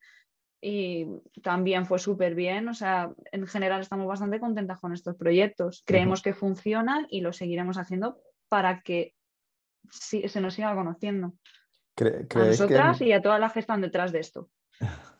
y 0.61 1.07
también 1.41 1.85
fue 1.85 1.99
súper 1.99 2.35
bien. 2.35 2.67
O 2.67 2.73
sea, 2.73 3.11
en 3.31 3.47
general 3.47 3.81
estamos 3.81 4.07
bastante 4.07 4.39
contentas 4.39 4.79
con 4.79 4.93
estos 4.93 5.15
proyectos. 5.15 5.83
Creemos 5.85 6.21
que 6.21 6.33
funcionan 6.33 7.07
y 7.09 7.21
lo 7.21 7.33
seguiremos 7.33 7.77
haciendo 7.77 8.19
para 8.49 8.81
que 8.81 9.15
se 9.89 10.41
nos 10.41 10.53
siga 10.53 10.75
conociendo. 10.75 11.33
a 11.97 12.39
nosotras 12.39 13.01
y 13.01 13.11
a 13.13 13.21
todas 13.21 13.39
las 13.39 13.53
que 13.53 13.59
están 13.59 13.81
detrás 13.81 14.11
de 14.11 14.19
esto. 14.19 14.49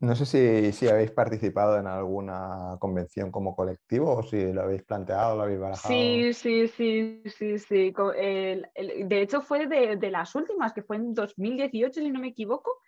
No 0.00 0.14
sé 0.14 0.72
si, 0.72 0.86
habéis 0.86 1.10
participado 1.10 1.76
en 1.76 1.88
alguna 1.88 2.76
convención 2.78 3.32
como 3.32 3.56
colectivo 3.56 4.18
o 4.18 4.22
si 4.22 4.52
lo 4.52 4.62
habéis 4.62 4.84
planteado, 4.84 5.36
lo 5.36 5.42
habéis 5.42 5.58
barajado. 5.58 5.92
Sí, 5.92 6.32
sí, 6.34 6.68
sí, 6.68 7.22
sí, 7.26 7.58
sí. 7.58 7.92
de 7.92 9.20
hecho 9.20 9.42
fue 9.42 9.66
de, 9.66 10.10
las 10.10 10.36
últimas, 10.36 10.72
que 10.72 10.82
fue 10.82 10.96
en 10.96 11.14
2018, 11.14 12.00
si 12.00 12.10
no 12.10 12.20
me 12.20 12.28
equivoco, 12.28 12.78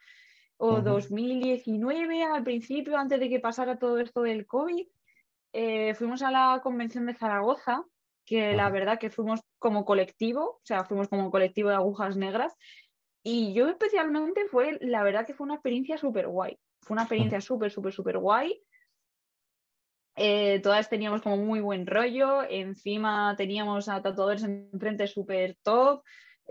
o 0.56 0.80
2019 0.82 2.22
al 2.22 2.44
principio, 2.44 2.96
antes 2.96 3.18
de 3.18 3.28
que 3.28 3.40
pasara 3.40 3.76
todo 3.76 3.98
esto 3.98 4.22
del 4.22 4.46
COVID. 4.46 4.86
Eh, 5.52 5.94
fuimos 5.94 6.22
a 6.22 6.30
la 6.30 6.61
convención 6.62 7.06
de 7.06 7.14
Zaragoza, 7.14 7.82
que 8.24 8.54
la 8.54 8.70
verdad 8.70 9.00
que 9.00 9.11
fuimos 9.11 9.40
como 9.58 9.84
colectivo, 9.84 10.42
o 10.42 10.61
sea, 10.62 10.84
fuimos 10.84 11.08
como 11.08 11.32
colectivo 11.32 11.70
de 11.70 11.74
agujas 11.74 12.16
negras. 12.16 12.54
Y 13.24 13.52
yo 13.52 13.68
especialmente 13.68 14.46
fue, 14.46 14.78
la 14.80 15.02
verdad 15.02 15.26
que 15.26 15.34
fue 15.34 15.46
una 15.46 15.54
experiencia 15.54 15.98
súper 15.98 16.28
guay 16.28 16.56
fue 16.83 16.95
una 16.95 17.03
experiencia 17.03 17.41
súper, 17.41 17.70
súper, 17.70 17.93
súper 17.93 18.18
guay. 18.18 18.62
Eh, 20.16 20.61
todas 20.61 20.91
teníamos 20.91 21.22
como 21.22 21.37
muy 21.37 21.61
buen 21.61 21.87
rollo, 21.87 22.43
encima 22.49 23.35
teníamos 23.37 23.89
a 23.89 24.03
tatuadores 24.03 24.43
enfrente 24.43 25.07
súper 25.07 25.57
top, 25.62 26.03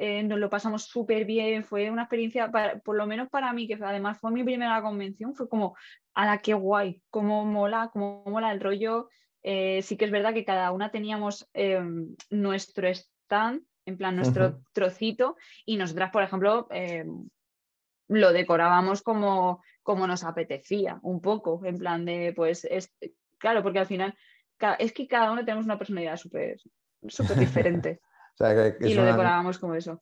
eh, 0.02 0.24
nos 0.24 0.40
lo 0.40 0.50
pasamos 0.50 0.86
súper 0.86 1.26
bien, 1.26 1.66
fue 1.66 1.92
una 1.92 2.04
experiencia, 2.04 2.50
por 2.86 2.96
lo 2.96 3.06
menos 3.06 3.28
para 3.30 3.52
mí, 3.52 3.68
que 3.68 3.74
además 3.74 4.18
fue 4.18 4.32
mi 4.32 4.46
primera 4.46 4.82
convención, 4.82 5.36
fue 5.36 5.50
como, 5.50 5.76
a 6.14 6.26
la 6.26 6.38
que 6.38 6.54
guay, 6.54 7.04
cómo 7.10 7.46
mola, 7.46 7.90
cómo 7.92 8.24
mola 8.26 8.54
el 8.54 8.62
rollo. 8.62 9.10
Eh, 9.44 9.82
sí 9.82 9.98
que 9.98 10.06
es 10.06 10.12
verdad 10.12 10.34
que 10.34 10.46
cada 10.46 10.72
una 10.72 10.90
teníamos 10.90 11.50
em, 11.54 12.16
nuestro 12.30 12.88
stand, 12.88 13.62
en 13.86 13.98
plan 13.98 14.16
nuestro 14.16 14.62
trocito, 14.72 15.36
y 15.66 15.76
nosotras, 15.76 16.12
por 16.12 16.24
ejemplo, 16.24 16.68
em, 16.72 17.28
lo 18.10 18.34
decorábamos 18.34 19.02
como, 19.02 19.64
como 19.84 20.06
nos 20.06 20.24
apetecía, 20.24 21.00
un 21.04 21.22
poco, 21.22 21.62
en 21.64 21.78
plan 21.78 22.04
de, 22.06 22.34
pues, 22.36 22.66
es, 22.66 22.94
claro, 23.38 23.64
porque 23.64 23.80
al 23.80 23.86
final 23.86 24.16
es 24.80 24.92
que 24.92 25.08
cada 25.08 25.32
uno 25.32 25.46
tenemos 25.46 25.66
una 25.66 25.78
personalidad 25.78 26.18
súper 26.18 26.58
diferente. 27.38 28.02
y 28.82 28.94
lo 28.94 29.06
decorábamos 29.06 29.60
como 29.60 29.76
eso. 29.76 30.02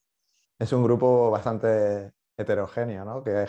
Es 0.60 0.72
un 0.74 0.84
grupo 0.84 1.30
bastante 1.30 2.14
heterogéneo, 2.38 3.04
¿no? 3.04 3.24
Que 3.24 3.46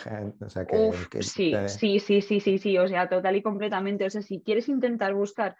sí, 1.21 1.53
sí, 1.67 1.99
sí, 1.99 2.21
sí, 2.21 2.39
sí, 2.39 2.57
sí, 2.57 2.77
o 2.77 2.87
sea, 2.87 3.07
total 3.07 3.35
y 3.35 3.41
completamente. 3.41 4.05
O 4.05 4.09
sea, 4.09 4.21
si 4.21 4.41
quieres 4.41 4.67
intentar 4.67 5.13
buscar 5.13 5.55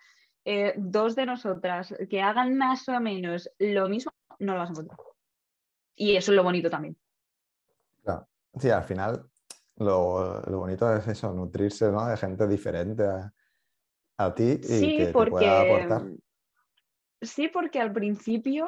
eh, 0.45 0.73
dos 0.77 1.15
de 1.15 1.25
nosotras 1.25 1.93
que 2.09 2.21
hagan 2.21 2.57
más 2.57 2.87
o 2.89 2.99
menos 2.99 3.49
lo 3.59 3.87
mismo, 3.87 4.11
no 4.39 4.53
lo 4.53 4.59
vas 4.59 4.69
a 4.69 4.73
encontrar. 4.73 4.99
Y 5.95 6.15
eso 6.15 6.31
es 6.31 6.35
lo 6.35 6.43
bonito 6.43 6.69
también. 6.69 6.97
Claro. 8.03 8.27
Sí, 8.57 8.69
al 8.69 8.83
final 8.83 9.29
lo, 9.77 10.41
bonito 10.47 10.93
es 10.95 11.07
eso, 11.07 11.33
nutrirse 11.33 11.89
de 11.89 12.17
gente 12.17 12.47
diferente 12.47 13.03
a, 14.17 14.33
ti 14.33 14.59
y 14.61 14.97
que 14.97 15.05
te 15.07 15.13
pueda 15.13 15.61
aportar. 15.61 16.03
Sí, 17.21 17.49
porque 17.49 17.79
al 17.79 17.91
principio, 17.91 18.67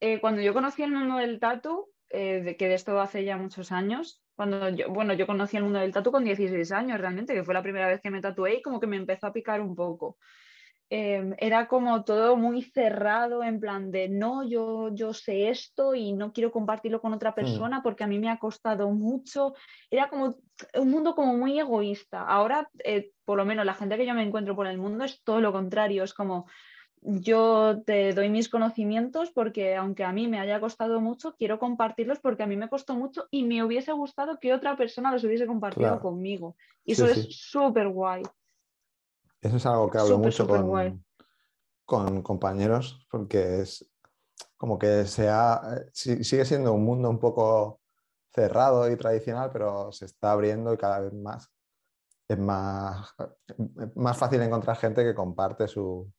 eh, 0.00 0.20
cuando 0.20 0.40
yo 0.40 0.52
conocí 0.52 0.82
el 0.82 0.92
mundo 0.92 1.16
del 1.16 1.38
tatu, 1.38 1.88
eh, 2.10 2.42
de 2.42 2.56
que 2.56 2.68
de 2.68 2.74
esto 2.74 3.00
hace 3.00 3.24
ya 3.24 3.36
muchos 3.36 3.72
años, 3.72 4.22
cuando 4.34 4.68
yo, 4.68 4.90
bueno, 4.90 5.14
yo 5.14 5.26
conocí 5.26 5.56
el 5.56 5.64
mundo 5.64 5.78
del 5.78 5.92
tatu 5.92 6.12
con 6.12 6.24
16 6.24 6.70
años 6.72 7.00
realmente, 7.00 7.34
que 7.34 7.42
fue 7.42 7.54
la 7.54 7.62
primera 7.62 7.88
vez 7.88 8.00
que 8.00 8.10
me 8.10 8.20
tatué 8.20 8.56
y 8.56 8.62
como 8.62 8.80
que 8.80 8.86
me 8.86 8.96
empezó 8.96 9.26
a 9.26 9.32
picar 9.32 9.60
un 9.60 9.74
poco. 9.74 10.18
Em, 10.88 11.34
era 11.38 11.66
como 11.66 12.04
todo 12.04 12.36
muy 12.36 12.62
cerrado, 12.62 13.42
en 13.42 13.58
plan 13.58 13.90
de 13.90 14.08
no, 14.08 14.48
yo, 14.48 14.94
yo 14.94 15.12
sé 15.12 15.48
esto 15.48 15.96
y 15.96 16.12
no 16.12 16.32
quiero 16.32 16.52
compartirlo 16.52 17.00
con 17.00 17.12
otra 17.12 17.32
hmm. 17.32 17.34
persona 17.34 17.82
porque 17.82 18.04
a 18.04 18.06
mí 18.06 18.20
me 18.20 18.30
ha 18.30 18.38
costado 18.38 18.90
mucho. 18.90 19.54
Era 19.90 20.08
como 20.08 20.36
un 20.74 20.90
mundo 20.90 21.16
como 21.16 21.36
muy 21.36 21.58
egoísta. 21.58 22.22
Ahora, 22.22 22.70
eh, 22.84 23.10
por 23.24 23.36
lo 23.36 23.44
menos 23.44 23.66
la 23.66 23.74
gente 23.74 23.96
que 23.96 24.06
yo 24.06 24.14
me 24.14 24.22
encuentro 24.22 24.54
por 24.54 24.68
el 24.68 24.78
mundo 24.78 25.04
es 25.04 25.22
todo 25.24 25.40
lo 25.40 25.52
contrario, 25.52 26.04
es 26.04 26.14
como 26.14 26.46
yo 27.02 27.82
te 27.84 28.12
doy 28.12 28.28
mis 28.28 28.48
conocimientos 28.48 29.30
porque 29.30 29.76
aunque 29.76 30.04
a 30.04 30.12
mí 30.12 30.26
me 30.28 30.40
haya 30.40 30.60
costado 30.60 31.00
mucho, 31.00 31.34
quiero 31.36 31.58
compartirlos 31.58 32.18
porque 32.20 32.42
a 32.42 32.46
mí 32.46 32.56
me 32.56 32.68
costó 32.68 32.94
mucho 32.94 33.26
y 33.30 33.44
me 33.44 33.62
hubiese 33.62 33.92
gustado 33.92 34.38
que 34.40 34.52
otra 34.52 34.76
persona 34.76 35.12
los 35.12 35.22
hubiese 35.24 35.46
compartido 35.46 36.00
conmigo. 36.00 36.56
Y 36.84 36.92
eso 36.92 37.06
es 37.06 37.28
súper 37.30 37.88
guay. 37.88 38.22
Eso 39.46 39.56
es 39.56 39.66
algo 39.66 39.88
que 39.90 39.98
hablo 39.98 40.18
mucho 40.18 40.46
con, 40.46 41.04
con, 41.84 42.22
compañeros, 42.22 43.06
porque 43.10 43.60
es 43.60 43.88
como 44.56 44.78
que 44.78 45.04
sea, 45.06 45.60
sigue 45.92 46.44
siendo 46.44 46.72
un 46.72 46.84
mundo 46.84 47.08
un 47.08 47.20
poco 47.20 47.80
cerrado 48.34 48.90
y 48.90 48.96
tradicional, 48.96 49.50
pero 49.52 49.92
se 49.92 50.06
está 50.06 50.32
abriendo 50.32 50.72
y 50.74 50.76
cada 50.76 51.00
vez 51.00 51.12
más 51.12 51.50
es 52.28 52.38
más, 52.38 53.14
más 53.94 54.18
fácil 54.18 54.42
encontrar 54.42 54.76
gente 54.76 55.04
que 55.04 55.14
comparte 55.14 55.68
su, 55.68 56.12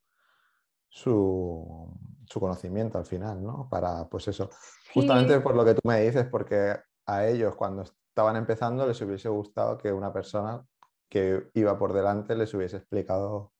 su, 0.87 1.99
conocimiento 2.39 2.97
al 2.97 3.05
final, 3.05 3.43
¿no? 3.43 3.67
Para, 3.69 4.07
pues 4.07 4.27
eso, 4.29 4.49
justamente 4.93 5.39
por 5.41 5.55
lo 5.55 5.65
que 5.65 5.73
tú 5.73 5.81
me 5.83 6.01
dices, 6.01 6.25
porque 6.31 6.77
a 7.05 7.25
ellos 7.25 7.55
cuando 7.55 7.83
estaban 7.83 8.37
empezando 8.37 8.87
les 8.87 9.01
hubiese 9.01 9.27
gustado 9.27 9.77
que 9.77 9.91
una 9.91 10.13
persona 10.13 10.65
que 11.09 11.49
iba 11.53 11.77
por 11.77 11.93
delante 11.93 12.35
les 12.35 12.53
hubiese 12.53 12.77
explicado 12.77 13.53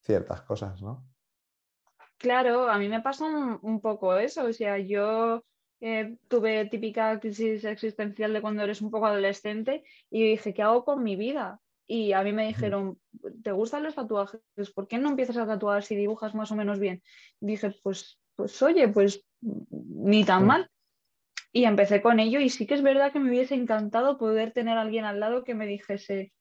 ciertas 0.00 0.42
cosas, 0.42 0.82
¿no? 0.82 1.04
Claro, 2.18 2.68
a 2.68 2.78
mí 2.78 2.88
me 2.88 3.00
pasa 3.00 3.26
un, 3.62 3.80
poco 3.80 4.16
eso, 4.16 4.44
o 4.46 4.52
sea, 4.52 4.78
yo 4.78 5.44
eh, 5.80 6.16
tuve 6.26 6.64
típica 6.66 7.20
crisis 7.20 7.64
existencial 7.64 8.32
de 8.32 8.40
cuando 8.40 8.64
eres 8.64 8.82
un 8.82 8.90
poco 8.90 9.06
adolescente 9.06 9.84
y 10.10 10.30
dije, 10.30 10.52
¿qué 10.52 10.62
hago 10.62 10.84
con 10.84 11.04
mi 11.04 11.14
vida? 11.14 11.60
Y 11.86 12.12
a 12.12 12.22
mí 12.22 12.32
me 12.32 12.46
dijeron, 12.46 12.98
¿te 13.42 13.52
gustan 13.52 13.84
los 13.84 13.94
tatuajes? 13.94 14.40
¿Por 14.74 14.88
qué 14.88 14.98
no 14.98 15.10
empiezas 15.10 15.36
a 15.38 15.46
tatuar 15.46 15.84
si 15.84 15.94
dibujas 15.94 16.34
más 16.34 16.50
o 16.50 16.56
menos 16.56 16.78
bien? 16.80 17.02
dije, 17.40 17.72
pues, 17.82 18.18
pues 18.34 18.60
oye, 18.62 18.88
pues 18.88 19.24
ni 19.40 20.24
tan 20.24 20.44
mal. 20.46 20.68
Y 21.52 21.64
empecé 21.64 22.02
con 22.02 22.20
ello 22.20 22.40
y 22.40 22.50
sí 22.50 22.66
que 22.66 22.74
es 22.74 22.82
verdad 22.82 23.12
que 23.12 23.20
me 23.20 23.30
hubiese 23.30 23.54
encantado 23.54 24.18
poder 24.18 24.52
tener 24.52 24.76
a 24.76 24.82
alguien 24.82 25.04
al 25.04 25.20
lado 25.20 25.44
que 25.44 25.54
me 25.54 25.66
dijese, 25.66 26.32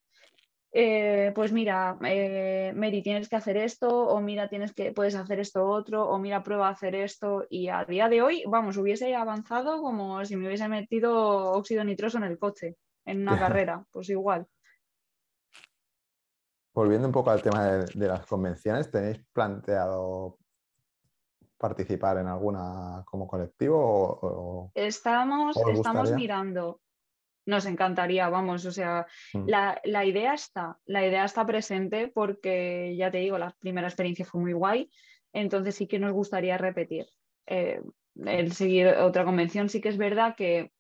eh, 0.80 1.32
pues 1.34 1.52
mira, 1.52 1.98
eh, 2.04 2.72
Mary, 2.76 3.02
tienes 3.02 3.28
que 3.28 3.36
hacer 3.36 3.58
esto, 3.58 3.90
o 3.90 4.22
mira, 4.22 4.48
tienes 4.48 4.76
que, 4.76 4.92
puedes 4.92 5.16
hacer 5.16 5.40
esto 5.40 5.66
otro, 5.66 6.08
o 6.08 6.20
mira, 6.20 6.44
prueba 6.44 6.68
a 6.68 6.72
hacer 6.74 6.94
esto. 6.94 7.48
Y 7.50 7.70
a 7.70 7.84
día 7.84 8.08
de 8.08 8.22
hoy, 8.22 8.44
vamos, 8.46 8.78
hubiese 8.78 9.16
avanzado 9.16 9.82
como 9.82 10.24
si 10.24 10.36
me 10.36 10.46
hubiese 10.46 10.68
metido 10.68 11.54
óxido 11.54 11.84
nitroso 11.84 12.20
en 12.20 12.26
el 12.26 12.38
coche, 12.38 12.78
en 13.06 13.24
una 13.24 13.40
carrera, 13.66 13.84
pues 13.92 14.08
igual. 14.12 14.46
Volviendo 16.76 17.08
un 17.08 17.12
poco 17.12 17.32
al 17.32 17.42
tema 17.42 17.66
de, 17.66 18.08
las 18.08 18.28
convenciones, 18.28 18.92
¿tenéis 18.92 19.26
planteado 19.34 20.38
participar 21.58 22.20
en 22.20 22.28
alguna 22.28 23.04
como 23.04 23.28
colectivo? 23.28 23.80
O, 24.22 24.72
estamos, 24.76 25.58
estamos 25.74 26.12
mirando, 26.12 26.82
nos 27.48 27.66
encantaría, 27.66 28.30
vamos, 28.30 28.66
o 28.66 28.72
sea, 28.72 29.08
mm. 29.34 29.48
la, 29.48 30.06
idea 30.06 30.34
está, 30.34 30.78
la 30.86 31.08
idea 31.08 31.24
está 31.24 31.46
presente 31.46 32.10
porque, 32.10 32.94
ya 32.98 33.10
te 33.10 33.20
digo, 33.20 33.38
la 33.38 33.56
primera 33.60 33.88
experiencia 33.88 34.26
fue 34.26 34.42
muy 34.42 34.54
guay, 34.54 34.92
entonces 35.34 35.76
sí 35.76 35.88
que 35.88 35.98
nos 35.98 36.12
gustaría 36.12 36.58
repetir. 36.58 37.08
Eh, 37.48 37.82
el 38.26 38.52
seguir 38.52 38.88
otra 38.88 39.24
convención, 39.24 39.70
sí 39.70 39.80
que 39.80 39.90
es 39.90 39.98
verdad 39.98 40.36
que 40.36 40.72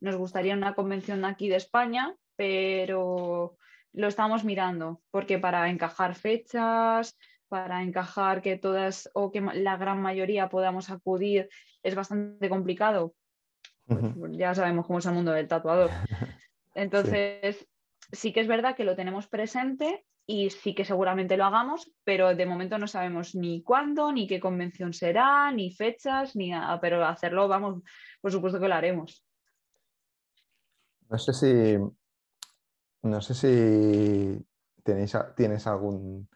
nos 0.00 0.16
gustaría 0.16 0.54
una 0.54 0.74
convención 0.74 1.24
aquí 1.24 1.48
de 1.48 1.56
España, 1.56 2.14
pero 2.36 3.56
lo 3.92 4.06
estamos 4.06 4.44
mirando, 4.44 5.02
porque 5.10 5.38
para 5.38 5.68
encajar 5.70 6.14
fechas, 6.14 7.18
para 7.48 7.82
encajar 7.82 8.42
que 8.42 8.58
todas 8.58 9.10
o 9.12 9.32
que 9.32 9.40
la 9.40 9.76
gran 9.76 10.00
mayoría 10.00 10.48
podamos 10.48 10.88
acudir 10.88 11.48
es 11.82 11.96
bastante 11.96 12.48
complicado 12.48 13.14
pues 13.86 14.36
ya 14.36 14.54
sabemos 14.54 14.86
cómo 14.86 14.98
es 14.98 15.06
el 15.06 15.12
mundo 15.12 15.32
del 15.32 15.48
tatuador. 15.48 15.90
Entonces, 16.74 17.66
sí 18.12 18.32
que 18.32 18.40
es 18.40 18.48
verdad 18.48 18.76
que 18.76 18.84
lo 18.84 18.96
tenemos 18.96 19.26
presente 19.26 20.06
y 20.26 20.50
sí 20.50 20.74
que 20.74 20.84
seguramente 20.84 21.36
lo 21.36 21.44
hagamos, 21.44 21.90
pero 22.04 22.34
de 22.34 22.46
momento 22.46 22.78
no 22.78 22.86
sabemos 22.86 23.34
ni 23.34 23.62
cuándo, 23.62 24.12
ni 24.12 24.26
qué 24.26 24.40
convención 24.40 24.92
será, 24.92 25.50
ni 25.50 25.72
fechas, 25.72 26.36
ni 26.36 26.50
nada, 26.50 26.80
pero 26.80 27.04
hacerlo, 27.04 27.48
vamos, 27.48 27.82
por 28.20 28.30
supuesto 28.30 28.60
que 28.60 28.68
lo 28.68 28.74
haremos. 28.74 29.24
No 31.08 31.18
sé 31.18 31.32
si, 31.32 31.78
no 33.02 33.20
sé 33.20 33.34
si 33.34 34.46
tenéis, 34.82 35.16
tienes 35.36 35.66
algún, 35.66 36.28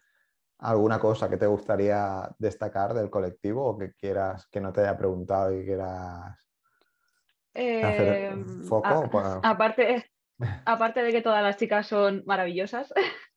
alguna 0.59 0.99
cosa 0.99 1.29
que 1.29 1.37
te 1.37 1.47
gustaría 1.47 2.29
destacar 2.37 2.93
del 2.93 3.09
colectivo 3.09 3.65
o 3.65 3.77
que 3.77 3.93
quieras 3.93 4.47
que 4.47 4.61
no 4.61 4.73
te 4.73 4.81
haya 4.81 4.97
preguntado 4.97 5.57
y 5.57 5.65
quieras 5.65 6.46
em, 7.57 8.45
aparte, 9.43 10.05
aparte 10.65 11.03
de 11.03 11.11
que 11.11 11.21
todas 11.21 11.43
las 11.43 11.57
chicas 11.57 11.87
son 11.87 12.23
maravillosas, 12.25 12.93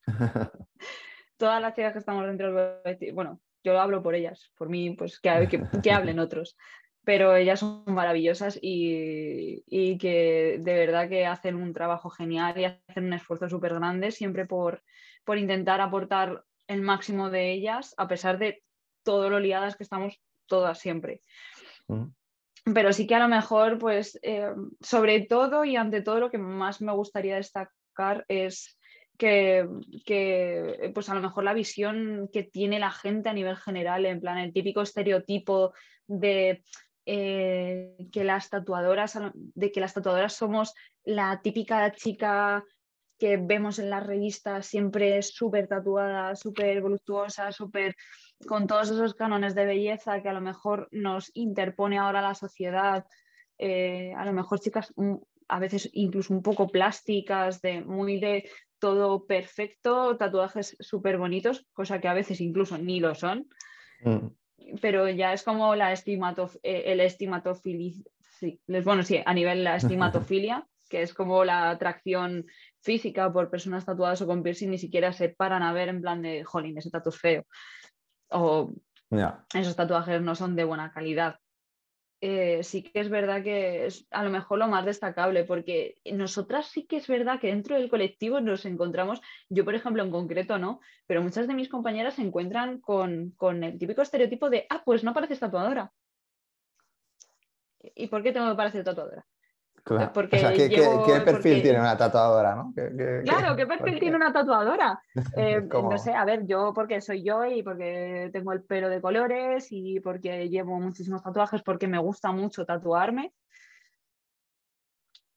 todas 1.36 1.60
las 1.60 1.74
chicas 1.74 1.92
que 1.92 1.98
estamos 1.98 2.26
dentro 2.26 2.52
del 2.52 3.14
bueno, 3.14 3.40
yo 3.64 3.80
hablo 3.80 4.02
por 4.02 4.14
ellas, 4.14 4.52
por 4.56 4.68
mí, 4.68 4.90
pues 4.90 5.20
que, 5.20 5.48
que, 5.82 5.92
hablen 5.92 6.18
otros, 6.18 6.56
pero 7.04 7.34
ellas 7.34 7.60
son 7.60 7.84
maravillosas 7.86 8.58
y, 8.60 9.64
y, 9.66 9.98
que 9.98 10.58
de 10.60 10.74
verdad 10.74 11.08
que 11.08 11.26
hacen 11.26 11.56
un 11.56 11.72
trabajo 11.72 12.10
genial 12.10 12.58
y 12.58 12.64
hacen 12.64 13.06
un 13.06 13.14
esfuerzo 13.14 13.48
súper 13.48 13.74
grande 13.74 14.10
siempre 14.10 14.46
por, 14.46 14.82
por 15.24 15.38
intentar 15.38 15.80
aportar 15.80 16.44
el 16.66 16.82
máximo 16.82 17.30
de 17.30 17.52
ellas, 17.52 17.94
a 17.96 18.06
pesar 18.06 18.38
de 18.38 18.62
todo 19.02 19.30
lo 19.30 19.40
liadas 19.40 19.76
que 19.76 19.82
estamos 19.82 20.20
todas 20.46 20.78
siempre. 20.78 21.22
Pero 22.74 22.92
sí 22.92 23.06
que 23.06 23.14
a 23.14 23.20
lo 23.20 23.28
mejor, 23.28 23.78
pues, 23.78 24.18
eh, 24.22 24.52
sobre 24.80 25.22
todo 25.22 25.64
y 25.64 25.76
ante 25.76 26.02
todo, 26.02 26.20
lo 26.20 26.30
que 26.30 26.38
más 26.38 26.80
me 26.80 26.92
gustaría 26.92 27.36
destacar 27.36 28.24
es 28.28 28.78
que, 29.16 29.68
pues 30.94 31.08
a 31.10 31.14
lo 31.14 31.20
mejor 31.20 31.44
la 31.44 31.52
visión 31.52 32.30
que 32.32 32.42
tiene 32.42 32.78
la 32.78 32.90
gente 32.90 33.28
a 33.28 33.34
nivel 33.34 33.56
general, 33.56 34.06
en 34.06 34.20
plan, 34.20 34.38
el 34.38 34.52
típico 34.52 34.80
estereotipo 34.80 35.74
de 36.06 36.62
eh, 37.04 37.96
que 38.12 38.24
las 38.24 38.48
tatuadoras, 38.48 39.18
de 39.34 39.72
que 39.72 39.80
las 39.80 39.94
tatuadoras 39.94 40.32
somos 40.32 40.74
la 41.04 41.40
típica 41.42 41.92
chica 41.92 42.64
que 43.18 43.36
vemos 43.36 43.78
en 43.78 43.90
las 43.90 44.06
revistas 44.06 44.66
siempre 44.66 45.20
súper 45.20 45.68
tatuada, 45.68 46.34
súper 46.34 46.80
voluptuosa, 46.80 47.52
súper 47.52 47.94
con 48.46 48.66
todos 48.66 48.90
esos 48.90 49.14
cánones 49.14 49.54
de 49.54 49.66
belleza 49.66 50.22
que 50.22 50.28
a 50.28 50.32
lo 50.32 50.40
mejor 50.40 50.88
nos 50.92 51.30
interpone 51.34 51.98
ahora 51.98 52.22
la 52.22 52.34
sociedad, 52.34 53.06
eh, 53.58 54.12
a 54.16 54.24
lo 54.24 54.32
mejor 54.32 54.60
chicas 54.60 54.92
mm, 54.96 55.16
a 55.48 55.58
veces 55.58 55.90
incluso 55.92 56.32
un 56.32 56.42
poco 56.42 56.68
plásticas, 56.68 57.60
de 57.60 57.82
muy 57.82 58.20
de 58.20 58.48
todo 58.78 59.26
perfecto, 59.26 60.16
tatuajes 60.16 60.76
súper 60.80 61.18
bonitos, 61.18 61.66
cosa 61.72 62.00
que 62.00 62.08
a 62.08 62.14
veces 62.14 62.40
incluso 62.40 62.78
ni 62.78 63.00
lo 63.00 63.14
son. 63.14 63.48
Mm. 64.02 64.28
Pero 64.80 65.08
ya 65.08 65.32
es 65.32 65.42
como 65.42 65.74
la 65.74 65.92
estimato, 65.92 66.50
eh, 66.62 66.84
el 66.86 67.00
estimatofilia, 67.00 68.02
sí, 68.38 68.60
bueno, 68.84 69.02
sí, 69.02 69.20
a 69.24 69.34
nivel 69.34 69.64
la 69.64 69.76
estimatofilia, 69.76 70.66
que 70.88 71.02
es 71.02 71.12
como 71.14 71.44
la 71.44 71.70
atracción 71.70 72.46
física 72.80 73.32
por 73.32 73.50
personas 73.50 73.84
tatuadas 73.84 74.22
o 74.22 74.26
con 74.26 74.42
piercing, 74.42 74.70
ni 74.70 74.78
siquiera 74.78 75.12
se 75.12 75.28
paran 75.28 75.62
a 75.62 75.72
ver 75.72 75.88
en 75.88 76.00
plan 76.00 76.22
de, 76.22 76.44
jolín, 76.44 76.78
ese 76.78 76.90
tatu 76.90 77.10
es 77.10 77.18
feo. 77.18 77.44
O 78.30 78.72
esos 79.54 79.76
tatuajes 79.76 80.22
no 80.22 80.34
son 80.34 80.56
de 80.56 80.64
buena 80.64 80.92
calidad. 80.92 81.40
Eh, 82.22 82.62
sí 82.62 82.82
que 82.82 83.00
es 83.00 83.08
verdad 83.08 83.42
que 83.42 83.86
es 83.86 84.06
a 84.10 84.22
lo 84.22 84.30
mejor 84.30 84.58
lo 84.58 84.68
más 84.68 84.84
destacable, 84.84 85.44
porque 85.44 85.96
nosotras 86.12 86.66
sí 86.66 86.86
que 86.86 86.98
es 86.98 87.08
verdad 87.08 87.40
que 87.40 87.46
dentro 87.46 87.76
del 87.76 87.88
colectivo 87.88 88.40
nos 88.40 88.66
encontramos, 88.66 89.22
yo 89.48 89.64
por 89.64 89.74
ejemplo 89.74 90.02
en 90.02 90.10
concreto 90.10 90.58
no, 90.58 90.80
pero 91.06 91.22
muchas 91.22 91.48
de 91.48 91.54
mis 91.54 91.70
compañeras 91.70 92.14
se 92.14 92.22
encuentran 92.22 92.80
con, 92.80 93.30
con 93.36 93.64
el 93.64 93.78
típico 93.78 94.02
estereotipo 94.02 94.50
de, 94.50 94.66
ah, 94.68 94.82
pues 94.84 95.02
no 95.02 95.14
pareces 95.14 95.40
tatuadora. 95.40 95.92
¿Y 97.94 98.08
por 98.08 98.22
qué 98.22 98.32
tengo 98.32 98.50
que 98.50 98.56
parecer 98.56 98.84
tatuadora? 98.84 99.26
¿Qué, 99.84 101.20
perfil 101.24 101.62
tiene 101.62 101.80
una 101.80 101.96
tatuadora? 101.96 102.54
¿no? 102.54 102.72
claro, 103.24 103.56
¿qué 103.56 103.66
perfil 103.66 103.98
tiene 103.98 104.16
una 104.16 104.32
tatuadora? 104.32 105.00
Eh, 105.36 105.60
no 105.60 105.96
sé, 105.98 106.12
a 106.12 106.24
ver, 106.24 106.46
yo 106.46 106.72
porque 106.74 107.00
soy 107.00 107.22
yo 107.22 107.44
y 107.44 107.62
porque 107.62 108.30
tengo 108.32 108.52
el 108.52 108.62
pelo 108.62 108.88
de 108.88 109.00
colores 109.00 109.68
y 109.70 110.00
porque 110.00 110.48
llevo 110.48 110.78
muchísimos 110.78 111.22
tatuajes, 111.22 111.62
porque 111.62 111.86
me 111.86 111.98
gusta 111.98 112.32
mucho 112.32 112.64
tatuarme. 112.64 113.32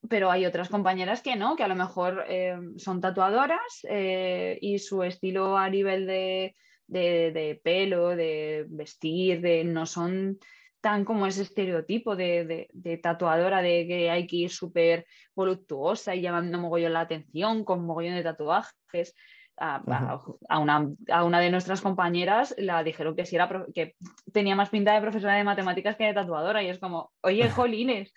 Pero 0.09 0.29
hay 0.29 0.45
otras 0.45 0.69
compañeras 0.69 1.21
que 1.21 1.35
no, 1.35 1.55
que 1.55 1.63
a 1.63 1.67
lo 1.67 1.75
mejor 1.75 2.25
eh, 2.27 2.57
son 2.77 2.99
tatuadoras 2.99 3.85
eh, 3.87 4.57
y 4.61 4.79
su 4.79 5.03
estilo 5.03 5.57
a 5.57 5.69
nivel 5.69 6.05
de, 6.05 6.55
de, 6.87 7.61
pelo, 7.63 8.09
de 8.09 8.65
vestir, 8.67 9.41
de, 9.41 9.63
no 9.63 9.85
son 9.85 10.39
tan 10.84 11.05
como 11.05 11.25
ese 11.25 11.43
estereotipo 11.43 12.17
de, 12.17 12.67
tatuadora 13.01 13.61
de 13.61 13.88
que 13.88 14.11
hay 14.11 14.27
que 14.27 14.36
ir 14.36 14.49
súper 14.49 15.07
voluptuosa 15.34 16.13
y 16.13 16.21
llamando 16.21 16.59
mogollón 16.59 16.91
la 16.91 16.99
atención 16.99 17.63
con 17.63 17.86
mogollón 17.86 18.15
de 18.15 18.23
tatuajes. 18.23 19.15
A, 19.55 20.59
una, 20.59 21.39
de 21.39 21.51
nuestras 21.51 21.79
compañeras 21.79 22.53
la 22.57 22.84
dijeron 22.84 23.15
que, 23.15 23.25
si 23.25 23.36
era 23.36 23.65
que 23.73 23.95
tenía 24.34 24.57
más 24.57 24.71
pinta 24.71 24.93
de 24.93 24.99
profesora 24.99 25.36
de 25.36 25.45
matemáticas 25.45 25.95
que 25.95 26.05
de 26.05 26.13
tatuadora 26.13 26.61
y 26.61 26.69
es 26.69 26.79
como, 26.79 27.13
oye, 27.21 27.49
jolines, 27.49 28.13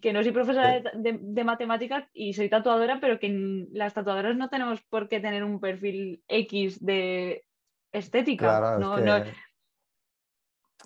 que 0.00 0.12
no 0.12 0.22
soy 0.22 0.30
profesora 0.30 0.82
de, 0.94 1.44
matemáticas 1.44 2.04
y 2.12 2.34
soy 2.34 2.48
tatuadora, 2.48 3.00
pero 3.00 3.18
que 3.18 3.66
las 3.72 3.94
tatuadoras 3.94 4.36
no 4.36 4.48
tenemos 4.50 4.80
por 4.82 5.08
qué 5.08 5.18
tener 5.18 5.42
un 5.42 5.58
perfil 5.58 6.22
X 6.28 6.78
de 6.84 7.44
estética. 7.90 8.78
no, 8.78 8.98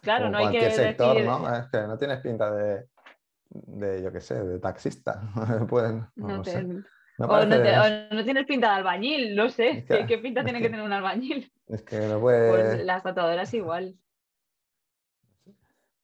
Claro, 0.06 0.30
no 0.30 0.38
hay 0.38 0.56
que 0.56 0.70
sector, 0.70 1.20
¿no? 1.20 1.52
Es 1.52 1.66
que 1.66 1.80
no 1.80 1.98
tienes 1.98 2.20
pinta 2.20 2.54
de, 2.54 2.86
de 3.50 4.02
yo 4.04 4.12
qué 4.12 4.20
sé, 4.20 4.40
de 4.40 4.60
taxista. 4.60 5.20
Pueden, 5.68 6.06
no, 6.14 6.44
sé. 6.44 6.64
o, 7.18 7.44
no 7.44 8.24
tienes 8.24 8.46
pinta 8.46 8.68
de 8.68 8.74
albañil, 8.76 9.34
no 9.34 9.48
sé. 9.48 9.84
¿Qué, 9.84 10.18
pinta 10.18 10.44
tiene 10.44 10.60
que, 10.60 10.70
tener 10.70 10.84
un 10.84 10.92
albañil? 10.92 11.52
Es 11.66 11.82
que 11.82 11.98
no 12.06 12.20
puede... 12.20 12.50
Pues 12.50 12.84
las 12.84 13.02
tatuadoras 13.02 13.52
igual. 13.52 13.96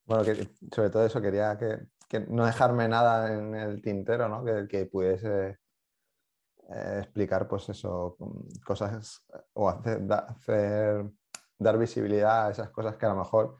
Bueno, 0.03 0.25
que, 0.25 0.49
sobre 0.75 0.89
todo 0.89 1.05
eso, 1.05 1.21
quería 1.21 1.57
que, 1.57 2.19
no 2.27 2.45
dejarme 2.45 2.89
nada 2.89 3.33
en 3.33 3.55
el 3.55 3.81
tintero, 3.81 4.27
¿no? 4.27 4.43
Que, 4.43 4.67
que 4.67 4.85
pudiese 4.85 5.59
eh, 6.69 6.99
explicar, 6.99 7.47
pues 7.47 7.69
eso, 7.69 8.17
cosas 8.65 9.25
o 9.53 9.69
hacer, 9.69 10.01
hacer, 10.11 11.05
dar 11.57 11.77
visibilidad 11.77 12.47
a 12.47 12.51
esas 12.51 12.69
cosas 12.69 12.97
que 12.97 13.05
a 13.05 13.09
lo 13.09 13.15
mejor 13.15 13.55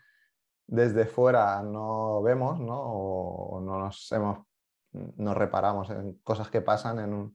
desde 0.68 1.06
fuera 1.06 1.62
no 1.62 2.22
vemos, 2.22 2.60
¿no? 2.60 2.80
O, 2.80 3.62
no 3.62 3.80
nos 3.80 4.12
hemos, 4.12 4.46
nos 4.92 5.36
reparamos 5.36 5.90
en 5.90 6.14
cosas 6.24 6.50
que 6.50 6.62
pasan 6.62 7.00
en, 7.00 7.34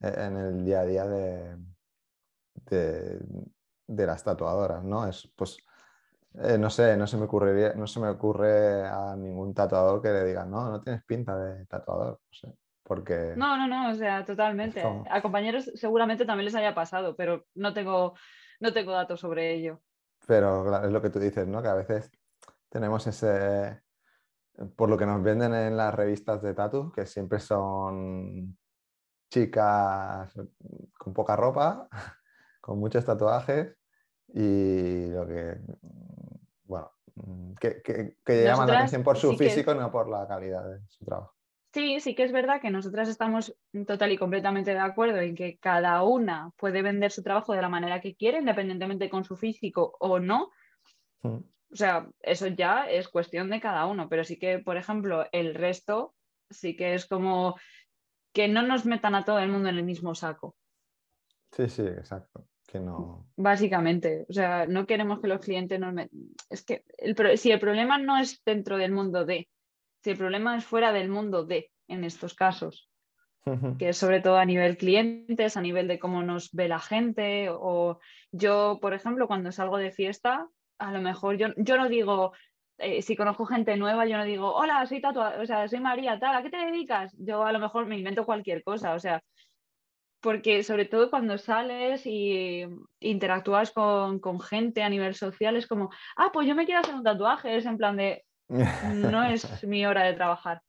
en 0.00 0.36
el 0.36 0.64
día 0.64 0.80
a 0.80 0.84
día 0.84 1.06
de, 1.06 1.56
de, 2.64 4.06
las 4.06 4.22
tatuadoras, 4.22 4.84
¿no? 4.84 5.06
Es, 5.08 5.32
pues, 5.36 5.58
eh, 6.42 6.58
no 6.58 6.70
sé, 6.70 6.96
no 6.96 7.06
se, 7.06 7.16
me 7.16 7.24
ocurre, 7.24 7.74
no 7.74 7.86
se 7.86 8.00
me 8.00 8.08
ocurre 8.08 8.86
a 8.86 9.16
ningún 9.16 9.54
tatuador 9.54 10.02
que 10.02 10.10
le 10.10 10.24
diga, 10.24 10.44
no, 10.44 10.70
no 10.70 10.80
tienes 10.80 11.04
pinta 11.04 11.36
de 11.36 11.66
tatuador, 11.66 12.20
no 12.22 12.32
sé, 12.32 12.54
porque... 12.82 13.34
No, 13.36 13.56
no, 13.56 13.66
no, 13.66 13.90
o 13.90 13.94
sea, 13.94 14.24
totalmente. 14.24 14.82
A 15.10 15.22
compañeros 15.22 15.70
seguramente 15.74 16.26
también 16.26 16.46
les 16.46 16.54
haya 16.54 16.74
pasado, 16.74 17.16
pero 17.16 17.46
no 17.54 17.72
tengo, 17.72 18.14
no 18.60 18.72
tengo 18.72 18.92
datos 18.92 19.20
sobre 19.20 19.54
ello. 19.54 19.80
Pero 20.26 20.84
es 20.84 20.92
lo 20.92 21.00
que 21.00 21.10
tú 21.10 21.18
dices, 21.18 21.46
¿no? 21.46 21.62
Que 21.62 21.68
a 21.68 21.74
veces 21.74 22.10
tenemos 22.68 23.06
ese, 23.06 23.82
por 24.76 24.88
lo 24.88 24.96
que 24.96 25.06
nos 25.06 25.22
venden 25.22 25.54
en 25.54 25.76
las 25.76 25.94
revistas 25.94 26.42
de 26.42 26.54
tatu, 26.54 26.92
que 26.92 27.06
siempre 27.06 27.38
son 27.38 28.56
chicas 29.30 30.32
con 30.98 31.12
poca 31.12 31.36
ropa, 31.36 31.88
con 32.60 32.78
muchos 32.78 33.04
tatuajes 33.04 33.76
y 34.34 35.08
lo 35.10 35.26
que, 35.26 35.58
bueno, 36.64 36.92
que, 37.60 37.82
que, 37.82 38.44
llaman 38.44 38.68
la 38.68 38.74
atención 38.76 39.02
por 39.02 39.16
su 39.16 39.36
físico 39.36 39.72
y 39.72 39.78
no 39.78 39.90
por 39.90 40.08
la 40.08 40.26
calidad 40.26 40.68
de 40.68 40.80
su 40.88 41.04
trabajo. 41.04 41.34
Sí, 41.72 42.00
sí 42.00 42.14
que 42.14 42.24
es 42.24 42.32
verdad 42.32 42.60
que 42.60 42.70
nosotras 42.70 43.08
estamos 43.08 43.54
total 43.86 44.12
y 44.12 44.16
completamente 44.16 44.72
de 44.72 44.78
acuerdo 44.78 45.18
en 45.18 45.34
que 45.34 45.58
cada 45.58 46.02
una 46.02 46.50
puede 46.56 46.82
vender 46.82 47.12
su 47.12 47.22
trabajo 47.22 47.52
de 47.52 47.60
la 47.60 47.68
manera 47.68 48.00
que 48.00 48.16
quiere, 48.16 48.38
independientemente 48.38 49.10
con 49.10 49.24
su 49.24 49.36
físico 49.36 49.94
o 50.00 50.18
no. 50.18 50.50
Mm. 51.22 51.38
O 51.70 51.76
sea, 51.76 52.08
eso 52.20 52.46
ya 52.46 52.88
es 52.90 53.08
cuestión 53.08 53.50
de 53.50 53.60
cada 53.60 53.86
uno, 53.86 54.08
pero 54.08 54.24
sí 54.24 54.38
que, 54.38 54.58
por 54.58 54.76
ejemplo, 54.76 55.26
el 55.32 55.54
resto 55.54 56.14
sí 56.50 56.76
que 56.76 56.94
es 56.94 57.06
como 57.06 57.56
que 58.32 58.48
no 58.48 58.62
nos 58.62 58.86
metan 58.86 59.14
a 59.14 59.24
todo 59.24 59.38
el 59.38 59.50
mundo 59.50 59.68
en 59.68 59.76
el 59.76 59.84
mismo 59.84 60.14
saco. 60.14 60.56
Sí, 61.52 61.68
sí, 61.68 61.82
exacto. 61.82 62.46
Que 62.66 62.80
no... 62.80 63.26
Básicamente, 63.36 64.26
o 64.28 64.32
sea, 64.32 64.66
no 64.66 64.86
queremos 64.86 65.20
que 65.20 65.28
los 65.28 65.40
clientes 65.40 65.80
nos 65.80 65.92
metan... 65.92 66.18
Es 66.48 66.64
que 66.64 66.84
si 67.36 67.50
el 67.50 67.60
problema 67.60 67.98
no 67.98 68.18
es 68.18 68.42
dentro 68.44 68.76
del 68.76 68.92
mundo 68.92 69.24
de, 69.24 69.48
si 70.02 70.10
el 70.10 70.16
problema 70.16 70.56
es 70.56 70.64
fuera 70.64 70.92
del 70.92 71.08
mundo 71.08 71.44
de, 71.44 71.70
en 71.88 72.04
estos 72.04 72.34
casos. 72.34 72.90
que 73.78 73.88
es 73.88 73.96
sobre 73.96 74.20
todo 74.20 74.36
a 74.36 74.44
nivel 74.44 74.76
clientes, 74.76 75.56
a 75.56 75.62
nivel 75.62 75.88
de 75.88 75.98
cómo 75.98 76.22
nos 76.22 76.52
ve 76.52 76.68
la 76.68 76.78
gente. 76.78 77.48
O 77.50 77.98
yo, 78.30 78.78
por 78.80 78.92
ejemplo, 78.94 79.26
cuando 79.26 79.52
salgo 79.52 79.78
de 79.78 79.90
fiesta, 79.90 80.46
a 80.78 80.92
lo 80.92 81.00
mejor 81.00 81.36
yo, 81.36 81.48
yo 81.56 81.76
no 81.76 81.88
digo, 81.88 82.32
eh, 82.78 83.02
si 83.02 83.16
conozco 83.16 83.44
gente 83.46 83.76
nueva, 83.76 84.06
yo 84.06 84.16
no 84.16 84.24
digo, 84.24 84.54
hola, 84.54 84.86
soy 84.86 85.00
tatuada, 85.00 85.40
o 85.40 85.46
sea, 85.46 85.68
soy 85.68 85.80
María, 85.80 86.18
tal, 86.18 86.36
¿a 86.36 86.42
qué 86.42 86.50
te 86.50 86.56
dedicas? 86.56 87.14
Yo 87.18 87.44
a 87.44 87.52
lo 87.52 87.58
mejor 87.58 87.86
me 87.86 87.98
invento 87.98 88.24
cualquier 88.24 88.62
cosa, 88.62 88.94
o 88.94 89.00
sea, 89.00 89.22
porque 90.20 90.62
sobre 90.62 90.84
todo 90.84 91.10
cuando 91.10 91.38
sales 91.38 92.06
y 92.06 92.66
interactúas 93.00 93.70
con, 93.72 94.18
con 94.20 94.40
gente 94.40 94.82
a 94.82 94.88
nivel 94.88 95.14
social, 95.14 95.56
es 95.56 95.66
como, 95.66 95.90
ah, 96.16 96.30
pues 96.32 96.46
yo 96.46 96.54
me 96.54 96.66
quiero 96.66 96.80
hacer 96.80 96.94
un 96.94 97.04
tatuaje, 97.04 97.56
es 97.56 97.66
en 97.66 97.76
plan 97.76 97.96
de, 97.96 98.24
no 98.48 99.24
es 99.24 99.44
mi 99.66 99.84
hora 99.86 100.04
de 100.04 100.14
trabajar. 100.14 100.62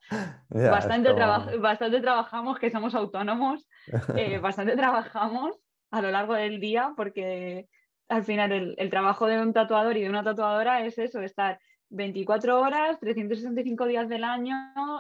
bastante, 0.50 1.14
bastante 1.14 2.02
trabajamos, 2.02 2.60
que 2.60 2.72
somos 2.72 2.94
autónomos, 2.96 3.68
eh, 4.16 4.40
bastante 4.42 4.76
trabajamos 4.76 5.58
a 5.92 6.02
lo 6.02 6.12
largo 6.12 6.34
del 6.34 6.60
día 6.60 6.94
porque 6.96 7.68
al 8.10 8.24
final 8.24 8.76
el, 8.78 8.90
trabajo 8.90 9.28
de 9.28 9.40
un 9.40 9.54
tatuador 9.54 9.96
y 9.96 10.02
de 10.02 10.10
una 10.10 10.24
tatuadora 10.24 10.86
es 10.86 10.98
eso, 10.98 11.22
estar 11.22 11.60
24 11.90 12.60
horas, 12.60 13.00
365 13.00 13.86
días 13.86 14.10
del 14.10 14.24
año, 14.24 14.56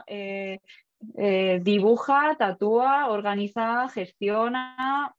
eh, 0.07 0.60
eh, 1.16 1.60
dibuja, 1.62 2.36
tatúa, 2.38 3.10
organiza, 3.10 3.89
gestiona. 3.89 5.14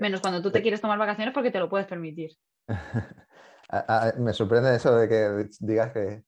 Menos 0.00 0.20
cuando 0.20 0.42
tú 0.42 0.50
te 0.50 0.62
quieres 0.62 0.80
tomar 0.80 0.98
vacaciones 0.98 1.34
porque 1.34 1.50
te 1.50 1.58
lo 1.58 1.68
puedes 1.68 1.86
permitir. 1.86 2.32
me 4.18 4.32
sorprende 4.32 4.74
eso 4.74 4.94
de 4.96 5.08
que 5.08 5.48
digas 5.60 5.92
que, 5.92 6.24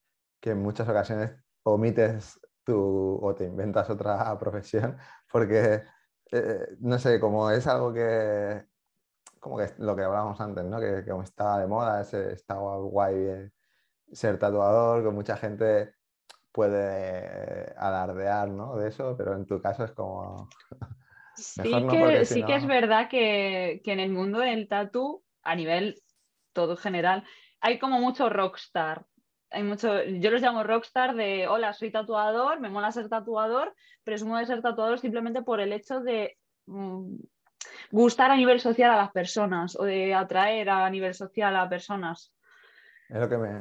en 0.49 0.61
muchas 0.61 0.87
ocasiones 0.87 1.31
omites 1.63 2.39
tú 2.63 3.19
o 3.21 3.35
te 3.35 3.43
inventas 3.45 3.89
otra 3.89 4.37
profesión, 4.39 4.97
porque, 5.31 5.83
eh, 6.31 6.67
no 6.79 6.99
sé, 6.99 7.19
como 7.19 7.49
es 7.51 7.67
algo 7.67 7.93
que, 7.93 8.65
como 9.39 9.57
que 9.57 9.69
lo 9.77 9.95
que 9.95 10.03
hablábamos 10.03 10.39
antes, 10.41 10.63
¿no? 10.65 10.79
Que, 10.79 11.03
como 11.05 11.23
está 11.23 11.59
de 11.59 11.67
moda, 11.67 12.01
estaba 12.01 12.77
guay 12.77 13.15
eh, 13.15 13.51
ser 14.11 14.37
tatuador, 14.39 15.03
que 15.03 15.09
mucha 15.09 15.37
gente 15.37 15.93
puede 16.51 17.73
alardear, 17.77 18.49
¿no? 18.49 18.77
De 18.77 18.89
eso, 18.89 19.15
pero 19.17 19.33
en 19.35 19.45
tu 19.45 19.61
caso 19.61 19.83
es 19.83 19.91
como... 19.91 20.49
sí, 21.35 21.61
que, 21.87 22.25
sí 22.25 22.43
que 22.43 22.55
es 22.55 22.65
verdad 22.65 23.09
que, 23.09 23.81
que 23.83 23.93
en 23.93 23.99
el 23.99 24.11
mundo 24.11 24.39
del 24.39 24.67
tatu, 24.67 25.23
a 25.43 25.55
nivel 25.55 26.01
todo 26.53 26.75
general, 26.75 27.23
hay 27.61 27.79
como 27.79 27.99
mucho 27.99 28.29
rockstar. 28.29 29.05
Hay 29.49 29.63
mucho, 29.63 30.03
yo 30.03 30.31
los 30.31 30.41
llamo 30.41 30.63
rockstar 30.63 31.15
de, 31.15 31.47
hola, 31.47 31.73
soy 31.73 31.91
tatuador, 31.91 32.59
me 32.59 32.69
mola 32.69 32.91
ser 32.91 33.07
tatuador, 33.07 33.73
presumo 34.03 34.37
de 34.37 34.45
ser 34.45 34.61
tatuador 34.61 34.99
simplemente 34.99 35.41
por 35.41 35.61
el 35.61 35.71
hecho 35.71 36.01
de 36.01 36.37
mm, 36.65 37.15
gustar 37.91 38.31
a 38.31 38.35
nivel 38.35 38.59
social 38.59 38.91
a 38.91 38.97
las 38.97 39.11
personas 39.11 39.75
o 39.75 39.83
de 39.83 40.13
atraer 40.13 40.69
a 40.69 40.89
nivel 40.89 41.13
social 41.13 41.55
a 41.55 41.69
personas. 41.69 42.33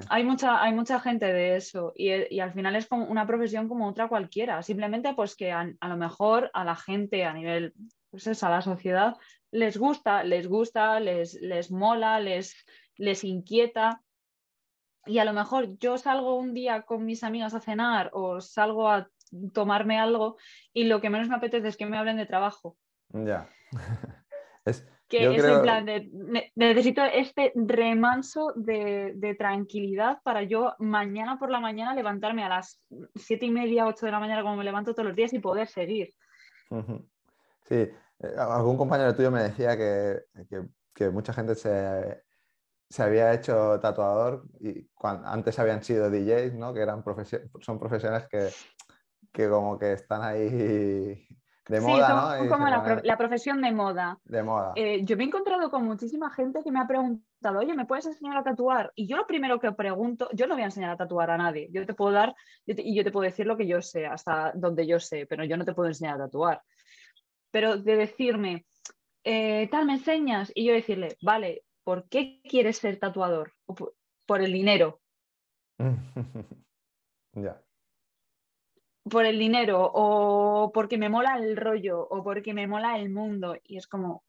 hay, 0.09 0.25
mucha, 0.25 0.61
hay 0.61 0.75
mucha 0.75 0.99
gente 0.99 1.33
de 1.33 1.57
eso 1.57 1.93
y, 1.95 2.41
al 2.41 2.53
final 2.53 2.75
es 2.75 2.87
como 2.87 3.07
una 3.07 3.27
profesión 3.27 3.69
como 3.69 3.89
otra 3.89 4.09
cualquiera. 4.09 4.63
Simplemente 4.63 5.15
pues 5.15 5.37
que 5.37 5.53
a, 5.53 5.65
lo 5.65 5.97
mejor 5.97 6.51
a 6.53 6.65
la 6.65 6.75
gente 6.75 7.25
a 7.25 7.33
nivel, 7.33 7.73
pues 8.11 8.43
a 8.43 8.51
la 8.51 8.61
sociedad 8.61 9.17
les 9.53 9.77
gusta, 9.79 10.25
les 10.25 10.49
gusta, 10.49 10.99
les, 10.99 11.35
les 11.35 11.71
mola, 11.71 12.19
les, 12.21 12.55
les 12.97 13.23
inquieta. 13.25 14.03
Y 15.07 15.19
a 15.19 15.25
lo 15.25 15.33
mejor 15.33 15.79
yo 15.79 15.97
salgo 15.97 16.35
un 16.35 16.53
día 16.53 16.83
con 16.83 17.05
mis 17.05 17.23
amigas 17.23 17.55
a 17.55 17.61
cenar 17.61 18.11
o 18.13 18.41
salgo 18.41 18.89
a 18.89 19.09
tomarme 19.53 19.99
algo 19.99 20.37
y 20.73 20.85
lo 20.85 21.01
que 21.01 21.11
menos 21.11 21.29
me 21.29 21.37
apetece 21.37 21.69
es 21.69 21.77
que 21.77 21.87
me 21.87 21.97
hablen 21.97 22.17
de 22.17 22.27
trabajo. 22.27 22.77
Ya. 23.11 23.49
que 25.09 25.37
es 25.37 25.45
en 25.45 25.63
plan 25.63 25.87
de 25.87 26.11
necesito 26.57 27.05
este 27.05 27.53
remanso 27.55 28.53
de, 28.57 29.37
tranquilidad 29.39 30.19
para 30.25 30.43
yo 30.43 30.75
mañana 30.79 31.39
por 31.39 31.51
la 31.51 31.61
mañana 31.61 31.95
levantarme 31.95 32.43
a 32.43 32.49
las 32.49 32.83
siete 33.15 33.47
y 33.47 33.51
media, 33.51 33.87
ocho 33.87 34.07
de 34.07 34.13
la 34.13 34.19
mañana 34.19 34.43
como 34.43 34.57
me 34.57 34.65
levanto 34.65 34.93
todos 34.93 35.07
los 35.07 35.17
días 35.17 35.33
y 35.33 35.39
poder 35.39 35.69
seguir. 35.69 36.13
Sí, 37.63 37.75
eh, 37.75 38.35
algún 38.37 38.77
compañero 38.77 39.15
tuyo 39.15 39.31
me 39.31 39.45
decía 39.45 39.77
que, 39.77 40.23
que 40.93 41.11
mucha 41.11 41.33
gente 41.33 41.55
se, 41.55 42.25
se 42.89 43.03
había 43.03 43.33
hecho 43.33 43.81
tatuador 43.81 44.45
y 44.61 44.89
antes 45.03 45.59
habían 45.59 45.83
sido 45.83 46.11
DJs, 46.11 46.55
¿no? 46.55 46.73
Que 46.73 46.81
eran 46.81 47.03
son 47.61 47.79
profesiones 47.79 48.27
que, 48.29 48.49
que, 49.33 49.49
como 49.49 49.79
que 49.79 49.93
están 49.93 50.23
ahí 50.23 51.27
de 51.69 51.81
moda, 51.81 52.39
¿no? 52.39 52.49
como 52.49 52.69
la, 52.69 53.17
profesión 53.19 53.61
de 53.61 53.73
moda. 53.73 54.19
De 54.25 54.43
moda. 54.43 54.73
Eh, 54.77 55.05
yo 55.05 55.17
me 55.17 55.25
he 55.25 55.27
encontrado 55.27 55.71
con 55.71 55.85
muchísima 55.85 56.31
gente 56.31 56.63
que 56.63 56.71
me 56.71 56.81
ha 56.81 56.87
preguntado, 56.87 57.59
oye, 57.59 57.75
¿me 57.75 57.87
puedes 57.87 58.07
enseñar 58.07 58.37
a 58.37 58.45
tatuar? 58.45 58.93
Y 58.95 59.09
yo 59.09 59.17
lo 59.17 59.27
primero 59.27 59.59
que 59.59 59.73
pregunto, 59.73 60.29
yo 60.33 60.47
no 60.47 60.55
voy 60.55 60.63
a 60.63 60.67
enseñar 60.67 60.91
a 60.91 60.97
tatuar 60.97 61.31
a 61.31 61.37
nadie, 61.37 61.69
yo 61.73 61.85
te 61.85 61.95
puedo 61.95 62.13
dar 62.13 62.35
y 62.67 62.95
yo 62.95 63.03
te 63.03 63.11
puedo 63.11 63.25
decir 63.25 63.47
lo 63.47 63.57
que 63.57 63.67
yo 63.67 63.83
sé, 63.83 64.07
hasta 64.07 64.53
donde 64.55 64.87
yo 64.87 65.01
sé, 65.01 65.27
pero 65.27 65.45
yo 65.45 65.57
no 65.57 65.65
te 65.65 65.75
puedo 65.75 65.89
enseñar 65.89 66.15
a 66.15 66.27
tatuar. 66.27 66.63
Pero 67.51 67.77
de 67.77 67.97
decirme, 67.97 68.67
eh, 69.25 69.69
tal, 69.69 69.87
me 69.87 69.95
enseñas, 69.95 70.53
y 70.55 70.67
yo 70.67 70.73
decirle, 70.73 71.17
vale, 71.21 71.65
¿por 71.83 72.09
qué 72.09 72.41
quieres 72.45 72.79
ser 72.79 72.99
tatuador? 72.99 73.53
por, 74.27 74.41
el 74.41 74.53
dinero. 74.53 75.01
Ya. 77.39 77.61
Por 79.09 79.25
el 79.25 79.39
dinero, 79.39 79.91
o 79.95 80.73
porque 80.73 80.99
me 80.99 81.09
mola 81.09 81.37
el 81.37 81.57
rollo, 81.57 82.01
o 82.01 82.25
porque 82.25 82.53
me 82.55 82.67
mola 82.67 82.99
el 82.99 83.11
mundo. 83.11 83.57
Y 83.65 83.77
es 83.77 83.87
como, 83.87 84.25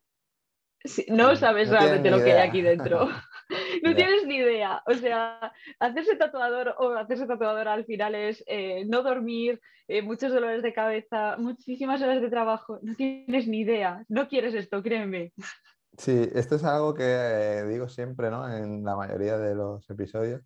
no 1.10 1.36
sabes 1.36 1.70
realmente 1.70 2.12
lo 2.12 2.24
que 2.24 2.34
hay 2.34 2.48
aquí 2.48 2.62
dentro. 2.62 3.10
no 3.84 3.96
tienes 3.96 4.26
ni 4.26 4.38
idea. 4.38 4.82
O 4.86 4.94
sea, 4.94 5.52
hacerse 5.80 6.16
tatuador 6.16 6.76
o 6.80 6.94
hacerse 6.94 7.26
tatuador 7.26 7.68
al 7.68 7.86
final 7.86 8.16
es 8.16 8.44
eh, 8.48 8.86
no 8.86 9.04
dormir, 9.04 9.62
eh, 9.88 10.02
muchos 10.02 10.32
dolores 10.32 10.64
de 10.64 10.74
cabeza, 10.74 11.38
muchísimas 11.38 12.02
horas 12.02 12.22
de 12.22 12.30
trabajo. 12.30 12.80
No 12.82 12.96
tienes 12.96 13.48
ni 13.48 13.60
idea. 13.60 14.04
No 14.10 14.28
quieres 14.28 14.54
esto, 14.54 14.84
créeme. 14.84 15.34
Sí, 15.98 16.30
esto 16.34 16.56
es 16.56 16.64
algo 16.64 16.94
que 16.94 17.64
digo 17.70 17.90
siempre 17.90 18.30
¿no? 18.30 18.48
en 18.54 18.84
la 18.84 18.96
mayoría 18.96 19.38
de 19.38 19.56
los 19.56 19.90
episodios, 19.90 20.44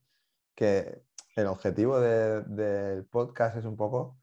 que 0.55 1.01
el 1.35 1.47
objetivo 1.47 1.99
del 1.99 3.05
podcast 3.05 3.57
es 3.57 3.65
un 3.65 3.75
poco 3.75 4.20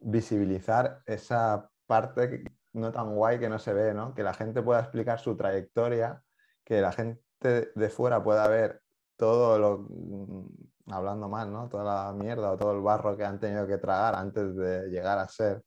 visibilizar 0.00 1.02
esa 1.06 1.70
parte 1.86 2.44
no 2.72 2.92
tan 2.92 3.14
guay 3.14 3.38
que 3.38 3.48
no 3.48 3.58
se 3.58 3.72
ve, 3.72 3.94
¿no? 3.94 4.14
que 4.14 4.22
la 4.22 4.34
gente 4.34 4.62
pueda 4.62 4.80
explicar 4.80 5.18
su 5.18 5.36
trayectoria, 5.36 6.22
que 6.64 6.80
la 6.80 6.92
gente 6.92 7.72
de 7.74 7.88
fuera 7.88 8.22
pueda 8.22 8.46
ver 8.48 8.82
todo 9.16 9.58
lo, 9.58 9.86
mm, 9.88 10.92
hablando 10.92 11.28
mal, 11.28 11.52
¿no? 11.52 11.68
toda 11.68 12.06
la 12.06 12.12
mierda 12.12 12.52
o 12.52 12.56
todo 12.56 12.72
el 12.72 12.82
barro 12.82 13.16
que 13.16 13.24
han 13.24 13.40
tenido 13.40 13.66
que 13.66 13.78
tragar 13.78 14.14
antes 14.14 14.54
de 14.54 14.88
llegar 14.90 15.18
a 15.18 15.28
ser 15.28 15.62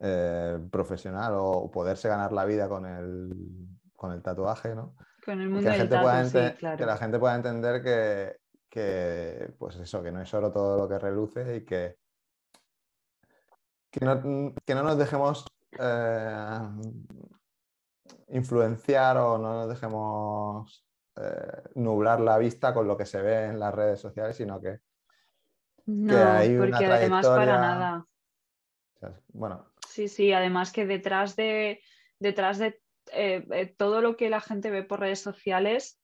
eh, 0.00 0.58
profesional 0.70 1.34
o 1.36 1.70
poderse 1.70 2.08
ganar 2.08 2.32
la 2.32 2.44
vida 2.44 2.68
con 2.68 2.86
el 2.86 3.34
con 3.98 4.12
el 4.12 4.22
tatuaje, 4.22 4.76
¿no? 4.76 4.94
Con 5.24 5.40
el 5.40 5.50
mundo 5.50 5.68
que 5.72 5.84
tatu, 5.84 6.28
sí, 6.28 6.56
claro. 6.56 6.78
Que 6.78 6.86
la 6.86 6.96
gente 6.96 7.18
pueda 7.18 7.34
entender 7.34 7.82
que, 8.70 9.52
pues 9.58 9.74
eso, 9.76 10.00
que 10.04 10.12
no 10.12 10.22
es 10.22 10.28
solo 10.28 10.52
todo 10.52 10.78
lo 10.78 10.88
que 10.88 11.00
reluce 11.00 11.56
y 11.56 11.64
que, 11.64 11.96
que, 13.98 14.74
no, 14.74 14.82
nos 14.82 14.98
dejemos 14.98 15.44
eh, 15.78 16.60
influenciar 18.28 19.16
o 19.18 19.38
no 19.38 19.54
nos 19.54 19.68
dejemos 19.68 20.86
eh, 21.16 21.62
nublar 21.74 22.20
la 22.20 22.38
vista 22.38 22.72
con 22.72 22.86
lo 22.86 22.96
que 22.96 23.06
se 23.06 23.20
ve 23.20 23.46
en 23.46 23.58
las 23.58 23.74
redes 23.74 24.00
sociales, 24.00 24.36
sino 24.36 24.60
que, 24.60 24.78
no, 25.86 26.16
hay 26.16 26.54
una 26.54 26.70
porque 26.70 26.86
además 26.86 27.26
para 27.26 27.60
nada. 27.60 28.06
Bueno. 29.28 29.66
Sí, 29.88 30.08
sí, 30.08 30.32
además 30.32 30.72
que 30.72 30.86
detrás 30.86 31.34
de, 31.34 31.80
detrás 32.18 32.58
de 32.58 32.80
eh, 33.12 33.46
eh, 33.50 33.74
todo 33.76 34.00
lo 34.00 34.16
que 34.16 34.30
la 34.30 34.40
gente 34.40 34.70
ve 34.70 34.82
por 34.82 35.00
redes 35.00 35.20
sociales, 35.20 36.00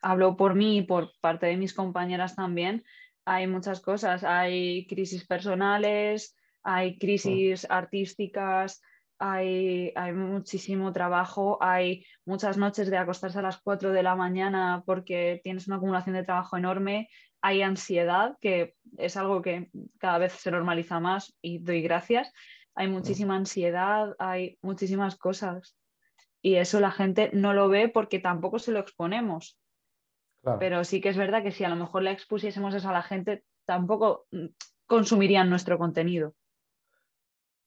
hablo 0.00 0.36
por 0.36 0.54
mí 0.54 0.78
y 0.78 0.82
por 0.82 1.10
parte 1.20 1.46
de 1.46 1.56
mis 1.56 1.74
compañeras 1.74 2.36
también, 2.36 2.84
hay 3.26 3.46
muchas 3.48 3.80
cosas, 3.80 4.24
hay 4.24 4.86
crisis 4.86 5.26
personales, 5.26 6.36
hay 6.62 6.96
crisis 6.96 7.66
artísticas, 7.68 8.80
hay, 9.18 9.92
hay, 9.96 10.12
muchísimo 10.12 10.92
trabajo, 10.92 11.58
hay 11.60 12.06
muchas 12.24 12.56
noches 12.56 12.88
de 12.88 12.98
acostarse 12.98 13.40
a 13.40 13.42
las 13.42 13.60
4 13.60 13.92
de 13.92 14.02
la 14.02 14.14
mañana 14.14 14.82
porque 14.86 15.40
tienes 15.42 15.66
una 15.66 15.76
acumulación 15.76 16.14
de 16.14 16.24
trabajo 16.24 16.56
enorme, 16.56 17.08
hay 17.40 17.62
ansiedad, 17.62 18.36
que 18.40 18.74
es 18.96 19.16
algo 19.16 19.42
que 19.42 19.70
cada 19.98 20.18
vez 20.18 20.32
se 20.32 20.50
normaliza 20.50 21.00
más 21.00 21.36
y 21.42 21.58
doy 21.58 21.82
gracias, 21.82 22.32
hay 22.76 22.88
muchísima 22.88 23.36
ansiedad, 23.36 24.14
hay 24.18 24.58
muchísimas 24.62 25.16
cosas. 25.16 25.76
Y 26.42 26.56
eso 26.56 26.78
la 26.78 26.92
gente 26.92 27.30
no 27.32 27.54
lo 27.54 27.68
ve 27.68 27.88
porque 27.88 28.20
tampoco 28.20 28.60
se 28.60 28.70
lo 28.70 28.78
exponemos. 28.78 29.58
Pero 30.58 30.84
sí 30.84 31.00
que 31.00 31.08
es 31.08 31.16
verdad 31.16 31.42
que 31.42 31.50
si 31.50 31.64
a 31.64 31.68
lo 31.68 31.76
mejor 31.76 32.02
le 32.02 32.12
expusiésemos 32.12 32.74
eso 32.74 32.88
a 32.88 32.92
la 32.92 33.02
gente, 33.02 33.44
tampoco, 33.64 34.26
consumirían 34.86 35.50
nuestro 35.50 35.78
contenido 35.78 36.34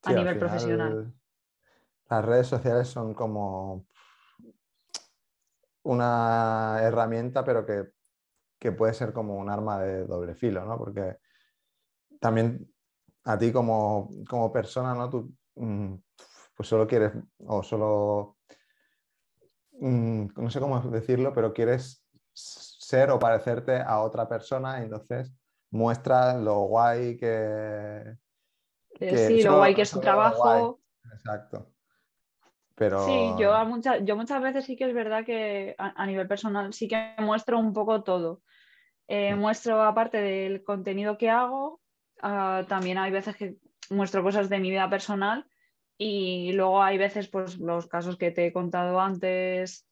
a 0.03 0.13
nivel 0.13 0.39
profesional. 0.39 1.13
Las 2.09 2.25
redes 2.25 2.47
sociales 2.47 2.87
son 2.87 3.13
como 3.13 3.85
una 5.83 6.79
herramienta, 6.81 7.43
pero 7.43 7.65
que, 7.65 8.71
puede 8.71 8.93
ser 8.93 9.13
como 9.13 9.37
un 9.37 9.49
arma 9.49 9.79
de 9.79 10.05
doble 10.05 10.35
filo, 10.35 10.65
¿no? 10.65 10.77
Porque 10.77 11.17
también 12.19 12.71
a 13.25 13.37
ti 13.37 13.51
como, 13.51 14.09
persona, 14.53 14.93
¿no? 14.93 15.09
Tú 15.09 15.33
mm, 15.55 15.95
pues 16.55 16.69
solo 16.69 16.87
quieres, 16.87 17.13
o 17.45 17.63
solo, 17.63 18.37
mm, 19.73 20.27
no 20.35 20.49
sé 20.49 20.59
cómo 20.59 20.79
decirlo, 20.81 21.33
pero 21.33 21.53
quieres 21.53 21.98
ser 22.39 23.11
o 23.11 23.19
parecerte 23.19 23.81
a 23.81 23.99
otra 24.01 24.27
persona 24.27 24.79
y 24.79 24.83
entonces 24.83 25.33
muestra 25.71 26.37
lo 26.37 26.61
guay 26.61 27.17
que... 27.17 28.15
sí, 28.99 29.43
lo 29.43 29.57
guay 29.57 29.75
que 29.75 29.83
es 29.83 29.89
su 29.89 29.99
trabajo. 29.99 30.79
Exacto. 31.11 31.71
Sí, 32.79 33.33
yo, 33.37 33.53
a 33.53 33.97
yo 34.05 34.15
muchas 34.15 34.41
veces 34.41 34.63
sí 34.63 34.77
que 34.77 34.85
es 34.85 34.93
verdad 34.93 35.25
que 35.25 35.75
a, 35.77 36.05
nivel 36.05 36.29
personal 36.29 36.71
sí 36.73 36.87
que 36.87 37.13
muestro 37.17 37.59
un 37.59 37.73
poco 37.73 38.03
todo. 38.03 38.41
Eh, 39.09 39.35
muestro, 39.35 39.81
aparte 39.81 40.21
del 40.21 40.63
contenido 40.63 41.17
que 41.17 41.29
hago, 41.29 41.81
ah, 42.21 42.63
también 42.69 42.97
hay 42.97 43.11
veces 43.11 43.35
que 43.35 43.57
muestro 43.89 44.23
cosas 44.23 44.47
de 44.47 44.59
mi 44.59 44.69
vida 44.69 44.89
personal 44.89 45.45
y 45.97 46.53
luego 46.53 46.81
hay 46.81 46.97
veces, 46.97 47.27
pues 47.27 47.57
los 47.57 47.87
casos 47.87 48.15
que 48.15 48.31
te 48.31 48.45
he 48.45 48.53
contado 48.53 49.01
antes 49.01 49.88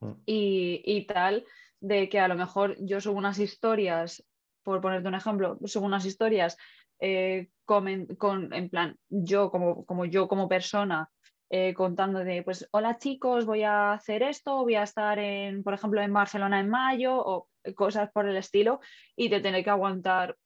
mm. 0.00 0.12
y, 0.26 1.06
tal, 1.06 1.44
de 1.80 2.08
que 2.08 2.20
a 2.20 2.28
lo 2.28 2.34
mejor 2.34 2.76
yo 2.80 3.00
subo 3.00 3.18
unas 3.18 3.38
historias, 3.38 4.24
por 4.62 4.80
ponerte 4.80 5.08
un 5.08 5.14
ejemplo, 5.14 5.58
subo 5.64 5.86
unas 5.86 6.04
historias 6.04 6.56
eh, 7.00 7.48
con, 7.64 7.88
en 7.88 8.68
plan, 8.68 8.98
yo 9.08 9.50
como, 9.50 9.84
como 9.86 10.04
yo 10.04 10.28
como 10.28 10.48
persona 10.48 11.10
eh, 11.52 11.74
contando 11.74 12.20
de, 12.20 12.42
pues, 12.44 12.68
hola 12.70 12.98
chicos, 12.98 13.44
voy 13.44 13.64
a 13.64 13.92
hacer 13.92 14.22
esto, 14.22 14.62
voy 14.62 14.76
a 14.76 14.84
estar, 14.84 15.18
en, 15.18 15.64
por 15.64 15.74
ejemplo, 15.74 16.00
en 16.00 16.12
Barcelona 16.12 16.60
en 16.60 16.68
mayo 16.68 17.16
o 17.16 17.48
cosas 17.74 18.10
por 18.12 18.28
el 18.28 18.36
estilo 18.36 18.80
y 19.16 19.28
de 19.28 19.40
tener 19.40 19.64
que 19.64 19.70
aguantar 19.70 20.36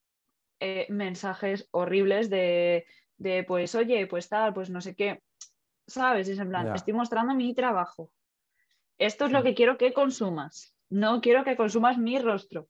eh, 0.61 0.87
mensajes 0.89 1.69
horribles 1.73 2.31
de, 2.31 2.87
pues, 3.47 3.75
oye, 3.75 4.07
pues 4.07 4.31
tal, 4.31 4.55
pues 4.55 4.71
no 4.71 4.81
sé 4.81 4.95
qué, 4.95 5.23
¿sabes? 5.87 6.29
Es 6.29 6.39
en 6.39 6.49
plan, 6.49 6.75
estoy 6.75 6.95
mostrando 6.95 7.35
mi 7.35 7.55
trabajo. 7.55 8.11
Esto 8.99 9.27
es 9.27 9.33
lo 9.33 9.43
que 9.43 9.55
quiero 9.55 9.77
que 9.77 9.93
consumas. 9.93 10.77
No 10.91 11.21
quiero 11.21 11.45
que 11.45 11.57
consumas 11.57 11.99
mi 11.99 12.19
rostro. 12.19 12.69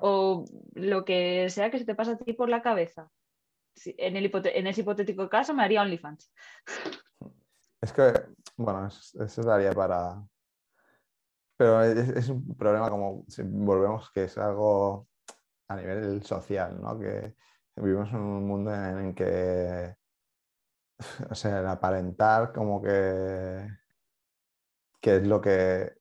O 0.00 0.44
lo 0.74 1.04
que 1.04 1.48
sea 1.50 1.70
que 1.70 1.78
se 1.78 1.84
te 1.84 1.94
pase 1.94 2.12
a 2.12 2.16
ti 2.16 2.32
por 2.32 2.48
la 2.48 2.62
cabeza. 2.62 3.10
En, 3.84 4.16
el 4.16 4.30
en 4.32 4.66
ese 4.66 4.80
hipotético 4.80 5.28
caso 5.28 5.54
me 5.54 5.62
haría 5.62 5.82
OnlyFans. 5.82 6.32
Es 7.80 7.92
que, 7.92 8.12
bueno, 8.56 8.86
eso, 8.88 9.42
daría 9.42 9.72
para... 9.72 10.22
Pero 11.58 11.82
es, 11.82 12.28
un 12.28 12.56
problema 12.56 12.90
como, 12.90 13.24
si 13.28 13.42
volvemos, 13.42 14.10
que 14.10 14.24
es 14.24 14.36
algo 14.38 15.08
a 15.68 15.76
nivel 15.76 16.22
social, 16.22 16.80
¿no? 16.80 16.98
Que 16.98 17.34
vivimos 17.76 18.10
en 18.10 18.16
un 18.16 18.46
mundo 18.46 18.74
en, 18.74 18.98
el 18.98 19.14
que, 19.14 19.96
o 21.30 21.34
sea, 21.34 21.60
el 21.60 21.66
aparentar 21.66 22.52
como 22.52 22.82
que, 22.82 23.66
que 25.06 25.18
es 25.18 25.22
lo 25.24 25.40
que, 25.40 25.92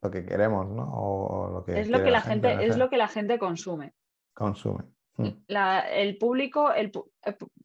lo 0.00 0.10
que 0.10 0.24
queremos, 0.24 0.66
¿no? 0.66 1.50
lo 1.52 1.62
que 1.62 1.78
es 1.78 1.90
lo 1.90 2.02
que 2.02 2.10
la, 2.10 2.22
gente, 2.22 2.64
es 2.64 2.78
lo 2.78 2.88
que 2.88 2.96
la 2.96 3.06
gente 3.06 3.38
consume. 3.38 3.92
Consume. 4.32 4.84
Mm. 5.18 5.28
el, 5.92 6.16
público, 6.16 6.72
el, 6.72 6.90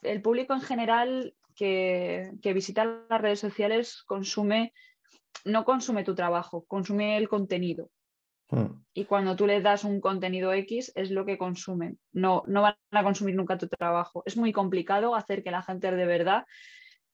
el, 0.02 0.22
público 0.22 0.54
en 0.54 0.60
general 0.60 1.34
que, 1.56 2.34
visita 2.44 2.84
las 3.10 3.22
redes 3.22 3.40
sociales 3.40 4.04
consume, 4.06 4.74
no 5.46 5.64
consume 5.64 6.04
tu 6.04 6.14
trabajo, 6.14 6.66
consume 6.68 7.16
el 7.16 7.30
contenido. 7.30 7.90
Hmm. 8.50 8.84
Y 8.94 9.06
cuando 9.06 9.38
tú 9.38 9.48
le 9.48 9.62
das 9.62 9.86
un 9.86 10.02
contenido 10.02 10.52
X 10.52 10.92
es 10.94 11.10
lo 11.10 11.26
que 11.26 11.38
consumen. 11.38 11.98
No, 12.12 12.44
no 12.48 12.64
van 12.64 12.76
a 12.92 13.04
consumir 13.04 13.36
nunca 13.36 13.58
tu 13.58 13.70
trabajo. 13.70 14.24
Es 14.26 14.36
muy 14.36 14.52
complicado 14.52 15.16
hacer 15.16 15.42
que 15.42 15.52
la 15.52 15.64
gente 15.64 15.90
de 15.90 16.06
verdad 16.06 16.44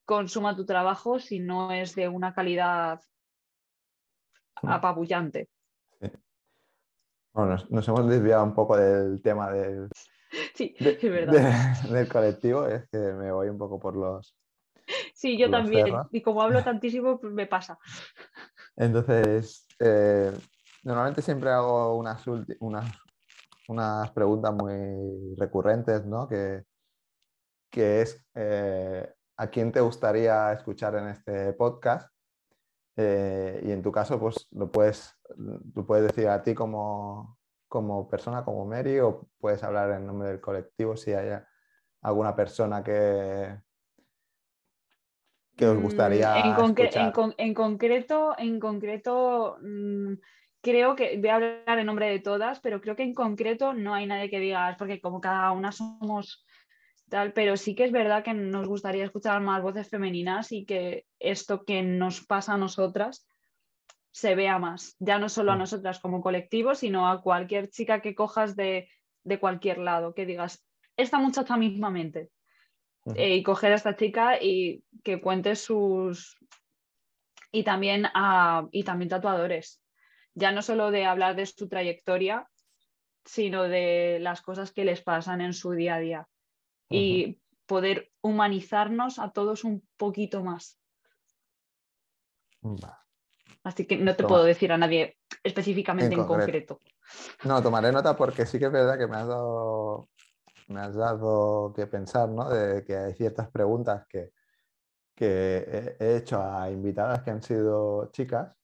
consuma 0.04 0.56
tu 0.56 0.66
trabajo 0.66 1.20
si 1.20 1.38
no 1.38 1.70
es 1.70 1.94
de 1.94 2.08
una 2.08 2.34
calidad 2.34 2.98
apabullante. 4.62 5.48
Bueno, 7.32 7.56
nos, 7.70 7.88
hemos 7.88 8.08
desviado 8.08 8.44
un 8.44 8.54
poco 8.54 8.76
del 8.76 9.22
tema 9.22 9.50
del, 9.50 9.88
Sí, 10.54 10.74
es 10.78 11.02
verdad. 11.02 11.82
del 11.88 12.08
colectivo 12.08 12.66
es 12.66 12.88
que 12.90 12.98
me 12.98 13.32
voy 13.32 13.48
un 13.48 13.58
poco 13.58 13.78
por 13.78 13.96
los. 13.96 14.36
Sí, 15.14 15.38
yo 15.38 15.50
también. 15.50 15.94
Y 16.10 16.22
como 16.22 16.42
hablo 16.42 16.62
tantísimo, 16.64 17.18
pues 17.20 17.32
me 17.32 17.46
pasa. 17.46 17.78
Entonces, 18.76 19.66
eh, 19.78 20.32
normalmente 20.82 21.22
siempre 21.22 21.50
hago 21.50 21.96
unas, 21.96 22.24
unas, 22.60 22.92
unas 23.68 24.10
preguntas 24.10 24.54
muy 24.54 25.34
recurrentes, 25.36 26.04
¿no? 26.04 26.28
Que, 26.28 26.64
que 27.70 28.02
es 28.02 28.26
eh, 28.34 29.10
¿a 29.36 29.46
quién 29.48 29.72
te 29.72 29.80
gustaría 29.80 30.52
escuchar 30.52 30.94
en 30.96 31.08
este 31.08 31.52
podcast? 31.54 32.10
Eh, 32.96 33.62
y 33.64 33.70
en 33.70 33.82
tu 33.82 33.90
caso, 33.90 34.18
pues 34.20 34.48
lo 34.52 34.70
puedes, 34.70 35.16
lo 35.36 35.86
puedes 35.86 36.06
decir 36.06 36.28
a 36.28 36.42
ti 36.42 36.54
como, 36.54 37.38
como 37.68 38.08
persona, 38.08 38.44
como 38.44 38.66
Mary, 38.66 38.98
o 39.00 39.28
puedes 39.38 39.62
hablar 39.62 39.90
en 39.92 40.06
nombre 40.06 40.28
del 40.28 40.40
colectivo 40.40 40.96
si 40.96 41.12
hay 41.12 41.38
alguna 42.02 42.36
persona 42.36 42.82
que, 42.82 43.56
que 45.56 45.66
os 45.66 45.80
gustaría. 45.80 46.34
Mm, 46.34 46.38
en, 46.38 46.64
escuchar. 46.64 47.02
en, 47.38 47.54
concreto, 47.54 48.34
en 48.38 48.60
concreto 48.60 49.56
mm, 49.62 50.14
creo 50.60 50.94
que 50.94 51.18
voy 51.18 51.28
a 51.28 51.34
hablar 51.34 51.78
en 51.78 51.86
nombre 51.86 52.08
de 52.08 52.20
todas, 52.20 52.60
pero 52.60 52.80
creo 52.80 52.96
que 52.96 53.02
en 53.02 53.14
concreto 53.14 53.74
no 53.74 53.94
hay 53.94 54.06
nadie 54.06 54.30
que 54.30 54.38
diga, 54.38 54.76
porque 54.78 55.00
como 55.00 55.20
cada 55.20 55.52
una 55.52 55.72
somos 55.72 56.44
tal, 57.12 57.34
pero 57.34 57.58
sí 57.58 57.74
que 57.74 57.84
es 57.84 57.92
verdad 57.92 58.24
que 58.24 58.32
nos 58.32 58.66
gustaría 58.66 59.04
escuchar 59.04 59.42
más 59.42 59.62
voces 59.62 59.86
femeninas 59.86 60.50
y 60.50 60.64
que 60.64 61.04
esto 61.18 61.62
que 61.62 61.82
nos 61.82 62.24
pasa 62.24 62.54
a 62.54 62.56
nosotras 62.56 63.28
se 64.10 64.34
vea 64.34 64.58
más, 64.58 64.96
ya 64.98 65.18
no 65.18 65.28
solo 65.28 65.52
a 65.52 65.56
mm. 65.56 65.58
nosotras 65.58 66.00
como 66.00 66.22
colectivo, 66.22 66.74
sino 66.74 67.10
a 67.10 67.20
cualquier 67.20 67.68
chica 67.68 68.00
que 68.00 68.14
cojas 68.14 68.56
de, 68.56 68.88
cualquier 69.40 69.76
lado, 69.76 70.14
que 70.14 70.24
digas, 70.24 70.66
esta 70.96 71.18
muchacha 71.18 71.58
mismamente, 71.58 72.30
eh, 73.14 73.36
y 73.36 73.42
coger 73.42 73.72
a 73.72 73.76
esta 73.76 73.94
chica 73.94 74.42
y 74.42 74.82
que 75.04 75.20
cuente 75.20 75.54
sus... 75.54 76.38
Y 77.52 77.62
también, 77.62 78.06
a, 78.14 78.66
y 78.72 78.84
también 78.84 79.10
tatuadores, 79.10 79.82
ya 80.32 80.50
no 80.50 80.62
solo 80.62 80.90
de 80.90 81.04
hablar 81.04 81.36
de 81.36 81.44
su 81.44 81.68
trayectoria, 81.68 82.48
sino 83.26 83.64
de 83.64 84.18
las 84.18 84.40
cosas 84.40 84.72
que 84.72 84.86
les 84.86 85.02
pasan 85.02 85.42
en 85.42 85.52
su 85.52 85.72
día 85.72 85.96
a 85.96 86.00
día 86.00 86.28
y 86.92 87.40
poder 87.66 88.12
humanizarnos 88.20 89.18
a 89.18 89.32
todos 89.32 89.64
un 89.64 89.86
poquito 89.96 90.42
más. 90.42 90.78
Así 93.64 93.86
que 93.86 93.96
no 93.96 94.14
te 94.14 94.24
puedo 94.24 94.44
decir 94.44 94.72
a 94.72 94.78
nadie 94.78 95.18
específicamente 95.42 96.14
en, 96.14 96.24
concreto. 96.24 96.80
No, 97.44 97.62
tomaré 97.62 97.92
nota 97.92 98.16
porque 98.16 98.46
sí 98.46 98.58
que 98.58 98.66
es 98.66 98.72
verdad 98.72 98.98
que 98.98 99.06
me 99.06 99.16
has 99.16 99.26
dado, 99.26 100.08
me 100.68 100.80
has 100.80 100.94
dado 100.94 101.72
que 101.74 101.86
pensar, 101.86 102.28
¿no? 102.28 102.48
De 102.48 102.84
que 102.84 102.96
hay 102.96 103.14
ciertas 103.14 103.50
preguntas 103.50 104.06
que, 104.08 104.32
que 105.14 105.96
he 105.98 106.16
hecho 106.16 106.42
a 106.42 106.70
invitadas 106.70 107.22
que 107.22 107.30
han 107.30 107.42
sido 107.42 108.10
chicas 108.12 108.56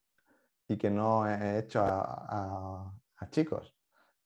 y 0.69 0.77
que 0.77 0.91
no 0.91 1.29
he 1.29 1.59
hecho 1.61 1.81
a, 1.83 2.93
chicos. 3.31 3.75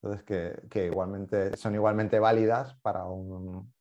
Entonces, 0.03 0.24
que, 0.68 0.86
igualmente 0.86 1.57
son 1.57 1.74
igualmente 1.74 2.18
válidas 2.18 2.74
para 2.82 3.05
un, 3.05 3.72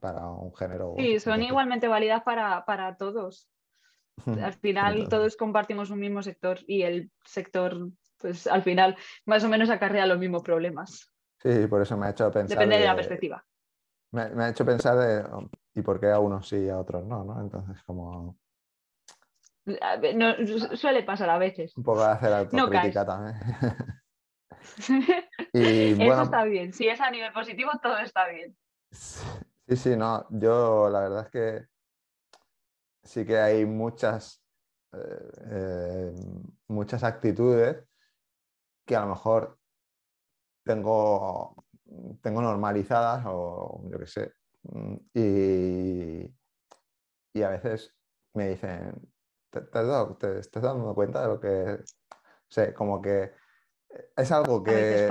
para 0.00 0.26
un 0.28 0.54
género. 0.54 0.94
Sí, 0.96 1.20
son 1.20 1.42
igualmente 1.42 1.88
válidas 1.88 2.22
para, 2.22 2.64
para 2.64 2.96
todos. 2.96 3.48
Al 4.26 4.54
final 4.54 5.08
todos 5.08 5.36
compartimos 5.36 5.90
un 5.90 6.00
mismo 6.00 6.22
sector 6.22 6.58
y 6.66 6.82
el 6.82 7.10
sector, 7.24 7.90
pues 8.18 8.46
al 8.46 8.62
final, 8.62 8.96
más 9.26 9.44
o 9.44 9.48
menos 9.48 9.70
acarrea 9.70 10.06
los 10.06 10.18
mismos 10.18 10.42
problemas. 10.42 11.12
Sí, 11.40 11.66
por 11.68 11.82
eso 11.82 11.96
me 11.96 12.06
ha 12.06 12.10
hecho 12.10 12.30
pensar. 12.30 12.58
Depende 12.58 12.78
de, 12.78 12.84
la 12.84 12.96
perspectiva. 12.96 13.44
Me, 14.10 14.22
ha 14.22 14.48
hecho 14.48 14.64
pensar 14.64 14.96
de 14.96 15.24
y 15.74 15.82
por 15.82 16.00
qué 16.00 16.10
a 16.10 16.18
unos 16.18 16.48
sí 16.48 16.56
y 16.56 16.68
a 16.68 16.78
otros 16.78 17.04
no, 17.06 17.24
¿no? 17.24 17.40
Entonces, 17.40 17.82
como. 17.84 18.36
suele 20.74 21.02
pasar 21.04 21.30
a 21.30 21.38
veces. 21.38 21.76
Un 21.76 21.84
poco 21.84 22.00
de 22.00 22.10
hacer 22.10 22.32
autocrítica 22.32 23.06
también. 23.06 23.36
y, 25.52 26.02
Eso 26.02 26.22
está 26.22 26.44
bien. 26.44 26.72
Si 26.72 26.88
es 26.88 27.00
a 27.00 27.10
nivel 27.10 27.32
positivo, 27.32 27.70
todo 27.80 27.98
está 27.98 28.26
bien. 28.28 28.56
Sí, 29.68 29.76
sí, 29.76 29.96
no. 29.96 30.26
Yo 30.30 30.88
la 30.88 31.00
verdad 31.00 31.26
es 31.26 31.30
que 31.30 31.68
sí 33.02 33.24
que 33.26 33.38
hay 33.38 33.66
muchas, 33.66 34.42
eh, 34.92 35.30
eh, 35.50 36.14
muchas 36.68 37.04
actitudes 37.04 37.84
que 38.86 38.96
a 38.96 39.00
lo 39.02 39.08
mejor 39.08 39.58
tengo 40.64 41.54
tengo 42.22 42.42
normalizadas 42.42 43.24
o 43.26 43.82
yo 43.90 43.98
qué 43.98 44.06
sé. 44.06 44.32
Mm, 44.62 44.96
y, 45.14 46.34
y 47.34 47.42
a 47.42 47.50
veces 47.50 47.94
me 48.34 48.50
dicen, 48.50 48.92
¿te, 49.50 49.60
te, 49.62 50.38
estás 50.38 50.62
dando 50.62 50.94
cuenta 50.94 51.22
de 51.22 51.28
lo 51.28 51.40
que... 51.40 51.82
sé, 52.48 52.74
como 52.74 53.00
que 53.00 53.32
es 54.16 54.32
algo 54.32 54.62
que, 54.62 55.08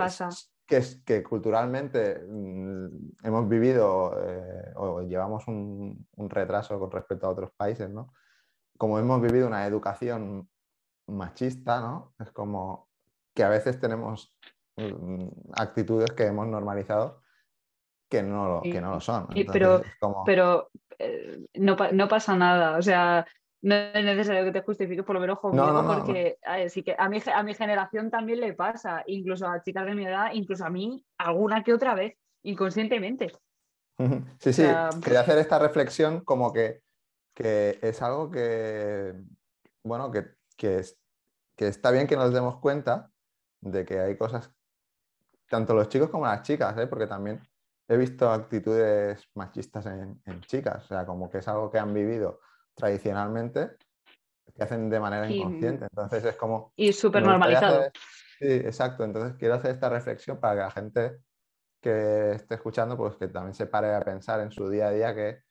que, 0.67 0.77
es, 0.77 1.01
que 1.05 1.23
culturalmente 1.23 2.19
mm, 2.19 2.87
hemos 3.23 3.49
vivido 3.49 4.13
eh, 4.21 4.73
o 4.75 5.01
llevamos 5.01 5.47
un, 5.47 6.07
un, 6.15 6.29
retraso 6.29 6.77
con 6.79 6.91
respecto 6.91 7.25
a 7.25 7.31
otros 7.31 7.51
países, 7.55 7.89
¿no? 7.89 8.13
Como 8.77 8.99
hemos 8.99 9.21
vivido 9.21 9.47
una 9.47 9.65
educación 9.65 10.49
machista, 11.07 11.79
¿no? 11.79 12.13
Es 12.19 12.31
como 12.31 12.89
que 13.33 13.43
a 13.43 13.49
veces 13.49 13.79
tenemos 13.79 14.35
mm, 14.75 15.27
actitudes 15.53 16.11
que 16.11 16.25
hemos 16.25 16.47
normalizado 16.47 17.21
que 18.09 18.23
no 18.23 18.47
lo, 18.47 18.61
que 18.61 18.81
no 18.81 18.91
lo 18.91 18.99
son. 18.99 19.27
pero 19.51 19.81
pero 20.25 20.69
eh, 20.97 21.45
no, 21.55 21.75
no, 21.91 22.07
pasa 22.07 22.35
nada, 22.35 22.77
o 22.77 22.81
sea, 22.81 23.25
no 23.61 23.75
es 23.75 24.05
necesario 24.05 24.45
que 24.45 24.51
te 24.51 24.61
justifiques 24.61 25.03
por 25.03 25.15
lo 25.15 25.21
menos 25.21 25.39
conmigo, 25.39 25.83
porque 25.85 26.37
sí 26.69 26.83
que 26.83 26.95
a 26.97 27.09
mi, 27.09 27.19
a 27.33 27.43
mi 27.43 27.53
generación 27.53 28.09
también 28.09 28.39
le 28.39 28.53
pasa, 28.53 29.03
incluso 29.07 29.47
a 29.47 29.61
chicas 29.61 29.85
de 29.85 29.95
mi 29.95 30.05
edad, 30.05 30.31
incluso 30.33 30.65
a 30.65 30.69
mí, 30.69 31.05
alguna 31.17 31.63
que 31.63 31.73
otra 31.73 31.95
vez, 31.95 32.15
inconscientemente. 32.43 33.31
Sí, 34.39 34.53
sí, 34.53 34.63
quería 35.03 35.21
hacer 35.21 35.39
esta 35.39 35.57
reflexión 35.57 36.21
como 36.21 36.53
que, 36.53 36.81
que 37.33 37.79
es 37.81 38.01
algo 38.01 38.29
que, 38.29 39.13
bueno, 39.83 40.11
que, 40.11 40.35
que, 40.55 40.81
que 41.55 41.67
está 41.67 41.89
bien 41.89 42.05
que 42.05 42.15
nos 42.15 42.31
demos 42.31 42.57
cuenta 42.57 43.11
de 43.61 43.85
que 43.85 43.99
hay 43.99 44.15
cosas, 44.17 44.51
tanto 45.49 45.73
los 45.73 45.89
chicos 45.89 46.09
como 46.09 46.25
las 46.25 46.43
chicas, 46.43 46.77
¿eh? 46.77 46.87
porque 46.87 47.07
también 47.07 47.41
he 47.87 47.97
visto 47.97 48.29
actitudes 48.29 49.27
machistas 49.33 49.85
en, 49.85 50.21
chicas, 50.41 50.83
o 50.85 50.87
sea, 50.87 51.05
como 51.05 51.29
que 51.29 51.39
es 51.39 51.47
algo 51.47 51.71
que 51.71 51.79
han 51.79 51.93
vivido 51.93 52.39
tradicionalmente, 52.77 53.71
que 54.55 54.63
hacen 54.63 54.89
de 54.89 54.99
manera 54.99 55.29
inconsciente. 55.29 55.85
Entonces 55.85 56.23
es 56.23 56.35
como... 56.35 56.71
Y 56.75 56.93
súper 56.93 57.23
normalizado. 57.23 57.89
sí, 58.39 58.47
exacto. 58.47 59.03
Entonces 59.03 59.35
quiero 59.37 59.55
hacer 59.55 59.71
esta 59.71 59.89
reflexión 59.89 60.39
para 60.39 60.53
que 60.53 60.61
la 60.61 60.71
gente 60.71 61.17
que 61.81 62.31
esté 62.31 62.55
escuchando, 62.55 62.95
pues 62.95 63.15
que 63.15 63.27
también 63.27 63.53
se 63.53 63.65
pare 63.65 63.93
a 63.93 64.01
pensar 64.01 64.39
en 64.41 64.51
su 64.51 64.69
día 64.69 64.87
a 64.87 64.91
día 64.91 65.15
qué, 65.15 65.41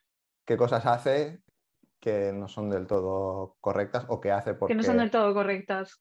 qué 0.44 0.56
cosas 0.56 0.86
hace 0.86 1.40
que 2.00 2.32
no 2.32 2.46
son 2.46 2.70
del 2.70 2.86
todo 2.86 3.56
correctas 3.60 4.04
o 4.08 4.20
que 4.20 4.30
hace 4.30 4.54
porque... 4.54 4.72
Que 4.72 4.76
no 4.76 4.82
son 4.82 4.98
del 4.98 5.10
todo 5.10 5.34
correctas. 5.34 6.00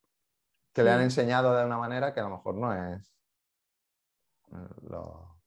Que 0.73 0.83
le 0.83 0.91
han 0.91 1.01
enseñado 1.01 1.55
de 1.55 1.65
una 1.65 1.77
manera 1.77 2.13
que 2.13 2.19
a 2.19 2.23
lo 2.23 2.29
mejor 2.29 2.55
no 2.55 2.73
es 2.73 3.11
lo, 4.83 5.39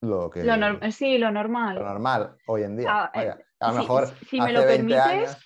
lo 0.00 0.30
que... 0.30 0.42
sí, 0.90 1.18
lo 1.18 1.30
normal. 1.30 1.76
Lo 1.76 1.84
normal 1.84 2.36
hoy 2.46 2.62
en 2.62 2.76
día. 2.76 2.88
Ah, 2.90 3.10
eh, 3.14 3.34
a 3.64 3.72
lo 3.72 3.78
mejor 3.78 4.08
si, 4.28 4.40
me 4.40 4.52
lo 4.52 4.62
permites... 4.62 5.36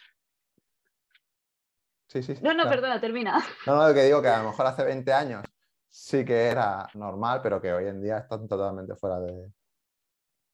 Sí, 2.08 2.22
sí, 2.22 2.34
no, 2.40 2.54
no, 2.54 2.68
perdona, 2.68 3.00
termina. 3.00 3.38
No, 3.66 3.76
no, 3.76 3.88
lo 3.88 3.94
que 3.94 4.04
digo 4.04 4.22
que 4.22 4.28
a 4.28 4.42
lo 4.42 4.50
mejor 4.50 4.66
hace 4.66 4.82
20 4.82 5.12
años 5.12 5.44
sí 5.88 6.24
que 6.24 6.46
era 6.46 6.88
normal, 6.94 7.40
pero 7.42 7.60
que 7.60 7.72
hoy 7.72 7.86
en 7.86 8.00
día 8.00 8.18
están 8.18 8.48
totalmente 8.48 8.94
fuera 8.96 9.20
de, 9.20 9.52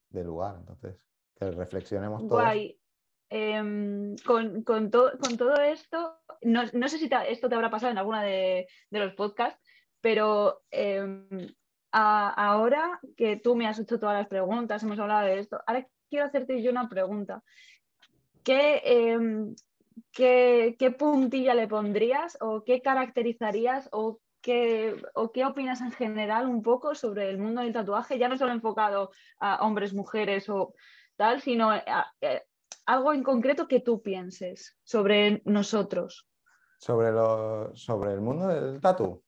de 0.09 0.25
lugar. 0.25 0.57
Entonces, 0.59 1.07
que 1.37 1.51
reflexionemos 1.51 2.27
todos. 2.27 2.43
Guay. 2.43 2.79
Em, 3.31 4.17
con, 4.25 4.63
con, 4.63 4.91
con, 4.91 5.37
todo 5.37 5.57
esto, 5.57 6.21
no, 6.43 6.63
no 6.73 6.89
sé 6.89 6.99
si 6.99 7.11
esto 7.29 7.49
te 7.49 7.55
habrá 7.55 7.71
pasado 7.71 7.91
en 7.91 7.99
alguna 7.99 8.23
de, 8.23 8.69
de 8.91 8.99
los 8.99 9.15
podcasts, 9.15 9.61
pero 10.01 10.63
em, 10.71 11.27
ahora 11.91 13.01
que 13.17 13.37
tú 13.37 13.57
me 13.57 13.67
has 13.67 13.79
hecho 13.79 13.99
todas 13.99 14.19
las 14.19 14.29
preguntas, 14.29 14.83
hemos 14.83 14.99
hablado 14.99 15.27
de 15.27 15.39
esto, 15.39 15.61
ahora 15.67 15.89
quiero 16.15 16.29
hacerte 16.29 16.63
yo 16.63 16.71
una 16.71 16.89
pregunta. 16.89 17.43
¿Qué, 18.45 18.81
em, 18.85 19.57
qué, 20.13 20.77
qué 20.79 20.91
puntilla 20.93 21.55
le 21.55 21.67
pondrías 21.67 22.39
o 22.41 22.63
qué 22.63 22.81
caracterizarías 22.81 23.89
o 23.91 24.21
qué, 24.41 24.95
o 25.15 25.33
qué 25.33 25.45
opinas 25.45 25.81
en 25.81 25.91
general 25.91 26.47
un 26.47 26.63
poco 26.63 26.95
sobre 26.95 27.29
el 27.31 27.39
mundo 27.39 27.63
del 27.63 27.73
tatuaje, 27.73 28.17
ya 28.17 28.29
no 28.29 28.39
solo 28.39 28.53
enfocado 28.53 29.11
a 29.41 29.67
hombres, 29.67 29.93
mujeres 29.93 30.49
o 30.49 30.75
tal, 31.17 31.41
sino 31.41 31.75
eh, 31.75 31.83
algo 32.87 33.13
en 33.13 33.25
concreto 33.25 33.67
que 33.67 33.81
tú 33.81 34.01
pienses 34.01 34.79
sobre 34.85 35.43
nosotros? 35.47 36.29
Sobre, 36.79 37.11
lo, 37.11 37.75
sobre 37.75 38.13
el 38.13 38.21
mundo 38.21 38.47
del 38.47 38.81
tatu. 38.81 39.21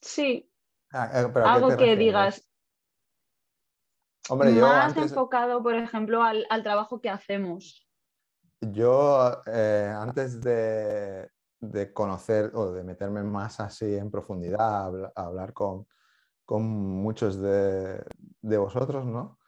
Sí. 0.00 0.50
Ah, 0.90 1.10
eh, 1.14 1.40
algo 1.44 1.76
que 1.76 1.94
digas. 1.94 2.44
Hombre, 4.28 4.54
yo 4.54 4.66
más 4.66 4.96
enfocado, 4.96 5.62
por 5.62 5.74
ejemplo, 5.74 6.22
al, 6.22 6.62
trabajo 6.62 7.00
que 7.00 7.10
hacemos. 7.10 7.86
Yo, 8.60 9.42
eh, 9.46 9.92
antes 9.94 10.40
de, 10.40 11.30
conocer 11.92 12.50
o 12.54 12.72
de 12.72 12.84
meterme 12.84 13.22
más 13.22 13.60
así 13.60 13.96
en 13.96 14.10
profundidad, 14.10 15.12
a 15.14 15.22
hablar 15.22 15.52
con, 15.52 15.86
muchos 16.48 17.40
de, 17.40 18.02
vosotros, 18.42 19.04
¿no? 19.04 19.38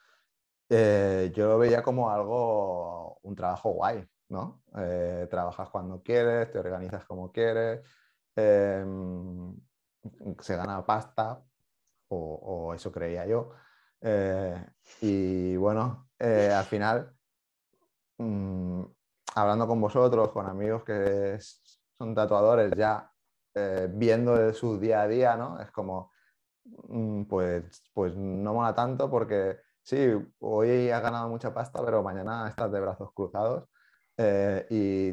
Eh, 0.69 1.33
yo 1.35 1.49
lo 1.49 1.59
veía 1.59 1.83
como 1.83 2.11
algo, 2.11 3.19
un 3.23 3.35
trabajo 3.35 3.71
guay, 3.71 4.07
¿no? 4.29 4.63
trabajas 5.31 5.71
cuando 5.71 6.03
quieres, 6.03 6.51
te 6.51 6.59
organizas 6.59 7.05
como 7.07 7.33
quieres, 7.33 7.81
em, 8.35 9.55
se 10.41 10.57
gana 10.57 10.85
pasta, 10.85 11.43
o, 12.09 12.75
eso 12.75 12.93
creía 12.93 13.27
yo. 13.27 13.53
Eh, 14.09 14.65
y 15.01 15.57
bueno, 15.57 16.11
eh, 16.19 16.53
al 16.55 16.65
final, 16.67 17.13
mm, 18.19 18.83
hablando 19.35 19.67
con 19.67 19.81
vosotros, 19.81 20.31
con 20.31 20.47
amigos 20.47 20.85
que 20.85 21.39
son 21.99 22.15
tatuadores, 22.15 22.73
ya 22.77 23.11
eh, 23.55 23.89
viendo 23.91 24.53
su 24.53 24.79
día 24.79 25.03
a 25.03 25.09
día, 25.09 25.37
¿no? 25.37 25.61
Es 25.61 25.73
como, 25.73 26.13
mm, 26.89 27.25
pues, 27.25 27.83
pues 27.93 28.17
no 28.17 28.55
mola 28.55 28.75
tanto 28.75 29.11
porque 29.11 29.59
sí, 29.83 29.97
hoy 30.41 30.91
has 30.91 31.03
ganado 31.03 31.29
mucha 31.29 31.53
pasta, 31.53 31.85
pero 31.85 32.03
mañana 32.03 32.49
estás 32.49 32.71
de 32.73 32.81
brazos 32.81 33.11
cruzados 33.13 33.69
y 34.71 35.11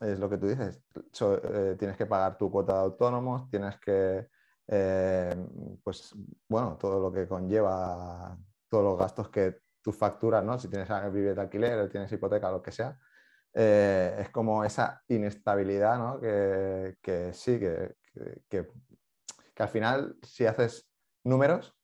es 0.00 0.18
lo 0.18 0.28
que 0.28 0.38
tú 0.38 0.48
dices, 0.48 0.82
tienes 1.78 1.96
que 1.96 2.06
pagar 2.06 2.36
tu 2.36 2.50
cuota 2.50 2.74
de 2.74 2.80
autónomos, 2.80 3.48
tienes 3.48 3.78
que 3.80 4.28
eh, 4.66 5.34
pues 5.82 6.14
bueno, 6.48 6.76
todo 6.78 7.00
lo 7.00 7.12
que 7.12 7.28
conlleva, 7.28 8.36
todos 8.68 8.84
los 8.84 8.98
gastos 8.98 9.28
que 9.28 9.58
tú 9.82 9.92
facturas, 9.92 10.42
¿no? 10.42 10.58
Si 10.58 10.68
tienes 10.68 10.88
vivir 11.12 11.34
de 11.34 11.42
alquiler, 11.42 11.90
tienes 11.90 12.10
hipoteca, 12.12 12.50
lo 12.50 12.62
que 12.62 12.72
sea, 12.72 12.98
eh, 13.52 14.16
es 14.20 14.30
como 14.30 14.64
esa 14.64 15.02
inestabilidad, 15.08 15.98
¿no? 15.98 16.20
Que, 16.20 16.96
que 17.02 17.32
sí, 17.34 17.60
que, 17.60 17.96
que, 18.48 18.68
que, 19.54 19.62
al 19.62 19.68
final, 19.68 20.16
si 20.22 20.46
haces 20.46 20.88
números, 21.24 21.76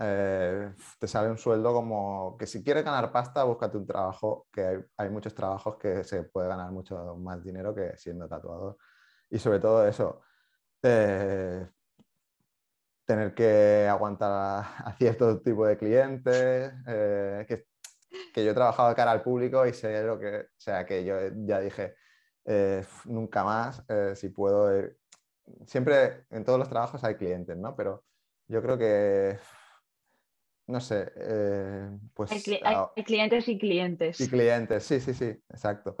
eh, 0.00 0.72
te 0.98 1.08
sale 1.08 1.30
un 1.30 1.38
sueldo 1.38 1.72
como 1.72 2.36
que 2.38 2.46
si 2.46 2.62
quieres 2.62 2.84
ganar 2.84 3.10
pasta, 3.12 3.44
búscate 3.44 3.76
un 3.78 3.86
trabajo, 3.86 4.46
que 4.52 4.62
hay, 4.66 4.76
hay, 4.96 5.10
muchos 5.10 5.34
trabajos 5.34 5.76
que 5.76 6.04
se 6.04 6.24
puede 6.24 6.48
ganar 6.48 6.70
mucho 6.72 7.16
más 7.16 7.42
dinero 7.42 7.74
que 7.74 7.96
siendo 7.96 8.28
tatuador. 8.28 8.76
Y 9.30 9.38
sobre 9.38 9.60
todo 9.60 9.86
eso, 9.86 10.22
tener 13.08 13.32
que 13.32 13.88
aguantar 13.88 14.30
a, 14.30 14.94
cierto 14.98 15.40
tipo 15.40 15.66
de 15.66 15.78
clientes, 15.78 16.72
eh, 16.86 17.46
que, 17.48 17.64
que, 18.34 18.44
yo 18.44 18.50
he 18.50 18.54
trabajado 18.54 18.90
de 18.90 18.94
cara 18.94 19.12
al 19.12 19.22
público 19.22 19.66
y 19.66 19.72
sé 19.72 20.02
lo 20.02 20.18
que, 20.20 20.40
o 20.40 20.58
sea, 20.58 20.84
que 20.84 21.06
yo 21.06 21.16
ya 21.46 21.58
dije, 21.58 21.94
eh, 22.44 22.84
nunca 23.06 23.44
más, 23.44 23.82
eh, 23.88 24.12
si 24.14 24.28
puedo, 24.28 24.70
siempre 25.66 26.26
en 26.28 26.44
todos 26.44 26.58
los 26.58 26.68
trabajos 26.68 27.02
hay 27.02 27.14
clientes, 27.14 27.56
¿no? 27.56 27.74
Pero 27.74 28.04
yo 28.46 28.60
creo 28.60 28.76
que, 28.76 29.38
no 30.66 30.80
sé, 30.80 31.10
pues... 32.12 32.30
Hay, 32.30 32.60
hay, 32.62 33.04
clientes 33.04 33.48
y 33.48 33.58
clientes. 33.58 34.20
Y 34.20 34.28
clientes, 34.28 34.84
sí, 34.84 35.00
sí, 35.00 35.14
sí, 35.14 35.42
exacto. 35.48 35.96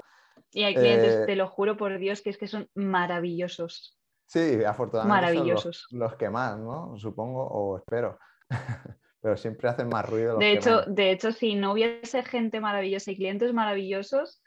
Y 0.52 0.64
hay 0.64 0.74
clientes, 0.74 1.24
te 1.24 1.36
lo 1.36 1.48
juro 1.48 1.78
por 1.78 1.98
Dios, 1.98 2.20
que 2.20 2.28
es 2.28 2.36
que 2.36 2.48
son 2.48 2.68
maravillosos. 2.74 3.97
Sí, 4.28 4.62
afortunadamente 4.62 5.56
Son 5.56 5.98
los, 5.98 6.14
que 6.16 6.28
más, 6.28 6.58
¿no? 6.58 6.96
Supongo 6.98 7.46
o 7.46 7.78
espero. 7.78 8.18
Pero 9.20 9.36
siempre 9.36 9.68
hacen 9.68 9.88
más 9.88 10.08
ruido. 10.08 10.36
de, 10.36 10.52
hecho, 10.52 10.82
de 10.82 11.10
hecho, 11.10 11.32
si 11.32 11.54
no 11.56 11.72
hubiese 11.72 12.22
gente 12.22 12.60
maravillosa 12.60 13.10
y 13.10 13.16
clientes 13.16 13.52
maravillosos, 13.52 14.42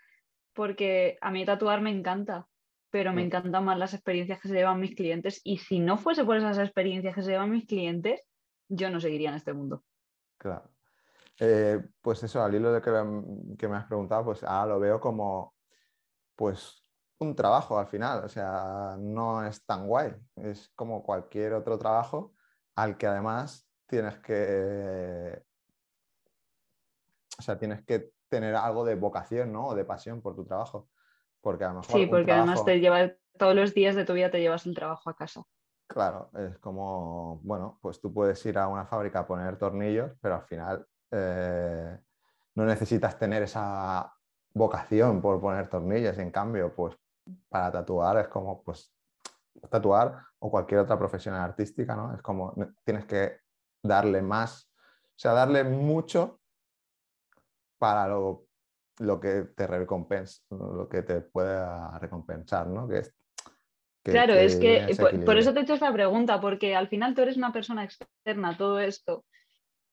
porque 0.54 1.18
a 1.20 1.30
mí 1.32 1.46
tatuar 1.46 1.82
me 1.82 1.90
encanta, 1.90 2.48
pero 2.90 3.12
me 3.12 3.24
mm. 3.24 3.26
encantan 3.26 3.66
más 3.66 3.78
las 3.78 3.94
experiencias 3.94 4.40
que 4.40 4.48
se 4.48 4.54
llevan 4.54 4.80
mis 4.80 4.96
clientes. 4.96 5.42
Y 5.44 5.58
si 5.58 5.80
no 5.80 5.98
fuese 5.98 6.24
por 6.24 6.38
esas 6.38 6.60
experiencias 6.60 7.16
que 7.16 7.24
se 7.24 7.32
llevan 7.32 7.50
mis 7.50 7.66
clientes, 7.66 8.22
yo 8.70 8.90
no 8.92 9.02
seguiría 9.02 9.30
en 9.30 9.36
este 9.36 9.52
mundo. 9.52 9.84
Claro. 10.38 10.70
Eh, 11.40 11.80
pues 12.02 12.24
eso, 12.24 12.42
al 12.42 12.54
hilo 12.54 12.72
de 12.72 12.82
que, 12.82 12.92
que 13.58 13.68
me 13.68 13.78
has 13.78 13.86
preguntado, 13.86 14.26
pues 14.26 14.44
ahora 14.44 14.74
lo 14.74 14.80
veo 14.80 15.00
como, 15.02 15.54
pues 16.36 16.81
un 17.22 17.36
trabajo 17.36 17.78
al 17.78 17.88
final, 17.88 18.24
o 18.26 18.30
sea, 18.30 18.96
no 19.00 19.46
es 19.46 19.64
tan 19.66 19.88
guay, 19.88 20.14
es 20.38 20.70
como 20.76 21.04
cualquier 21.04 21.54
otro 21.54 21.78
trabajo 21.78 22.34
al 22.76 22.98
que 22.98 23.08
además 23.08 23.68
tienes 23.86 24.18
que. 24.18 25.44
O 27.38 27.42
sea, 27.42 27.58
tienes 27.58 27.84
que 27.86 28.12
tener 28.28 28.56
algo 28.56 28.84
de 28.86 28.96
vocación, 28.96 29.52
¿no? 29.52 29.68
O 29.68 29.76
de 29.76 29.86
pasión 29.86 30.22
por 30.22 30.36
tu 30.36 30.46
trabajo. 30.46 30.90
Porque 31.42 31.64
a 31.64 31.70
lo 31.70 31.82
mejor. 31.82 31.96
Sí, 31.96 32.06
porque 32.08 32.32
además 32.32 32.66
te 32.66 32.80
lleva 32.80 33.12
todos 33.38 33.56
los 33.56 33.74
días 33.74 33.96
de 33.96 34.06
tu 34.06 34.14
vida 34.14 34.30
te 34.30 34.40
llevas 34.40 34.66
el 34.66 34.76
trabajo 34.76 35.10
a 35.10 35.16
casa. 35.16 35.44
Claro, 35.88 36.30
es 36.38 36.58
como, 36.60 37.40
bueno, 37.44 37.80
pues 37.82 38.00
tú 38.00 38.14
puedes 38.14 38.44
ir 38.46 38.58
a 38.58 38.68
una 38.68 38.86
fábrica 38.86 39.20
a 39.20 39.28
poner 39.28 39.58
tornillos, 39.58 40.12
pero 40.22 40.36
al 40.36 40.44
final 40.44 40.88
eh, 41.12 41.98
no 42.56 42.66
necesitas 42.66 43.18
tener 43.18 43.44
esa 43.44 44.14
vocación 44.54 45.22
por 45.22 45.42
poner 45.42 45.70
tornillos. 45.70 46.18
En 46.18 46.32
cambio, 46.32 46.74
pues 46.74 46.96
para 47.50 47.72
tatuar 47.72 48.18
es 48.18 48.28
como, 48.28 48.64
pues, 48.64 48.94
tatuar 49.70 50.18
o 50.40 50.50
cualquier 50.50 50.82
otra 50.82 50.98
profesión 50.98 51.36
artística, 51.36 51.96
¿no? 51.96 52.14
Es 52.14 52.22
como, 52.22 52.54
tienes 52.84 53.06
que 53.06 53.40
darle 53.84 54.22
más, 54.22 54.72
o 54.76 55.20
sea, 55.20 55.34
darle 55.34 55.64
mucho 55.64 56.40
para 57.78 58.08
lo, 58.08 58.46
lo 59.00 59.20
que 59.20 59.44
te 59.56 59.68
recompensa, 59.68 60.42
lo 60.50 60.88
que 60.88 61.04
te 61.04 61.22
pueda 61.22 61.98
recompensar, 62.00 62.68
¿no? 62.68 62.88
Que 62.88 63.00
es 63.00 63.14
claro, 64.04 64.34
es 64.34 64.56
que 64.56 64.96
por, 65.26 65.38
eso 65.38 65.54
te 65.54 65.60
he 65.60 65.64
hecho 65.64 65.76
esta 65.76 65.94
pregunta, 65.94 66.40
porque 66.42 66.76
al 66.76 66.88
final 66.88 67.14
tú 67.14 67.22
eres 67.22 67.38
una 67.38 67.54
persona 67.54 67.84
externa 67.84 68.50
a 68.50 68.58
todo 68.58 68.80
esto. 68.80 69.26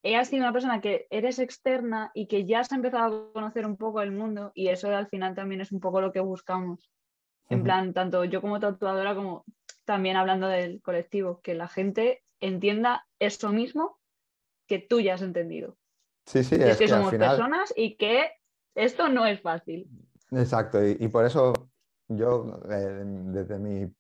He 0.03 0.25
sido 0.25 0.45
una 0.45 0.53
persona 0.53 0.81
que 0.81 1.07
eres 1.11 1.39
externa 1.39 2.11
y 2.15 2.29
que 2.29 2.47
ya 2.47 2.61
has 2.61 2.73
empezado 2.73 3.31
a 3.31 3.33
conocer 3.33 3.67
un 3.67 3.77
poco 3.77 4.01
el 4.01 4.13
mundo 4.13 4.53
y 4.55 4.69
eso 4.69 4.95
al 4.95 5.09
final 5.09 5.35
también 5.35 5.61
es 5.61 5.73
un 5.73 5.81
poco 5.81 6.01
lo 6.01 6.13
que 6.13 6.21
buscamos. 6.21 6.91
En 7.51 7.63
plan, 7.63 7.95
tanto 7.95 8.25
yo 8.25 8.41
como 8.41 8.61
tatuadora 8.61 9.15
como 9.15 9.45
también 9.85 10.17
hablando 10.17 10.49
del 10.49 10.83
colectivo, 10.83 11.41
que 11.41 11.55
la 11.55 11.67
gente 11.67 12.23
entienda 12.41 13.07
eso 13.19 13.51
mismo 13.51 13.99
que 14.67 14.79
tú 14.79 15.01
ya 15.01 15.15
has 15.15 15.23
entendido. 15.23 15.79
Sí, 16.27 16.45
sí, 16.45 16.57
es, 16.57 16.77
que, 16.77 16.89
somos 16.89 17.15
personas 17.15 17.73
y 17.75 17.97
que 17.97 18.31
esto 18.75 19.09
no 19.09 19.25
es 19.25 19.41
fácil. 19.41 19.89
Exacto, 20.31 20.87
y, 20.87 21.09
por 21.09 21.25
eso 21.25 21.55
yo, 22.07 22.61
eh, 22.71 23.03
desde 23.03 23.59
mi 23.59 23.91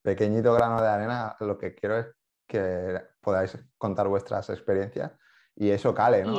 pequeñito 0.00 0.54
grano 0.54 0.80
de 0.80 0.88
arena, 0.88 1.36
lo 1.40 1.58
que 1.58 1.74
quiero 1.74 1.98
es 1.98 2.06
que 2.46 3.00
podáis 3.20 3.58
contar 3.76 4.06
vuestras 4.06 4.48
experiencias 4.50 5.10
y 5.56 5.70
eso 5.70 5.92
cale, 5.92 6.22
¿no? 6.22 6.36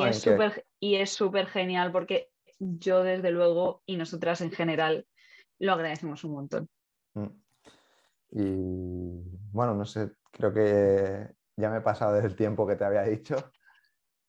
Y 0.80 0.94
es 0.96 1.10
súper 1.10 1.46
genial 1.48 1.92
porque 1.92 2.30
yo 2.58 3.02
desde 3.02 3.30
luego 3.30 3.82
y 3.84 3.96
nosotras 3.96 4.40
en 4.40 4.50
general 4.50 5.06
lo 5.58 5.72
agradecemos 5.72 6.24
un 6.24 6.32
montón. 6.32 6.68
Mm. 7.14 7.26
Y 8.30 9.22
bueno, 9.52 9.74
no 9.74 9.84
sé, 9.84 10.12
creo 10.30 10.52
que 10.52 11.28
ya 11.56 11.70
me 11.70 11.78
he 11.78 11.82
pasado 11.82 12.14
del 12.14 12.36
tiempo 12.36 12.66
que 12.66 12.76
te 12.76 12.84
había 12.84 13.02
dicho. 13.02 13.36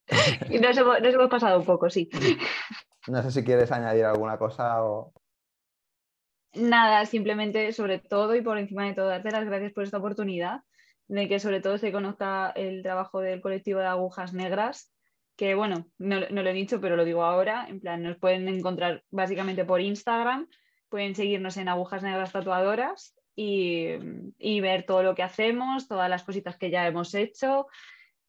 y 0.50 0.60
nos 0.60 0.78
hemos, 0.78 1.30
pasado 1.30 1.60
un 1.60 1.66
poco, 1.66 1.90
sí. 1.90 2.10
No 3.08 3.22
sé 3.24 3.32
si 3.32 3.44
quieres 3.44 3.72
añadir 3.72 4.06
alguna 4.06 4.38
cosa 4.38 4.84
o... 4.84 5.14
Nada, 6.54 7.06
simplemente 7.06 7.72
sobre 7.74 8.00
todo 8.00 8.36
y 8.36 8.42
por 8.42 8.58
encima 8.58 8.86
de 8.86 8.96
todo, 8.96 9.08
darte 9.08 9.30
las 9.32 9.46
gracias 9.46 9.72
por 9.72 9.84
esta 9.84 10.00
oportunidad 10.00 10.62
de 11.08 11.28
que 11.28 11.40
sobre 11.40 11.60
todo 11.60 11.78
se 11.78 11.92
conozca 11.92 12.52
el 12.52 12.82
trabajo 12.82 13.20
del 13.20 13.42
colectivo 13.42 13.80
de 13.80 13.88
agujas 13.88 14.34
negras, 14.34 14.92
que 15.36 15.56
bueno, 15.56 15.88
no, 15.98 16.20
no, 16.30 16.44
lo 16.44 16.50
he 16.50 16.54
dicho, 16.54 16.80
pero 16.82 16.96
lo 16.96 17.06
digo 17.06 17.24
ahora, 17.24 17.68
en 17.68 17.80
plan, 17.80 18.04
nos 18.04 18.18
pueden 18.18 18.48
encontrar 18.48 19.04
básicamente 19.10 19.66
por 19.66 19.82
Instagram, 19.82 20.48
pueden 20.90 21.16
seguirnos 21.16 21.58
en 21.58 21.70
agujas 21.70 22.04
negras 22.04 22.32
tatuadoras 22.32 23.16
y, 23.36 24.60
ver 24.60 24.86
todo 24.86 25.04
lo 25.04 25.16
que 25.16 25.24
hacemos, 25.24 25.88
todas 25.88 26.10
las 26.10 26.24
cositas 26.24 26.58
que 26.58 26.70
ya 26.70 26.86
hemos 26.86 27.14
hecho 27.14 27.68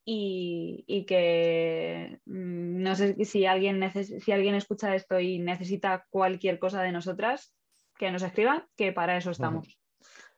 y, 0.05 1.05
que 1.07 2.21
mm, 2.27 2.83
no 2.83 2.95
sé 2.95 3.25
si 3.25 3.47
alguien, 3.47 3.93
si 4.05 4.33
alguien 4.33 4.55
escucha 4.55 4.95
esto 4.95 5.19
y 5.19 5.39
necesita 5.39 6.07
cualquier 6.11 6.59
cosa 6.59 6.83
de 6.83 6.93
nosotras, 6.93 7.53
que 7.99 8.11
nos 8.11 8.23
escriban, 8.23 8.65
que 8.77 8.93
para 8.93 9.17
eso 9.17 9.31
estamos. 9.31 9.79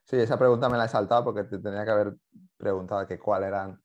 Sí, 0.04 0.16
esa 0.16 0.38
pregunta 0.38 0.68
me 0.68 0.78
la 0.78 0.86
he 0.86 0.88
saltado 0.88 1.24
porque 1.24 1.44
te 1.44 1.58
tenía 1.58 1.84
que 1.84 1.90
haber 1.90 2.14
preguntado 2.56 3.06
que 3.06 3.18
cuáles 3.18 3.48
eran 3.48 3.80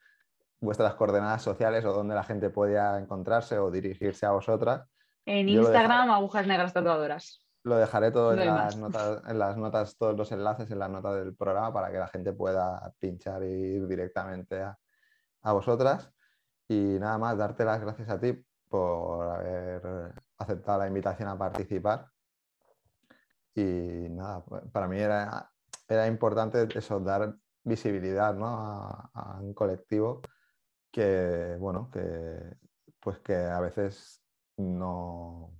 vuestras 0.60 0.96
coordenadas 0.96 1.44
sociales 1.44 1.86
o 1.86 1.94
dónde 1.94 2.16
la 2.16 2.24
gente 2.24 2.50
podía 2.50 2.98
encontrarse 2.98 3.60
o 3.60 3.70
dirigirse 3.70 4.26
a 4.26 4.32
vosotras. 4.32 4.88
En 5.26 5.50
Instagram, 5.50 6.10
agujas 6.10 6.48
negras 6.48 6.74
tatuadoras. 6.74 7.47
Lo 7.68 7.76
dejaré 7.76 8.12
todo 8.12 8.32
en, 8.32 8.46
las 8.46 8.78
notas, 8.78 9.22
en 9.28 9.40
las 9.40 9.58
notas, 9.58 9.98
todos 9.98 10.16
los 10.16 10.32
enlaces 10.32 10.72
en 10.72 10.80
las 10.80 10.90
notas 10.90 11.16
del 11.16 11.36
programa 11.36 11.74
para 11.74 11.92
que 11.92 11.98
la 11.98 12.08
gente 12.08 12.32
pueda 12.32 12.94
pinchar 12.98 13.44
e 13.44 13.50
ir 13.50 13.88
directamente 13.88 14.62
a, 14.62 14.78
vosotras. 15.52 16.10
Y 16.70 16.98
nada 16.98 17.18
más, 17.18 17.38
darte 17.38 17.66
las 17.66 17.82
gracias 17.82 18.10
a 18.10 18.20
ti 18.20 18.42
por 18.70 19.28
haber 19.28 20.14
aceptado 20.38 20.80
la 20.80 20.88
invitación 20.88 21.28
a 21.28 21.38
participar. 21.38 22.10
Y 23.54 24.08
nada, 24.12 24.46
para 24.72 24.88
mí 24.88 25.00
era, 25.00 25.52
era 25.90 26.08
importante 26.08 26.68
eso, 26.74 27.02
dar 27.02 27.36
visibilidad 27.66 28.34
a, 28.42 29.40
un 29.42 29.54
colectivo 29.54 30.22
que, 30.90 31.58
bueno, 31.60 31.90
que, 31.92 32.58
pues 33.02 33.20
que 33.20 33.36
a 33.36 33.60
veces 33.60 34.22
no, 34.56 35.52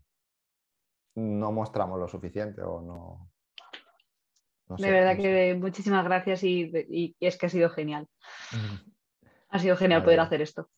no 1.18 1.52
mostramos 1.52 2.00
lo 2.00 2.08
suficiente 2.08 2.62
o 2.62 2.80
no. 2.80 4.78
de 4.78 4.92
verdad 4.92 5.18
que 5.18 5.56
muchísimas 5.56 6.06
gracias 6.06 6.44
y, 6.44 7.16
es 7.20 7.38
que 7.38 7.48
ha 7.48 7.50
sido 7.50 7.70
genial. 7.70 8.08
Ha 9.50 9.60
sido 9.60 9.76
genial 9.76 10.04
poder 10.04 10.20
hacer 10.20 10.42
esto. 10.42 10.70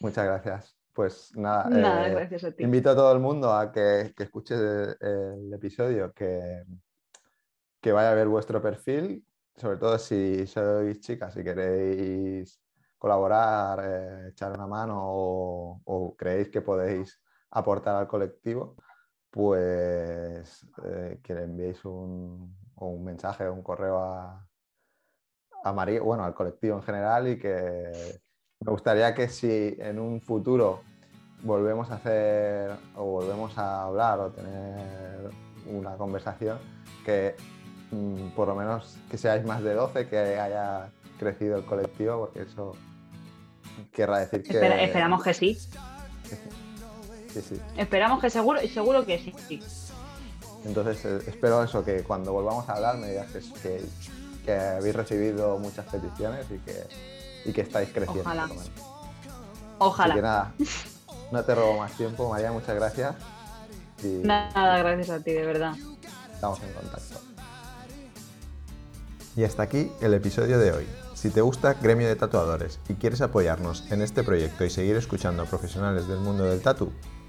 Muchas 0.00 0.24
gracias. 0.24 0.76
Pues 0.92 1.32
nada, 1.36 1.68
nada 1.68 2.08
eh, 2.08 2.14
gracias 2.14 2.44
a 2.44 2.52
ti. 2.52 2.62
invito 2.62 2.90
a 2.90 2.94
todo 2.94 3.12
el 3.12 3.18
mundo 3.18 3.52
a 3.52 3.72
que, 3.72 4.12
que 4.16 4.22
escuche 4.24 4.54
el, 4.54 5.52
episodio, 5.52 6.12
que, 6.12 6.64
que 7.80 7.92
vaya 7.92 8.12
a 8.12 8.14
ver 8.14 8.28
vuestro 8.28 8.62
perfil, 8.62 9.24
sobre 9.56 9.76
todo 9.76 9.98
si 9.98 10.46
sois 10.46 11.00
chicas 11.00 11.36
y 11.36 11.44
queréis 11.44 12.60
colaborar, 12.96 13.80
eh, 13.84 14.28
echar 14.30 14.52
una 14.52 14.68
mano 14.68 15.00
o 15.00 16.14
creéis 16.16 16.48
que 16.48 16.60
podéis 16.60 17.20
aportar 17.50 17.96
al 17.96 18.06
colectivo 18.06 18.76
pues 19.34 20.64
eh, 20.84 21.18
que 21.20 21.34
le 21.34 21.42
enviéis 21.42 21.84
un, 21.84 22.56
un 22.76 23.04
mensaje 23.04 23.44
o 23.48 23.52
un 23.52 23.64
correo 23.64 23.98
a, 23.98 24.46
a 25.64 25.72
María, 25.72 26.00
bueno, 26.02 26.22
al 26.22 26.34
colectivo 26.34 26.76
en 26.76 26.84
general 26.84 27.26
y 27.26 27.36
que 27.36 28.20
me 28.60 28.70
gustaría 28.70 29.12
que 29.12 29.28
si 29.28 29.74
en 29.80 29.98
un 29.98 30.20
futuro 30.20 30.82
volvemos 31.42 31.90
a 31.90 31.94
hacer 31.94 32.76
o 32.94 33.06
volvemos 33.06 33.58
a 33.58 33.82
hablar 33.82 34.20
o 34.20 34.30
tener 34.30 35.30
una 35.66 35.96
conversación, 35.96 36.58
que 37.04 37.34
mm, 37.90 38.28
por 38.36 38.46
lo 38.46 38.54
menos 38.54 38.96
que 39.10 39.18
seáis 39.18 39.44
más 39.44 39.64
de 39.64 39.74
12, 39.74 40.08
que 40.08 40.16
haya 40.16 40.92
crecido 41.18 41.56
el 41.56 41.64
colectivo, 41.64 42.20
porque 42.20 42.42
eso 42.42 42.76
querrá 43.90 44.20
decir 44.20 44.44
que... 44.44 44.84
esperamos 44.84 45.24
que 45.24 45.34
sí. 45.34 45.58
Esperamos 47.76 48.20
que 48.20 48.30
seguro, 48.30 48.62
y 48.62 48.68
seguro 48.68 49.04
que 49.04 49.18
sí. 49.18 49.60
Entonces 50.64 51.04
eh, 51.04 51.18
espero 51.26 51.62
eso, 51.62 51.84
que 51.84 52.02
cuando 52.02 52.32
volvamos 52.32 52.68
a 52.68 52.74
hablar 52.74 52.96
me 52.96 53.10
digas 53.10 53.26
que, 53.62 53.82
que, 54.44 54.52
habéis 54.52 54.96
recibido 54.96 55.58
muchas 55.58 55.84
peticiones 55.86 56.46
y 56.50 56.58
que, 56.58 56.86
y 57.44 57.52
que 57.52 57.60
estáis 57.60 57.90
creciendo. 57.90 58.22
Ojalá. 58.22 58.48
Ojalá. 59.78 60.14
Así 60.14 60.14
que 60.14 60.22
nada, 60.22 60.54
no 61.32 61.44
te 61.44 61.54
robo 61.54 61.78
más 61.78 61.92
tiempo, 61.92 62.30
María, 62.30 62.52
muchas 62.52 62.74
gracias. 62.74 63.14
Nada, 64.02 64.78
gracias 64.78 65.10
a 65.10 65.20
ti, 65.20 65.32
de 65.32 65.44
verdad. 65.44 65.74
Estamos 66.32 66.60
en 66.62 66.72
contacto. 66.72 67.20
Y 69.36 69.44
hasta 69.44 69.62
aquí 69.64 69.90
el 70.00 70.14
episodio 70.14 70.58
de 70.58 70.72
hoy. 70.72 70.86
Si 71.14 71.30
te 71.30 71.40
gusta 71.40 71.74
Gremio 71.74 72.06
de 72.06 72.16
Tatuadores 72.16 72.78
y 72.88 72.94
quieres 72.94 73.20
apoyarnos 73.20 73.90
en 73.90 74.02
este 74.02 74.22
proyecto 74.22 74.64
y 74.64 74.70
seguir 74.70 74.96
escuchando 74.96 75.42
a 75.42 75.46
profesionales 75.46 76.06
del 76.06 76.18
mundo 76.18 76.44
del 76.44 76.60
tatu, 76.60 76.92